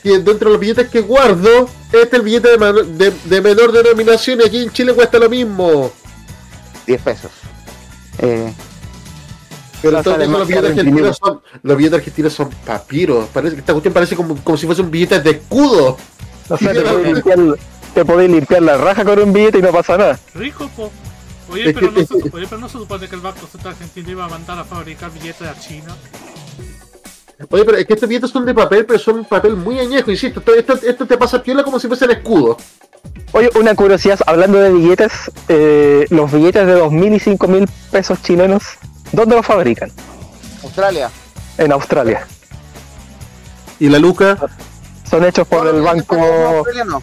[0.02, 3.72] que dentro de los billetes que guardo, este es el billete de, de- de menor
[3.72, 5.90] denominación y aquí en Chile cuesta lo mismo.
[6.86, 7.30] 10 pesos.
[8.18, 8.52] Eh,
[9.82, 13.26] Pero entonces los billetes argentinos son, los billetes argentinos son papiros.
[13.32, 15.96] Parece esta cuestión parece como, como si fuesen billetes de escudo.
[16.48, 17.38] O sea, te podéis limpiar,
[17.94, 20.18] te podéis limpiar la raja con un billete y no pasa nada.
[20.34, 20.90] Rico, po.
[21.50, 24.24] Oye, pero no, se, oye, pero no se supone que el Banco Central Argentino iba
[24.24, 25.96] a mandar a fabricar billetes a China.
[27.50, 30.40] Oye, pero es que estos billetes son de papel, pero son papel muy añejo, insisto.
[30.40, 32.56] Esto, esto, esto te pasa piola como si fuesen escudo.
[33.32, 35.12] Oye, una curiosidad, hablando de billetes,
[35.48, 38.64] eh, los billetes de 2.000 y 5.000 pesos chilenos,
[39.12, 39.92] ¿dónde los fabrican?
[40.62, 41.10] Australia.
[41.58, 42.26] En Australia.
[43.78, 44.36] ¿Y la Luca?
[45.08, 46.16] Son hechos por el banco...
[46.16, 47.02] australiano.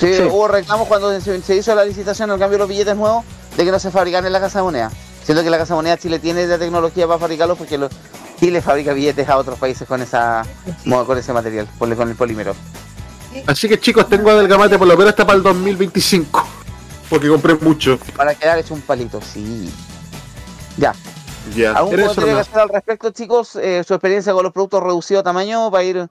[0.00, 0.22] Sí, Sí.
[0.22, 3.24] hubo reclamos cuando se, se hizo la licitación, el cambio de los billetes nuevos,
[3.56, 4.90] de que no se fabrican en la Casa de Moneda.
[5.24, 7.88] Siendo que la Casa de Moneda Chile tiene la tecnología para fabricarlos porque lo-
[8.38, 10.44] Chile fabrica billetes a otros países con esa
[11.06, 12.54] con ese material, con con el polímero.
[13.46, 16.44] Así que chicos, tengo adelgamate por lo menos hasta para el 2025.
[17.08, 17.98] Porque compré mucho.
[18.16, 19.72] Para quedar hecho un palito, sí.
[20.76, 20.92] Ya.
[21.54, 21.72] Ya.
[21.72, 23.56] ¿Algún comentario que hacer al respecto, chicos?
[23.56, 26.08] Eh, ¿Su experiencia con los productos reducidos a tamaño para ir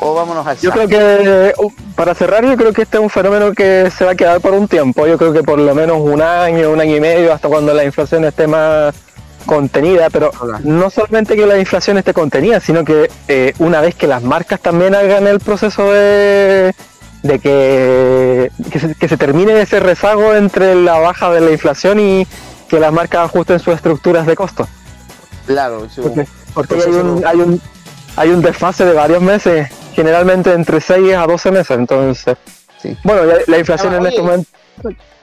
[0.00, 3.10] o vámonos al Yo creo que, uh, para cerrar, yo creo que este es un
[3.10, 5.06] fenómeno que se va a quedar por un tiempo.
[5.06, 7.84] Yo creo que por lo menos un año, un año y medio, hasta cuando la
[7.84, 8.94] inflación esté más
[9.46, 10.08] contenida.
[10.10, 10.30] Pero
[10.64, 14.60] no solamente que la inflación esté contenida, sino que eh, una vez que las marcas
[14.60, 16.74] también hagan el proceso de,
[17.22, 22.00] de que, que, se, que se termine ese rezago entre la baja de la inflación
[22.00, 22.26] y
[22.68, 24.66] que las marcas ajusten sus estructuras de costo.
[25.46, 27.60] Claro, su- Porque, porque hay, un, hay, un,
[28.16, 29.68] hay un desfase de varios meses,
[30.00, 31.76] generalmente entre 6 a 12 meses.
[31.78, 32.36] Entonces,
[33.04, 34.48] bueno, la, la inflación Ah, en este momento.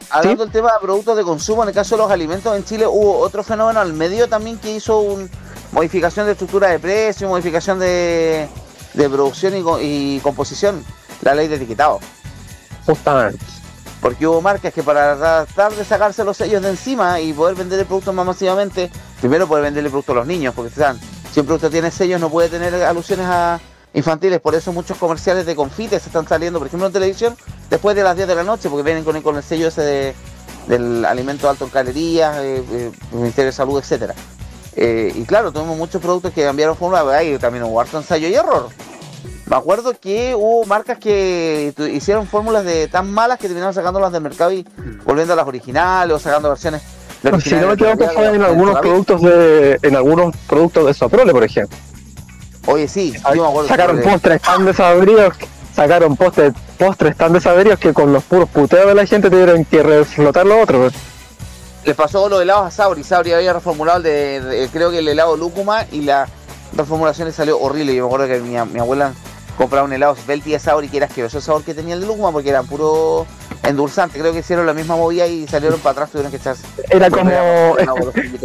[0.10, 2.86] Hablando del tema de productos de consumo, en el caso de los alimentos en Chile
[2.88, 5.28] hubo otro fenómeno al medio también que hizo una
[5.72, 8.48] modificación de estructura de precio, modificación de,
[8.94, 10.86] de producción y, co- y composición,
[11.22, 12.00] la ley de etiquetado.
[12.86, 13.44] Justamente.
[14.00, 17.80] Porque hubo marcas que para tratar de sacarse los sellos de encima y poder vender
[17.80, 18.90] el producto más masivamente,
[19.20, 21.02] primero poder vender el producto a los niños, porque ¿saben?
[21.34, 23.60] si un producto tiene sellos no puede tener alusiones a
[23.98, 27.36] infantiles, por eso muchos comerciales de confites están saliendo, por ejemplo en televisión,
[27.70, 29.82] después de las 10 de la noche, porque vienen con el, con el sello ese
[29.82, 30.16] de,
[30.68, 34.14] del alimento alto en calorías, eh, eh, Ministerio de Salud, etcétera.
[34.76, 36.76] Eh, y claro, tuvimos muchos productos que cambiaron
[37.06, 38.70] pero ahí también hubo harto ensayo y error.
[39.48, 44.22] Me acuerdo que hubo marcas que hicieron fórmulas de tan malas que terminaron sacándolas del
[44.22, 44.68] mercado y
[45.06, 46.82] volviendo a las originales o sacando versiones.
[47.24, 50.86] de Si no me originales equivoco, de- fue en algunos productos de, en algunos productos
[50.86, 51.78] de Soprole, por ejemplo.
[52.68, 53.68] Oye, sí, yo me acuerdo.
[53.70, 55.34] Sacaron postres tan desabridos,
[55.76, 59.82] sacaron postres, postres tan desabridos que con los puros puteos de la gente tuvieron que
[59.84, 60.94] reflotar los otros.
[61.86, 63.04] Les pasó los helados a Sabri.
[63.04, 66.28] Sabri había reformulado el de, de- creo que el helado lúcuma y la
[66.76, 67.96] reformulación le salió horrible.
[67.96, 69.14] Yo me acuerdo que mi, mi abuela
[69.58, 72.08] compraba un helado Svelti de Sabri que era asqueroso el sabor que tenía el de
[72.08, 73.26] lúcuma porque era puro
[73.68, 74.20] endulzante.
[74.20, 76.66] Creo que hicieron la misma movida y salieron para atrás, tuvieron que echarse.
[76.90, 77.32] Era como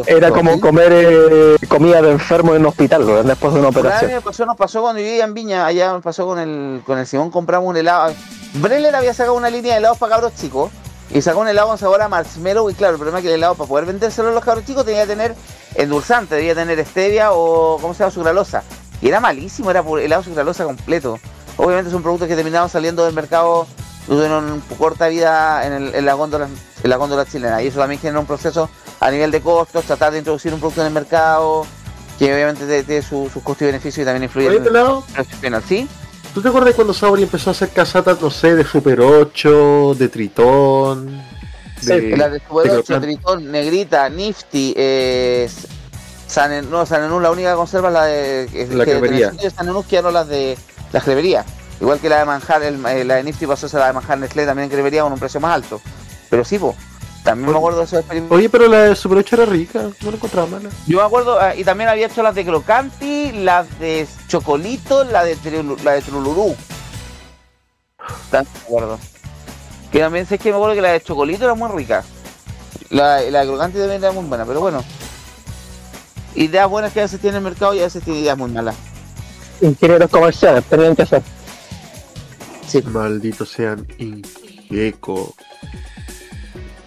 [0.06, 4.12] era como comer eh, comida de enfermo en un hospital, después de una operación.
[4.12, 6.98] me pasó, nos pasó cuando yo vivía en Viña, allá me pasó con el, con
[6.98, 8.14] el Simón, compramos un helado.
[8.54, 10.70] Brenner había sacado una línea de helados para cabros chicos
[11.10, 13.34] y sacó un helado con sabor a marshmallow y claro, el problema es que el
[13.36, 15.34] helado para poder vendérselo a los cabros chicos tenía que tener
[15.74, 18.12] endulzante, debía tener stevia o ¿cómo se llama?
[18.12, 18.62] sucralosa.
[19.00, 21.18] Y era malísimo, era helado sucralosa completo.
[21.56, 23.66] Obviamente son productos que terminaron saliendo del mercado,
[24.06, 26.48] tuvieron corta vida en, el- en la góndola
[26.82, 28.68] en la góndola chilena y eso también genera un proceso
[29.00, 31.64] a nivel de costos, tratar de introducir un producto en el mercado
[32.18, 34.62] que obviamente tiene, tiene su- sus costos y beneficios y también influye en el
[35.14, 35.88] precio final, ¿sí?
[36.34, 40.08] ¿tú te acuerdas cuando Sabri empezó a hacer casatas, no sé, de Super 8, de
[40.08, 41.22] Tritón?
[41.82, 43.04] De, la de Super de 8, Crocant?
[43.04, 45.50] Tritón, Negrita, Nifty, eh,
[46.26, 48.90] San, En- no, San Enú, la única que conserva es la de que- La que
[48.92, 49.32] cremería.
[49.54, 50.56] San Enú quedaron las de
[50.92, 51.44] la cremería.
[51.82, 53.92] Igual que la de manjar, el- eh, la de Nifty pasó a ser la de
[53.94, 55.80] manjar Nestlé también en cremería con un precio más alto.
[56.30, 56.76] Pero sí, po,
[57.24, 58.38] también me acuerdo de esos experimentos.
[58.38, 60.70] Oye, pero la de Super 8 era rica, no la encontraba mala.
[60.86, 65.24] Yo me acuerdo, ah, y también había hecho las de Crocanti, las de Chocolito, la
[65.24, 65.36] de,
[65.82, 66.54] la de Trulurú.
[68.30, 68.98] También me acuerdo.
[69.90, 72.04] Que también sé que me acuerdo que la de Chocolito era muy rica.
[72.90, 74.84] La, la de Crocanti también era muy buena, pero bueno.
[76.36, 78.76] Ideas buenas que a veces tiene el mercado y a veces tiene ideas muy malas.
[79.60, 81.22] Ingenieros comerciales, tenían que hacer.
[82.80, 85.34] Malditos sean Ingeco.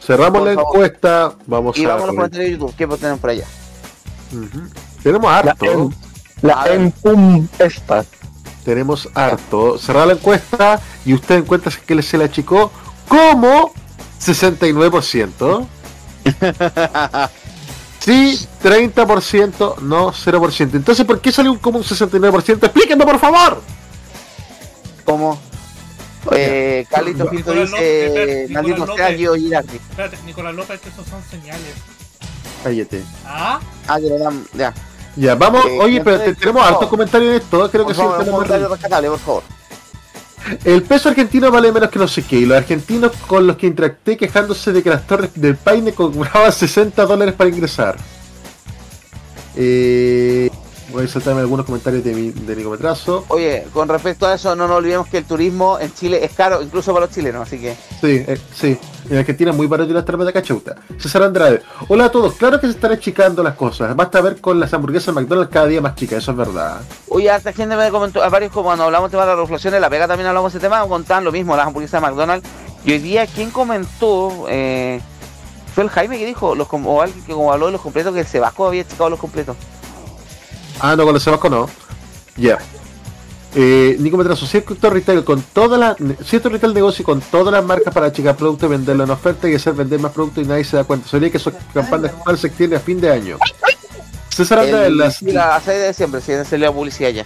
[0.01, 0.75] Cerramos Por la favor.
[0.75, 1.35] encuesta.
[1.45, 1.95] Vamos Y a.
[1.95, 2.75] vamos a los de YouTube.
[2.75, 3.45] ¿Qué tenemos por allá?
[5.03, 5.91] Tenemos harto.
[6.41, 8.05] La Empum esta.
[8.63, 9.77] Tenemos harto.
[9.77, 12.71] Cerrar la encuesta y usted encuentra que se le achicó
[13.07, 13.71] como
[14.19, 15.67] 69%.
[18.05, 20.75] Sí, 30%, no 0%.
[20.75, 22.63] Entonces, ¿por qué salió un como un 69%?
[22.63, 23.63] Explíquenme, por favor.
[25.03, 25.39] ¿Cómo?
[26.31, 29.17] Eh, Carlito López, dice, espérate, maldito Nicolás sea López.
[29.19, 29.75] Gio Girardi.
[29.75, 31.73] Espérate, Nicolás López, que esos son señales.
[32.63, 33.03] Cállate.
[33.25, 33.59] ¿Ah?
[33.87, 34.73] Ah, que le dan, ya.
[35.15, 35.65] Ya, vamos.
[35.65, 37.69] Eh, Oye, pero te- tenemos hartos comentarios en esto.
[37.71, 38.01] Creo que Por sí.
[38.01, 39.43] favor, un tenemos comentario rescatable, por favor.
[40.63, 42.37] El peso argentino vale menos que no sé qué.
[42.37, 46.51] Y los argentinos con los que interactué quejándose de que las torres del Paine cobraban
[46.51, 47.95] 60 dólares para ingresar.
[49.55, 50.49] Eh,
[50.95, 53.25] voy a saltarme algunos comentarios de mi, de Nicometrazo.
[53.27, 56.61] Oye, con respecto a eso, no nos olvidemos que el turismo en Chile es caro,
[56.61, 57.75] incluso para los chilenos, así que.
[58.01, 58.77] Sí, eh, sí.
[59.09, 60.75] En Argentina es muy barato las tarjetas de cachauta.
[60.97, 61.61] César Andrade.
[61.89, 62.33] Hola a todos.
[62.35, 63.95] Claro que se están achicando las cosas.
[63.95, 66.19] Basta ver con las hamburguesas de McDonald's cada día más chicas.
[66.19, 66.79] Eso es verdad.
[67.09, 70.07] Oye, harta gente me comentó, a varios como cuando hablamos de las reflexiones, la pega
[70.07, 72.47] también hablamos de ese tema, contaban lo mismo, las hamburguesas de McDonald's.
[72.85, 74.45] Y hoy día, ¿quién comentó?
[74.47, 75.01] Eh,
[75.75, 78.21] fue el Jaime que dijo, los, o alguien que como habló de los completos, que
[78.21, 79.57] el Sebasco había checado los completos.
[80.79, 81.69] Ah, no, con los Sebasco no.
[82.37, 82.57] Ya.
[83.57, 85.95] Eh, Nico Metrazo, cierto retail con todas las
[86.27, 89.73] cierto retail negocio con todas las marcas para achicar productos, venderlo en oferta y hacer
[89.73, 91.07] vender más productos y nadie se da cuenta.
[91.07, 93.37] Sería que su campaña actual se extiende a fin de año.
[94.29, 97.25] César Andrade, El- las, la- a 6 de diciembre, si se le publicidad ya.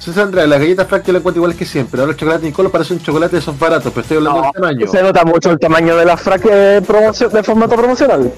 [0.00, 2.00] César Andrade, las galletas Frank yo las encuentro iguales que siempre.
[2.00, 4.86] Ahora el chocolate Nicolo parece un chocolate de esos baratos, pero estoy hablando del tamaño.
[4.90, 8.32] Se nota mucho el tamaño de la frac de, promocio- de formato promocional.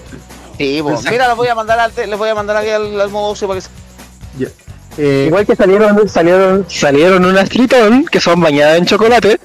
[0.58, 3.08] Sí, pues, mira, les voy a mandar al, les voy a mandar aquí al, al
[3.08, 3.70] modo uso para que se-
[4.38, 4.48] Ya.
[4.98, 9.40] Eh, Igual que salieron, salieron, salieron unas Tritón que son bañadas en chocolate.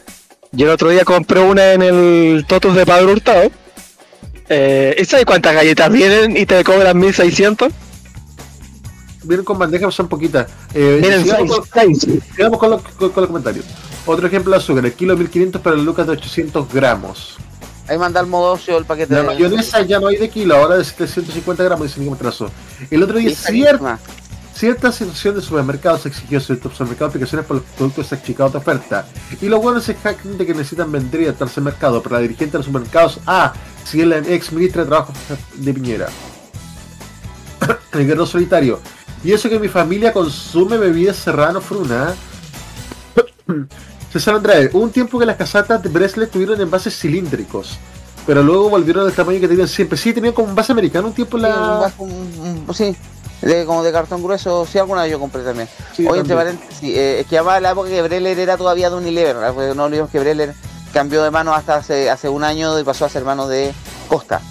[0.51, 3.51] Yo el otro día compré una en el Totos de Padre Hurtado.
[4.49, 7.71] Eh, ¿y ¿Sabes cuántas galletas vienen y te cobran 1600?
[9.23, 10.47] vienen con bandejas, son poquitas.
[10.73, 13.65] Eh, Vienen sigamos, con, con los, con- los comentarios.
[14.05, 17.37] Otro ejemplo de azúcar, el kilo 1500 para el Lucas de 800 gramos.
[17.87, 20.55] Ahí manda al modo ocio el paquete La de mayonesa ya no hay de kilo,
[20.55, 22.51] ahora de 750 gramos, dice Nico Trazo.
[22.91, 23.99] El otro día, Esa cier- misma.
[24.55, 29.05] Cierta situación de supermercados exigió ciertos supermercados aplicaciones por los productos achicados de oferta.
[29.41, 32.53] Y los buenos es de que necesitan vender y adaptarse al mercado, pero la dirigente
[32.53, 33.53] de los supermercados, ah,
[33.83, 35.13] si es la ex ministra de Trabajo
[35.55, 36.07] de Piñera.
[37.93, 38.79] el guerrero solitario.
[39.23, 42.13] Y eso que mi familia consume bebidas serrano fruna.
[44.13, 47.77] César Andrade, hubo un tiempo que las casatas de Breslet tuvieron envases cilíndricos,
[48.25, 49.97] pero luego volvieron al tamaño que tenían siempre.
[49.97, 51.91] Sí, tenían como un envase americano un tiempo la...
[52.73, 52.95] sí,
[53.45, 55.69] de, como de cartón grueso, sí, alguna vez yo compré también.
[55.95, 56.57] Sí, Oye, entre también.
[56.57, 59.35] paréntesis, eh, es que además la época que Breller era todavía de Unilever,
[59.75, 60.53] no olvidemos que Breller
[60.93, 63.73] cambió de mano hasta hace, hace un año y pasó a ser mano de
[64.09, 64.41] Costa.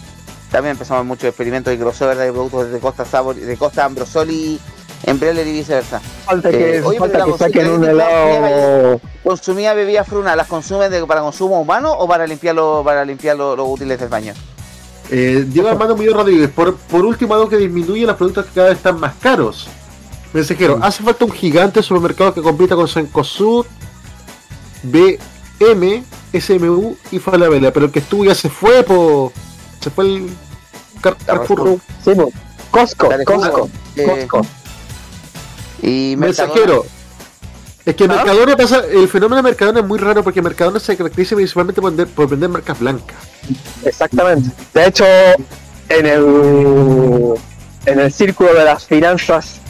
[0.51, 4.61] También empezamos muchos experimentos de crossover de productos de Costa Sabor, de Costa Ambrosoli
[5.07, 6.01] en Breller y viceversa.
[6.25, 9.01] Falta que, Eh, oye, falta que saquen un helado.
[9.25, 10.37] ¿Consumía bebidas fruna?
[10.37, 13.99] ¿Las consumen de- para consumo humano o para limpiar, los- para limpiar los, los útiles
[13.99, 14.35] del baño?
[15.11, 18.69] Eh, Diego Armando Muñoz Rodríguez, por, por último algo que disminuye los productos que cada
[18.69, 19.69] vez están más caros.
[20.33, 23.67] Mensajero, hace falta un gigante supermercado que compita con Sencosud,
[24.83, 26.03] BM,
[26.33, 29.33] SMU y Falabella, pero el que estuvo ya se fue, po.
[29.81, 30.31] Se fue el
[31.01, 31.79] Car- Carrefour.
[32.05, 32.13] Sí.
[32.71, 34.47] Costco, Costco, eh, Costco.
[35.83, 36.85] Y Mensajero.
[37.87, 38.09] Es que ¿Ah?
[38.09, 41.91] Mercadona pasa, el fenómeno de Mercadona es muy raro porque Mercadona se caracteriza principalmente por
[41.91, 43.17] vender, por vender marcas blancas.
[43.85, 44.51] Exactamente.
[44.73, 45.05] De hecho,
[45.89, 47.35] en el,
[47.87, 49.61] en el círculo de las finanzas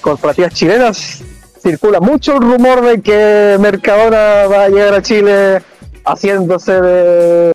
[0.00, 1.22] corporativas chilenas
[1.62, 5.62] circula mucho el rumor de que Mercadona va a llegar a Chile
[6.04, 7.52] haciéndose de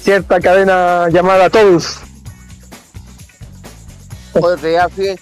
[0.00, 1.98] cierta cadena llamada Todos.
[4.32, 5.16] Fui,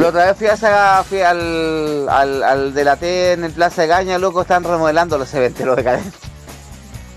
[0.00, 3.52] la otra vez fui, a esa- fui al, al, al de la T en el
[3.52, 6.10] Plaza de Gaña, loco, están remodelando los cementerios de cadena.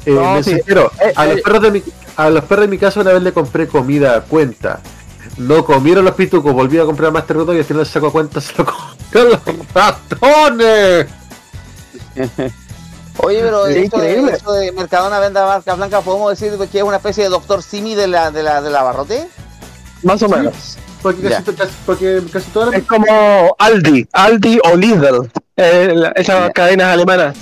[0.05, 1.03] Eh, No, mensajero, sí.
[1.05, 1.41] Eh, a, los eh.
[1.43, 1.83] perros de mi,
[2.15, 4.79] a los perros de mi casa una vez le compré comida a cuenta.
[5.37, 8.41] No comieron los pitucos, volví a comprar más terremoto y al final saco a cuenta
[8.41, 11.07] se lo comieron los ratones.
[13.21, 14.31] Oye, pero Sí, esto de, increíble.
[14.33, 17.93] esto de Mercadona venda marca blanca, ¿podemos decir que es una especie de Doctor Simi
[17.95, 19.27] de la, de la, de la Barrote?
[20.03, 20.77] Más o menos.
[21.01, 26.09] Porque casi, casi- porque casi todas las Es como Aldi, Aldi o Lidl, eh, la-
[26.09, 27.35] esas cadenas alemanas.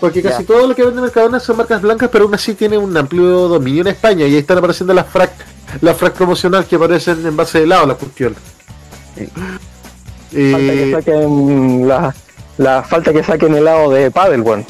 [0.00, 0.46] Porque casi Ya.
[0.46, 3.80] todo lo que vende Mercadona son marcas blancas, pero aún así tiene un amplio dominio
[3.80, 4.26] en España.
[4.26, 5.32] Y ahí están apareciendo las frac,
[5.80, 8.36] las frac promocional que aparecen en base de helado, la cuestión.
[9.16, 9.26] Sí.
[10.52, 12.14] Falta que Eh, saquen la,
[12.58, 14.66] la falta que saquen helado de Paddle, weón.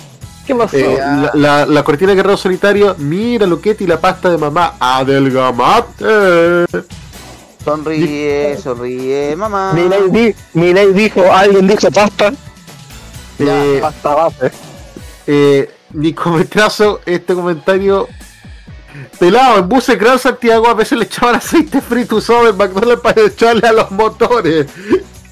[0.46, 0.76] ¿Qué pasó?
[0.76, 4.74] eh, la, la, la cortina de guerrero solitario, mira Luquete y la pasta de mamá,
[4.78, 6.66] adelgamate.
[7.66, 9.72] Sonríe, sonríe, mamá.
[9.72, 12.32] Milei, di- Milei dijo, alguien dijo pasta.
[13.40, 14.52] Eh, Pasta base.
[15.26, 18.06] eh, Nicometrazo, este comentario.
[19.18, 23.20] Pelado, en buses Gran Santiago a veces le echaban aceite frito usado en McDonald's para
[23.22, 24.66] echarle a los motores.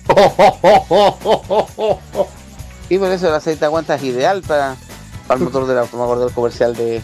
[2.90, 4.76] Y por eso el aceite aguanta es ideal para,
[5.26, 5.96] para el motor del auto.
[5.96, 7.02] Me acuerdo del comercial de,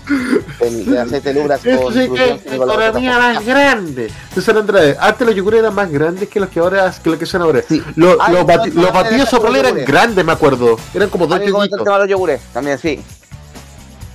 [0.60, 4.10] del, del aceite Lubras Eso con sí que es economía más grande.
[4.34, 4.96] De.
[5.00, 7.62] Antes los yogures eran más grandes que los que ahora que los que son ahora.
[7.96, 10.76] Los, Ah, los, no, bati- no, los batidos no, eran grandes, me acuerdo.
[10.94, 13.02] Eran como dos el tema de los yogures, también sí.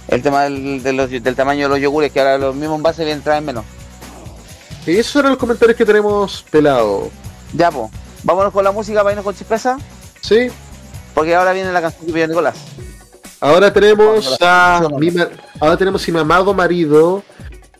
[0.08, 3.06] El tema del, de los- del tamaño de los yogures, que ahora los mismos envases
[3.06, 3.66] vienen traen menos.
[4.86, 7.10] Y esos eran los comentarios que tenemos pelado.
[7.54, 7.90] Ya, pues.
[8.24, 9.78] Vámonos con la música para irnos con chispeza.
[10.22, 10.48] Sí.
[11.16, 12.56] Porque ahora viene la canción que pidió Nicolás.
[13.42, 15.14] Ahora tenemos a mi
[15.60, 17.24] ahora tenemos a mi amado marido,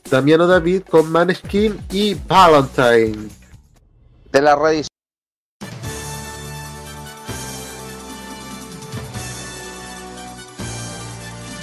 [0.10, 3.30] Damiano David con Maneskin y Valentine.
[4.32, 4.90] De la reedición.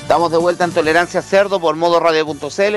[0.01, 2.77] Estamos de vuelta en Tolerancia Cerdo por modo radio.cl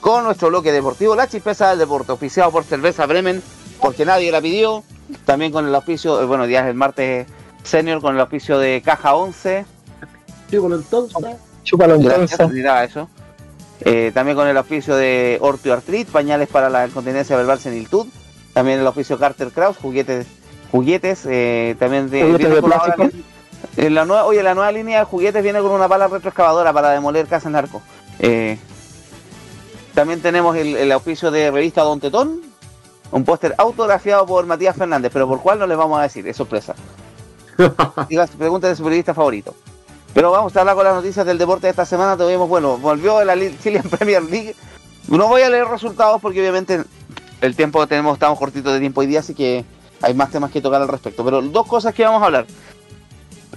[0.00, 3.42] con nuestro bloque deportivo La Chispeza del Deporte, oficiado por Cerveza Bremen,
[3.80, 4.84] porque nadie la pidió.
[5.24, 7.26] También con el auspicio, eh, bueno, días el martes
[7.62, 9.75] senior con el auspicio de Caja 11.
[10.50, 11.36] Chúpalo entonces.
[11.64, 12.46] Chúpalo Gracias, entonces.
[12.46, 13.08] olvidaba eso.
[13.80, 18.06] Eh, también con el auspicio de Ortio Artrit, pañales para la incontinencia verbal seniltud.
[18.52, 20.26] También el auspicio Carter Kraus, juguetes,
[20.70, 23.08] juguetes, eh, también de, ¿Juguetes de plástico?
[23.76, 26.90] en la nueva, oye, la nueva línea de juguetes viene con una pala retroexcavadora para
[26.90, 27.82] demoler casas narco.
[28.18, 28.58] Eh,
[29.94, 32.40] también tenemos el, el auspicio de revista Don Tetón,
[33.10, 36.36] un póster autografiado por Matías Fernández, pero por cuál no les vamos a decir, es
[36.36, 36.74] sorpresa.
[38.08, 39.54] Diga, pregunta de su periodista favorito.
[40.16, 42.16] Pero vamos a hablar con las noticias del deporte de esta semana.
[42.16, 44.54] Tuvimos, bueno, volvió la Chilean Premier League.
[45.08, 46.82] No voy a leer resultados porque obviamente
[47.42, 49.62] el tiempo que tenemos, estamos cortitos de tiempo hoy día, así que
[50.00, 51.22] hay más temas que tocar al respecto.
[51.22, 52.46] Pero dos cosas que vamos a hablar.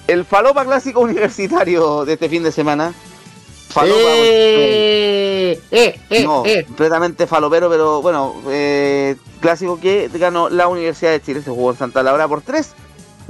[0.05, 2.93] El Falopa Clásico Universitario de este fin de semana.
[3.69, 6.65] Falopa, Eh, eh, eh, no, eh.
[6.65, 8.35] completamente falopero, pero bueno,
[9.39, 11.41] clásico que ganó la Universidad de Chile.
[11.41, 12.75] Se jugó en Santa Laura por tres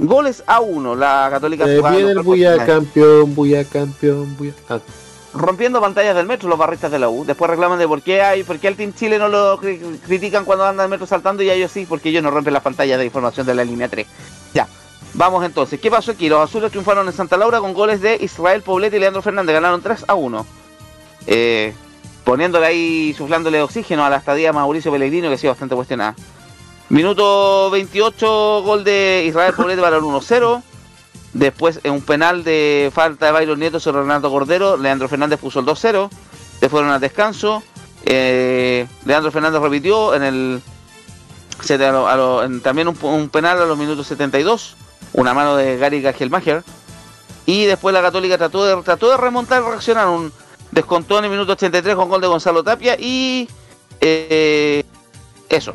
[0.06, 0.94] goles a uno.
[0.94, 4.52] La Católica Eh, viene el Buya campeón, Buya campeón, Buya.
[4.68, 4.78] Ah,
[5.32, 7.24] rompiendo pantallas del metro los barristas de la U.
[7.24, 10.44] Después reclaman de por qué hay, por qué al Team Chile no lo cri- critican
[10.44, 12.98] cuando anda el metro saltando y a ellos sí, porque ellos no rompen las pantallas
[12.98, 14.06] de información de la línea 3.
[14.54, 14.66] Ya,
[15.14, 15.78] vamos entonces.
[15.80, 16.28] ¿Qué pasó aquí?
[16.28, 19.52] Los azules triunfaron en Santa Laura con goles de Israel Poblete y Leandro Fernández.
[19.54, 20.46] Ganaron 3 a 1.
[21.26, 21.72] Eh,
[22.24, 26.14] poniéndole ahí, suflándole oxígeno a la estadía Mauricio Pellegrino, que ha sido bastante cuestionada.
[26.90, 30.60] Minuto 28, gol de Israel Poblete para el 1-0.
[31.32, 35.60] Después, en un penal de falta de Byron Nieto sobre Renato Cordero, Leandro Fernández puso
[35.60, 36.10] el 2-0.
[36.58, 37.62] Se fueron al descanso.
[38.04, 40.62] Eh, Leandro Fernández repitió en el.
[42.60, 44.74] también un, un penal a los minutos 72.
[45.12, 46.64] Una mano de Gary Gagelmacher.
[47.46, 50.08] Y después la Católica trató de, trató de remontar, reaccionar.
[50.08, 50.32] Un
[50.72, 52.96] descontó en el minuto 83 con gol de Gonzalo Tapia.
[52.98, 53.48] Y.
[54.00, 54.82] eh,
[55.48, 55.74] eso.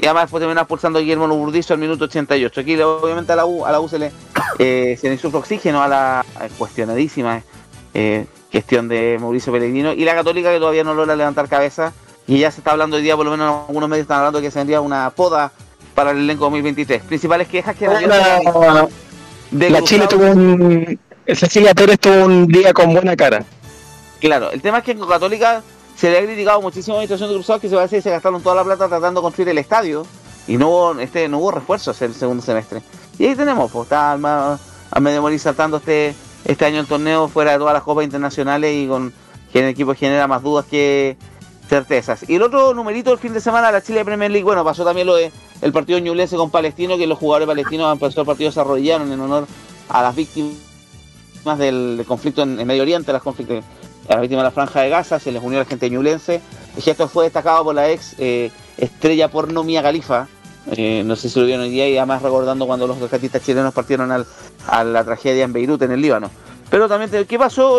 [0.00, 2.60] Y además después terminó expulsando a Guillermo Burdizo al minuto 88.
[2.60, 4.12] Aquí obviamente a la U, a la U se le,
[4.60, 6.24] eh, se le insufla oxígeno a la
[6.56, 7.42] cuestionadísima
[7.94, 11.92] eh, gestión de Mauricio Pellegrino y la Católica que todavía no logra levantar cabeza
[12.28, 14.50] y ya se está hablando hoy día, por lo menos algunos medios están hablando que
[14.52, 15.50] se vendría una poda
[15.96, 17.02] para el elenco 2023.
[17.02, 18.06] Principales quejas que La, de
[19.70, 20.98] la Cruzado- Chile tuvo un.
[21.26, 23.44] Cecilia Pérez tuvo un día con buena cara.
[24.20, 25.62] Claro, el tema es que en Católica
[25.98, 27.98] se le ha criticado muchísimo a la administración de Cruzados que se va a decir
[27.98, 30.06] que se gastaron toda la plata tratando de construir el estadio
[30.46, 32.82] y no hubo, este, no hubo refuerzos el segundo semestre.
[33.18, 36.14] Y ahí tenemos, pues está a medio morir saltando este,
[36.44, 39.12] este año el torneo fuera de todas las copas internacionales y con
[39.52, 41.16] que el equipo genera más dudas que
[41.68, 42.28] certezas.
[42.28, 45.08] Y el otro numerito del fin de semana, la Chile Premier League, bueno, pasó también
[45.08, 48.60] lo de el partido ñublense con Palestino, que los jugadores palestinos empezó el partido se
[48.60, 49.48] en honor
[49.88, 50.54] a las víctimas
[51.58, 53.64] del conflicto en, en Medio Oriente, las conflictos,
[54.08, 56.40] a las víctimas de la Franja de Gaza, se les unió a la gente ñublense.
[56.76, 60.26] El gesto fue destacado por la ex eh, estrella porno Mia Khalifa.
[60.72, 63.72] Eh, no sé si lo vieron hoy día y además recordando cuando los rescatistas chilenos
[63.72, 64.26] partieron al-
[64.66, 66.30] a la tragedia en Beirut, en el Líbano.
[66.70, 67.72] Pero también, ¿qué pasó?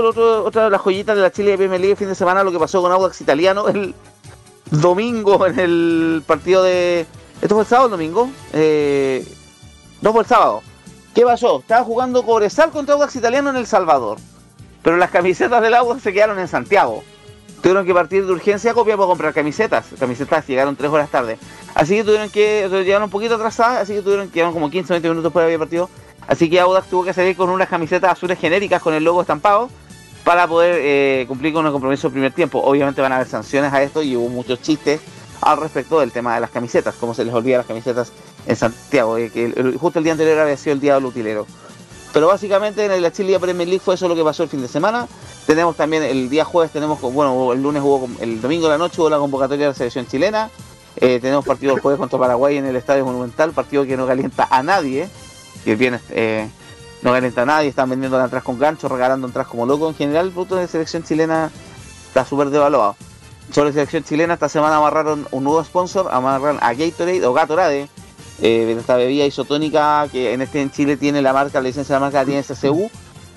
[0.44, 2.58] Otra de las joyitas de la Chile Premier League el fin de semana, lo que
[2.58, 3.94] pasó con Audax Italiano el
[4.72, 7.06] domingo en el partido de...
[7.42, 8.30] ¿Esto fue el sábado o el domingo?
[8.54, 9.24] Eh,
[10.02, 10.62] no fue el sábado.
[11.14, 11.60] ¿Qué pasó?
[11.60, 14.18] Estaba jugando Cobresal contra Audax Italiano en El Salvador.
[14.90, 17.04] Pero las camisetas del Audax se quedaron en Santiago.
[17.62, 19.86] Tuvieron que partir de urgencia a copia para comprar camisetas.
[20.00, 21.38] Camisetas llegaron tres horas tarde.
[21.76, 24.96] Así que tuvieron que, llegaron un poquito atrasadas, así que tuvieron que como 15 o
[24.96, 25.92] 20 minutos después de haber partido.
[26.26, 29.70] Así que Audax tuvo que salir con unas camisetas azules genéricas con el logo estampado
[30.24, 32.60] para poder eh, cumplir con el compromiso del primer tiempo.
[32.60, 35.02] Obviamente van a haber sanciones a esto y hubo muchos chistes
[35.42, 38.12] al respecto del tema de las camisetas, como se les olvida las camisetas
[38.48, 41.46] en Santiago, eh, que justo el día anterior había sido el día del utilero.
[42.14, 44.68] Pero básicamente en la Chile Premier League fue eso lo que pasó el fin de
[44.68, 45.08] semana.
[45.46, 49.02] Tenemos también el día jueves, tenemos, bueno, el lunes hubo, el domingo de la noche
[49.02, 50.50] hubo la convocatoria de la selección chilena.
[50.96, 54.48] Eh, tenemos partido el jueves contra Paraguay en el Estadio Monumental, partido que no calienta
[54.50, 55.08] a nadie,
[55.64, 56.50] que viene, eh,
[57.04, 59.88] no calienta a nadie, están vendiendo entradas con gancho, regalando entradas como loco.
[59.88, 61.52] En general, el producto de la selección chilena
[62.08, 62.96] está súper devaluado.
[63.52, 67.88] Sobre la selección chilena, esta semana amarraron un nuevo sponsor, amarraron a Gatorade o Gatorade,
[68.42, 72.00] eh, esta bebida isotónica que en este en Chile tiene la marca, la licencia de
[72.00, 72.90] la marca tiene SCU,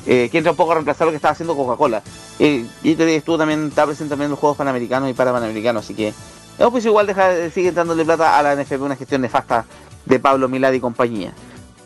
[0.06, 2.02] eh, que entra un poco a reemplazar lo que estaba haciendo Coca-Cola.
[2.38, 6.12] Eh, Gatorade estuvo también, está presente también en los Juegos Panamericanos y Parapanamericanos, así que
[6.58, 9.64] no, pues igual deja, sigue dándole plata a la NFP, una gestión nefasta
[10.04, 11.32] de Pablo Milad y compañía.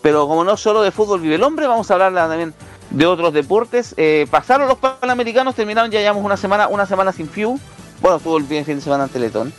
[0.03, 2.55] Pero como no solo de fútbol vive el hombre, vamos a hablar también
[2.91, 3.95] de otros deportes.
[3.97, 7.59] Eh, pasaron los Panamericanos, terminaron, ya llevamos una semana, una semana sin FIU.
[8.01, 9.53] Bueno, estuvo el fin de semana en Teletón.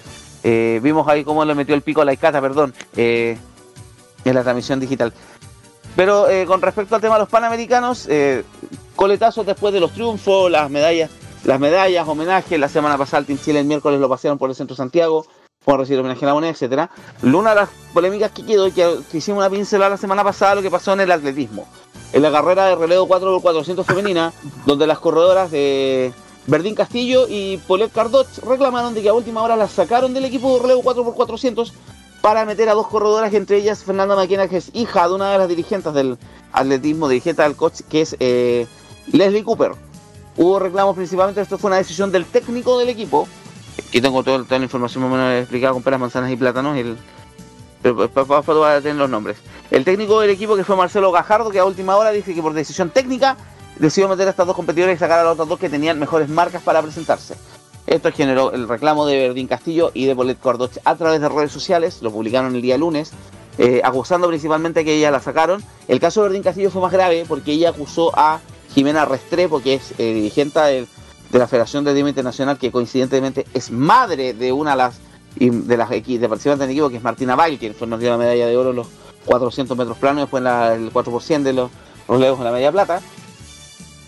[0.49, 3.37] Eh, vimos ahí cómo le metió el pico a la Icata, perdón, eh,
[4.23, 5.11] en la transmisión digital.
[5.93, 8.07] Pero eh, con respecto al tema de los Panamericanos,
[8.95, 11.11] coletazos después de los triunfos, las medallas,
[11.43, 12.57] las medallas, homenajes.
[12.57, 15.25] La semana pasada el Team Chile el miércoles lo pasearon por el centro Santiago,
[15.65, 16.91] por recibir homenaje a la moneda, etcétera.
[17.23, 20.61] Una de las polémicas que quedó que, que hicimos una pincelada la semana pasada, lo
[20.61, 21.67] que pasó en el atletismo.
[22.13, 24.31] En la carrera de relevo 4x400 femenina,
[24.65, 26.13] donde las corredoras de
[26.47, 30.55] Verdín Castillo y Polet Cardot reclamaron de que a última hora las sacaron del equipo
[30.55, 31.71] de relevo 4x400
[32.21, 35.37] para meter a dos corredoras, entre ellas Fernanda Maquena, que es hija de una de
[35.37, 36.17] las dirigentes del
[36.53, 38.65] atletismo, dirigente del coach, que es eh,
[39.11, 39.73] Leslie Cooper.
[40.37, 43.27] Hubo reclamos principalmente, esto fue una decisión del técnico del equipo.
[43.87, 46.77] Aquí tengo todo- toda la información más o menos explicada con peras, manzanas y plátanos.
[46.77, 46.97] el-
[47.81, 49.37] pero para tener los nombres.
[49.69, 52.53] El técnico del equipo, que fue Marcelo Gajardo, que a última hora dice que por
[52.53, 53.37] decisión técnica
[53.79, 56.29] decidió meter a estas dos competidores y sacar a las otras dos que tenían mejores
[56.29, 57.35] marcas para presentarse.
[57.87, 61.53] Esto generó el reclamo de Verdín Castillo y de Polet Cordoch a través de redes
[61.53, 63.11] sociales, lo publicaron el día lunes,
[63.57, 65.63] eh, acusando principalmente que ella la sacaron.
[65.87, 68.41] El caso de Verdín Castillo fue más grave porque ella acusó a
[68.73, 73.71] Jimena Restrepo, que es eh, dirigente de la Federación de Dima Internacional, que coincidentemente es
[73.71, 74.99] madre de una de las,
[75.37, 78.09] y de las de participantes del equipo, que es Martina Bail, quien fue, nos dio
[78.09, 78.87] la medalla de oro en los
[79.25, 81.71] 400 metros planos, después en el 4% de los
[82.07, 83.01] relevos en la medalla plata.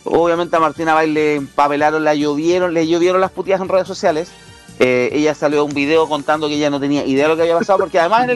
[0.04, 4.32] Obviamente a Martina Bail le empapelaron, la llovieron, le llovieron las putillas en redes sociales.
[4.80, 7.42] Eh, ella salió a un video contando que ella no tenía idea de lo que
[7.42, 8.28] había pasado, porque además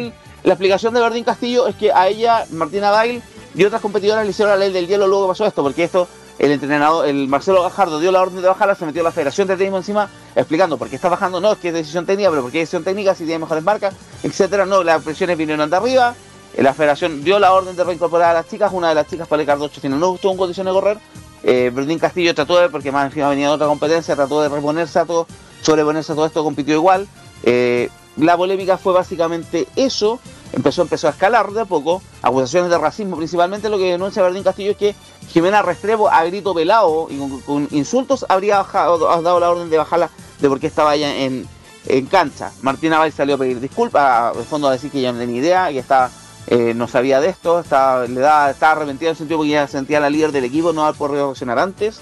[0.44, 3.22] la explicación de Verdín Castillo es que a ella, Martina Bail
[3.56, 6.08] y otras competidoras le hicieron la ley del hielo luego pasó esto, porque esto,
[6.40, 9.54] el entrenador, el Marcelo Gajardo dio la orden de bajarla, se metió la Federación de
[9.54, 12.60] Atletismo encima, explicando por qué está bajando, no, es que es decisión técnica, pero porque
[12.60, 16.16] es decisión técnica, si tiene mejores marcas, etcétera, no, las presiones vinieron de arriba,
[16.56, 19.28] eh, la Federación dio la orden de reincorporar a las chicas, una de las chicas,
[19.28, 20.98] Pale Cardocho, final no estuvo en condiciones de correr,
[21.44, 25.00] eh, Verdín Castillo trató de, porque más encima venía de otra competencia, trató de reponerse
[25.00, 25.28] a todo,
[25.62, 27.08] sobreponerse a todo esto, compitió igual.
[27.44, 30.20] Eh, la polémica fue básicamente eso,
[30.54, 34.44] empezó, empezó a escalar de a poco, acusaciones de racismo principalmente, lo que denuncia Verdín
[34.44, 34.96] Castillo es que
[35.30, 39.78] Jimena Restrepo a grito pelado y con, insultos habría bajado, ha dado la orden de
[39.78, 40.10] bajarla
[40.40, 41.48] de por qué estaba allá en,
[41.88, 42.52] en cancha.
[42.62, 45.70] Martina Valls salió a pedir disculpas, en fondo a decir que ella no tenía idea,
[45.70, 46.12] que estaba,
[46.48, 49.68] eh, no sabía de esto, estaba, le da, estaba arrepentida en el sentido porque se
[49.68, 52.02] sentía la líder del equipo, no haber podido reaccionar antes,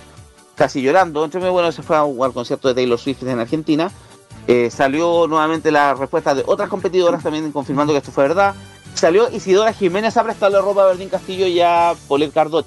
[0.55, 1.23] casi llorando.
[1.23, 3.91] Entonces, bueno, se fue a al concierto de Taylor Swift en Argentina.
[4.47, 8.55] Eh, salió nuevamente la respuesta de otras competidoras también confirmando que esto fue verdad.
[8.93, 12.65] Salió Isidora Jiménez a prestarle ropa a Verdín Castillo y a Polet Cardoch,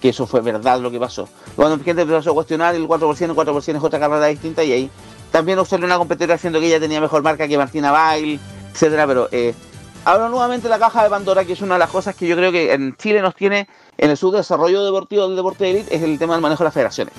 [0.00, 1.28] que eso fue verdad lo que pasó.
[1.56, 4.72] Cuando la gente empezó a cuestionar el 4%, el 4% es otra carrera distinta y
[4.72, 4.90] ahí
[5.30, 8.38] también salió una competidora diciendo que ella tenía mejor marca que Martina Bail,
[8.72, 9.54] etcétera, pero eh,
[10.04, 12.50] Hablo nuevamente la caja de Pandora, que es una de las cosas que yo creo
[12.50, 16.18] que en Chile nos tiene en el subdesarrollo deportivo del deporte de élite, es el
[16.18, 17.14] tema del manejo de las federaciones.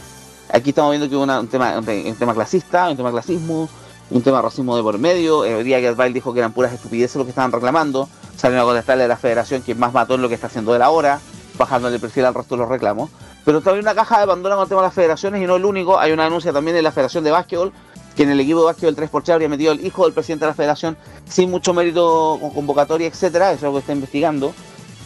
[0.52, 3.70] Aquí estamos viendo que hubo un, tema, un, clasista, un tema clasismo,
[4.10, 5.46] un tema racismo de por medio.
[5.46, 8.10] El día que Bail dijo que eran puras estupideces lo que estaban reclamando.
[8.36, 10.82] Salieron a contestarle a la federación que más mató en lo que está haciendo él
[10.82, 11.22] ahora,
[11.58, 13.10] bajándole el perfil al resto de los reclamos.
[13.46, 15.64] Pero también una caja de Pandora con el tema de las federaciones y no el
[15.64, 15.98] único.
[16.00, 17.72] Hay una denuncia también de la Federación de Básquetbol,
[18.16, 20.56] que en el equipo de básquetbol 3x3 habría metido el hijo del presidente de la
[20.56, 23.52] federación sin mucho mérito con convocatoria, etcétera.
[23.52, 24.54] Eso es algo que está investigando.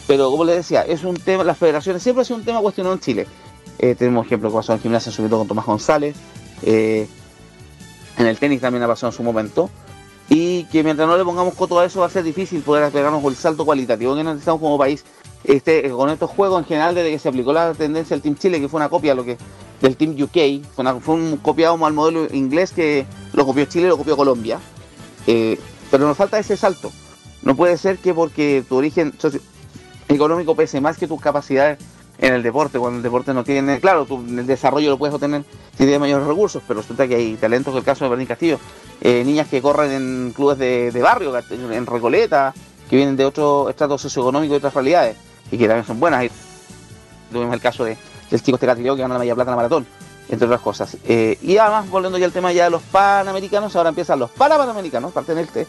[0.06, 2.94] Pero como les decía, es un tema, las federaciones siempre ha sido un tema cuestionado
[2.94, 3.26] en Chile.
[3.78, 6.16] Eh, tenemos ejemplos que pasó en gimnasia, sobre todo con Tomás González.
[6.62, 7.06] eh,
[8.18, 9.70] en el tenis también ha pasado en su momento.
[10.28, 13.24] Y que mientras no le pongamos coto a eso va a ser difícil poder pegarnos
[13.24, 15.04] el salto cualitativo que necesitamos como país.
[15.44, 18.60] Este, con estos juegos en general, desde que se aplicó la tendencia del Team Chile,
[18.60, 19.38] que fue una copia lo que,
[19.80, 20.64] del Team UK,
[21.00, 24.58] fue, un copiado al modelo inglés que lo copió Chile y lo copió Colombia.
[25.26, 25.58] Eh,
[25.90, 26.92] pero nos falta ese salto.
[27.42, 31.78] No puede ser que porque tu origen socioeconómico pese más que tus capacidades
[32.18, 35.44] en el deporte, cuando el deporte no tiene, claro, tú, el desarrollo lo puedes obtener
[35.72, 38.58] si tienes mayores recursos, pero resulta que hay talentos, el caso de Berlín Castillo,
[39.00, 42.52] eh, niñas que corren en clubes de, barrio, en Recoleta,
[42.90, 45.16] que vienen de otro estrato socioeconómico y otras realidades,
[45.52, 46.24] y que también son buenas.
[46.24, 46.30] Y
[47.32, 47.96] tuvimos el caso de,
[48.30, 49.86] del chico Tecatillo que ganó la media plata en la maratón,
[50.28, 50.96] entre otras cosas.
[51.04, 55.12] Eh, y además, volviendo ya al tema ya de los panamericanos, ahora empiezan los parapanamericanos,
[55.12, 55.66] parten este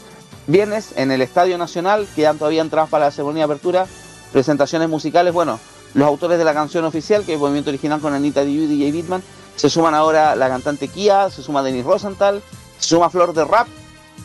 [0.48, 3.88] viernes en el Estadio Nacional, quedan todavía entradas para la ceremonia de apertura,
[4.32, 5.60] presentaciones musicales, bueno,
[5.94, 8.68] los autores de la canción oficial, que es el movimiento original con Anita Diu y
[8.68, 9.24] DJ Bitman,
[9.56, 12.42] se suman ahora la cantante Kia, se suma Denis Rosenthal,
[12.78, 13.68] se suma Flor de Rap,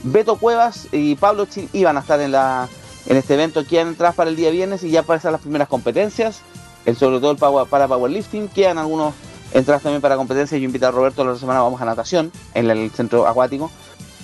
[0.03, 2.69] Beto Cuevas y Pablo Chil iban a estar en la
[3.07, 3.65] en este evento.
[3.67, 6.41] Quedan entradas para el día viernes y ya pasan las primeras competencias,
[6.85, 8.49] el, sobre todo el power- para powerlifting.
[8.49, 9.15] Quedan algunos
[9.53, 10.61] entradas también para competencias.
[10.61, 13.71] Yo invito a Roberto la semana vamos a natación en el centro acuático.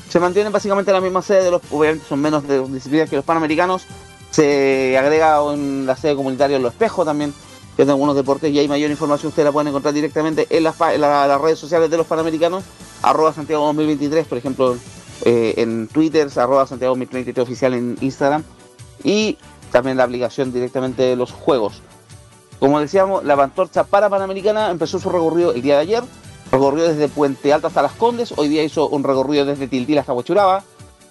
[0.08, 3.24] Se mantienen básicamente la misma sede de los, obviamente son menos de disciplinas que los
[3.24, 3.84] panamericanos.
[4.30, 7.34] Se agrega en la sede comunitaria Los Espejos también,
[7.76, 11.00] que de algunos deportes, y hay mayor información ustedes la pueden encontrar directamente en en
[11.00, 12.62] las redes sociales de los panamericanos,
[13.02, 14.76] arroba Santiago 2023, por ejemplo,
[15.24, 18.44] eh, en Twitter, arroba Santiago 2023 oficial en Instagram,
[19.02, 19.36] y
[19.72, 21.82] también la aplicación directamente de los juegos.
[22.60, 26.04] Como decíamos, la Pantorcha para Panamericana empezó su recorrido el día de ayer,
[26.52, 30.12] recorrió desde Puente Alto hasta Las Condes, hoy día hizo un recorrido desde Tiltil hasta
[30.12, 30.62] Huachuraba,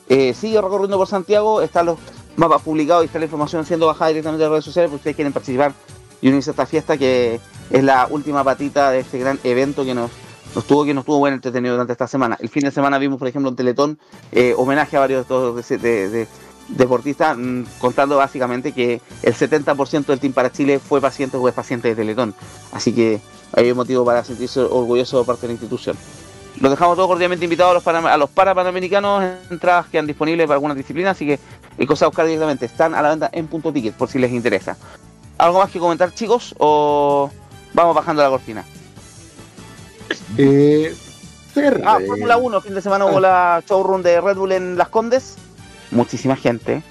[0.10, 1.98] eh, sigue recorriendo por Santiago, están los
[2.36, 5.16] mapas publicados y está la información siendo bajada directamente de las redes sociales, porque ustedes
[5.16, 5.74] quieren participar
[6.22, 7.40] y unirse a esta fiesta que
[7.72, 10.12] es la última patita de este gran evento que nos,
[10.68, 12.38] tuvo que nos tuvo buen entretenido durante esta semana.
[12.40, 13.98] El fin de semana vimos, por ejemplo, un teletón
[14.32, 16.28] eh, homenaje a varios de estos de- de-
[16.70, 21.54] deportistas, mm, contando básicamente que el 70% del Team para Chile fue paciente o es
[21.54, 22.34] paciente de teletón.
[22.72, 23.20] Así que
[23.54, 25.98] hay un motivo para sentirse orgulloso de parte de la institución.
[26.62, 30.46] Los dejamos todos cordialmente invitados a los, panam- a los parapanamericanos, entradas que han disponibles
[30.46, 31.40] para algunas disciplinas, así que
[31.78, 32.66] hay cosas a buscar directamente.
[32.66, 34.76] Están a la venta en punto ticket por si les interesa.
[35.38, 36.54] ¿Algo más que comentar, chicos?
[36.58, 37.32] ¿O
[37.74, 38.66] vamos bajando la cortina?
[40.38, 40.96] Eh,
[41.86, 45.36] Ah, Fórmula 1, fin de semana hubo la showroom de Red Bull en Las Condes.
[45.92, 46.84] Muchísima gente.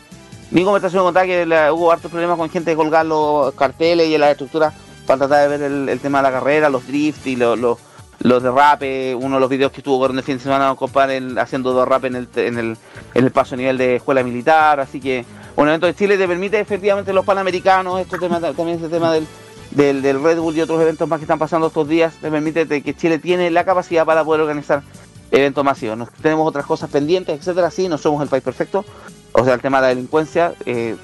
[0.51, 4.31] Mi conversación contaba que hubo hartos problemas con gente de colgar los carteles y las
[4.31, 4.73] estructuras
[5.07, 7.79] para tratar de ver el, tema de la carrera, los drift y los, los,
[8.21, 9.15] los derrapes.
[9.15, 12.17] Uno de los videos que estuvo corriendo el fin de semana, compadre, haciendo derrape en
[12.17, 12.77] el, en, el,
[13.15, 14.81] en el paso a nivel de escuela militar.
[14.81, 15.25] Así que
[15.57, 19.27] un evento de Chile te permite efectivamente los panamericanos, este tema, también este tema del,
[19.73, 22.67] del, del Red Bull y otros eventos más que están pasando estos días, te permite
[22.83, 24.83] que Chile tiene la capacidad para poder organizar
[25.31, 25.97] eventos masivos.
[25.97, 28.85] Nos, tenemos otras cosas pendientes, etcétera, sí, no somos el país perfecto.
[29.33, 30.97] O sea, el tema de la delincuencia, eh,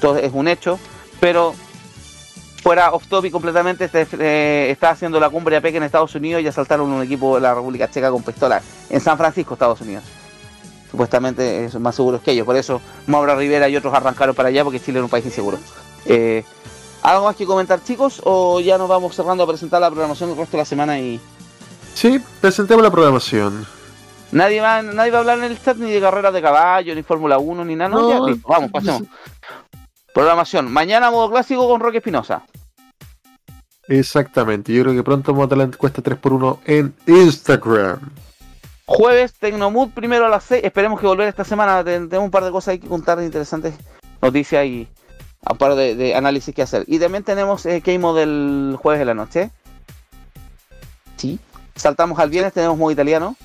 [0.00, 0.78] todo es un hecho,
[1.20, 1.54] pero
[2.62, 6.46] fuera off topic completamente, este, eh, está haciendo la cumbre APEC en Estados Unidos y
[6.46, 10.04] asaltaron un equipo de la República Checa con pistola en San Francisco, Estados Unidos.
[10.90, 14.64] Supuestamente son más seguros que ellos, por eso Maura Rivera y otros arrancaron para allá
[14.64, 15.58] porque Chile era un país inseguro.
[16.04, 16.44] Eh,
[17.02, 18.20] ¿Algo más que comentar, chicos?
[18.24, 21.20] ¿O ya nos vamos cerrando a presentar la programación del resto de la semana y
[21.94, 23.66] Sí, presentemos la programación.
[24.32, 27.02] nadie va, nadie va a hablar en el chat ni de carreras de caballo, ni
[27.02, 27.90] Fórmula 1, ni nada?
[27.90, 29.02] No, No, vamos, pasemos.
[30.14, 30.72] Programación.
[30.72, 32.42] Mañana modo clásico con Roque Espinosa.
[33.88, 37.98] Exactamente, yo creo que pronto vamos a dar la encuesta 3x1 en Instagram.
[38.86, 40.64] Jueves, Tecnomood primero a las 6.
[40.64, 41.84] Esperemos que volver esta semana.
[41.84, 43.74] Ten- Tenemos un par de cosas ahí que contar, interesantes
[44.20, 44.88] noticias y
[45.48, 46.84] un par de, de análisis que hacer.
[46.88, 49.50] Y también tenemos eh, Keimo del jueves de la noche.
[51.16, 51.38] Sí.
[51.80, 53.36] Saltamos al viernes, tenemos modo italiano.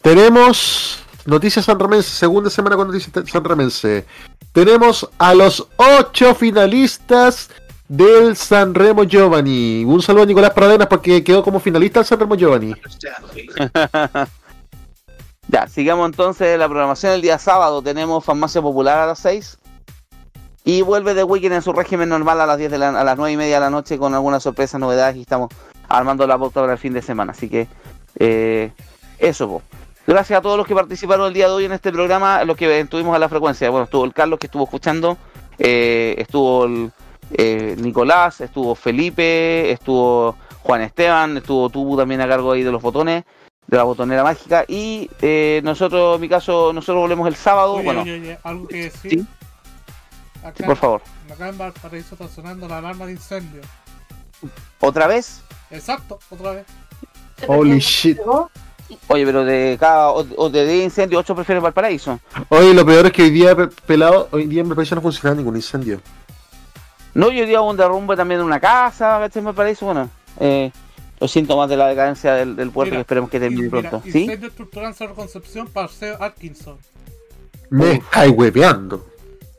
[0.00, 4.06] Tenemos Noticias Sanramense, segunda semana con Noticias Sanramense.
[4.52, 7.50] Tenemos a los ocho finalistas
[7.88, 9.84] del Sanremo Giovanni.
[9.84, 12.74] Un saludo a Nicolás Pradenas porque quedó como finalista del Sanremo Giovanni.
[15.48, 17.12] Ya, sigamos entonces la programación.
[17.12, 19.58] El día sábado tenemos Farmacia Popular a las 6.
[20.64, 23.18] Y vuelve The Weekend en su régimen normal a las 10 de la, a las
[23.18, 25.50] 9 y media de la noche con algunas sorpresas, novedades y estamos
[25.96, 27.32] armando la pauta para el fin de semana.
[27.32, 27.68] Así que
[28.18, 28.72] eh,
[29.18, 29.62] eso, po.
[30.06, 32.80] Gracias a todos los que participaron el día de hoy en este programa, los que
[32.80, 33.70] estuvimos a la frecuencia.
[33.70, 35.16] Bueno, estuvo el Carlos que estuvo escuchando,
[35.58, 36.90] eh, estuvo el,
[37.34, 42.82] eh, Nicolás, estuvo Felipe, estuvo Juan Esteban, estuvo Tubu también a cargo ahí de los
[42.82, 43.24] botones,
[43.66, 44.64] de la botonera mágica.
[44.66, 47.74] Y eh, nosotros, en mi caso, nosotros volvemos el sábado.
[47.74, 49.10] Oye, bueno, oye, oye, algo que decir.
[49.20, 49.26] ¿Sí?
[50.42, 51.02] Acá, Sí, por favor.
[51.32, 53.60] Acá en Valparaíso está sonando la alarma de incendio.
[54.80, 55.42] ¿otra vez?
[55.72, 56.66] Exacto, otra vez.
[57.48, 58.18] Holy shit.
[59.08, 62.20] Oye, pero de cada o, o de 10 incendios, 8 prefieren Valparaíso.
[62.50, 65.34] Oye, lo peor es que hoy día, pe- pelado, hoy día en Valparaíso no funciona
[65.34, 66.00] ningún incendio.
[67.14, 69.40] No, yo día hubo un derrumbe también de una casa, ¿cachai?
[69.40, 70.08] En Valparaíso, bueno,
[70.40, 70.70] eh,
[71.20, 74.02] los síntomas de la decadencia del, del puerto Mira, que esperemos que termine Mira, pronto.
[74.10, 74.20] ¿Sí?
[74.24, 76.76] Incendio estructural en Cerro Concepción, Paseo Atkinson.
[77.70, 79.06] Me estáis hueveando.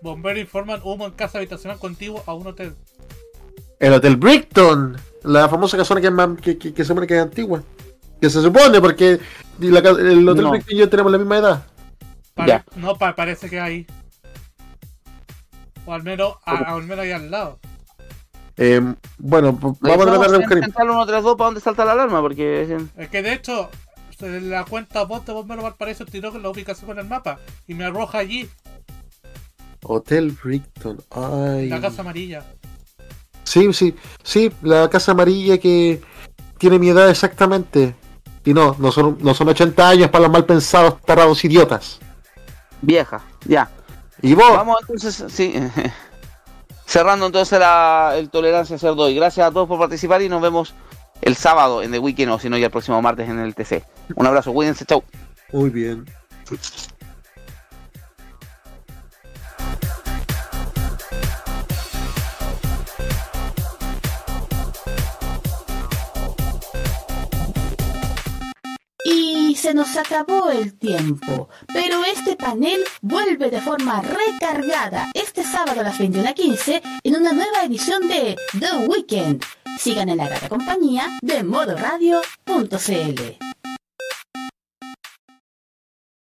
[0.02, 2.76] Bomberos informan humo en casa habitacional contiguo a un hotel.
[3.84, 7.18] El Hotel Brickton, la famosa casona que, es más- que, que, que se supone que
[7.18, 7.62] es antigua.
[8.22, 9.20] Que se supone, porque
[9.60, 10.52] la el Hotel No.
[10.52, 11.64] Brickton y yo tenemos la misma edad.
[12.34, 12.66] Pare- Ya.
[12.78, 13.86] No, pa- parece que hay.
[15.86, 17.60] O al menos, a- al menos ahí al lado.
[18.56, 18.80] Eh,
[19.18, 20.60] bueno, pues, vamos a tratar de buscar.
[20.60, 23.70] Central 132 para dónde salta la alarma, porque Es que de hecho,
[24.22, 28.20] la cuenta voz de Bombero Valparaíso tiró la ubicación con el mapa y me arroja
[28.20, 28.48] allí,
[29.84, 31.02] Hotel Brickton.
[31.12, 31.68] Ay.
[31.68, 32.46] la casa amarilla.
[33.54, 36.02] Sí, sí, sí, la casa amarilla que
[36.58, 37.96] tiene mi edad exactamente.
[38.44, 42.00] Y no, no son, no son 80 años para los mal pensados, tarados idiotas.
[42.82, 43.70] vieja, ya.
[44.24, 45.54] Y vos, Vamos entonces, sí.
[46.88, 50.74] Cerrando entonces la, el Tolerancia Cerdo y gracias a todos por participar y nos vemos
[51.22, 53.86] el sábado en The Weekend o si no ya el próximo martes en el TC.
[54.16, 55.04] Un abrazo, cuídense, chau.
[55.52, 56.06] muy bien.
[69.54, 75.82] Y se nos acabó el tiempo, pero este panel vuelve de forma recargada este sábado
[75.82, 79.44] a las 21.15 en una nueva edición de The Weekend.
[79.78, 83.63] Sigan en la grata compañía de modoradio.cl.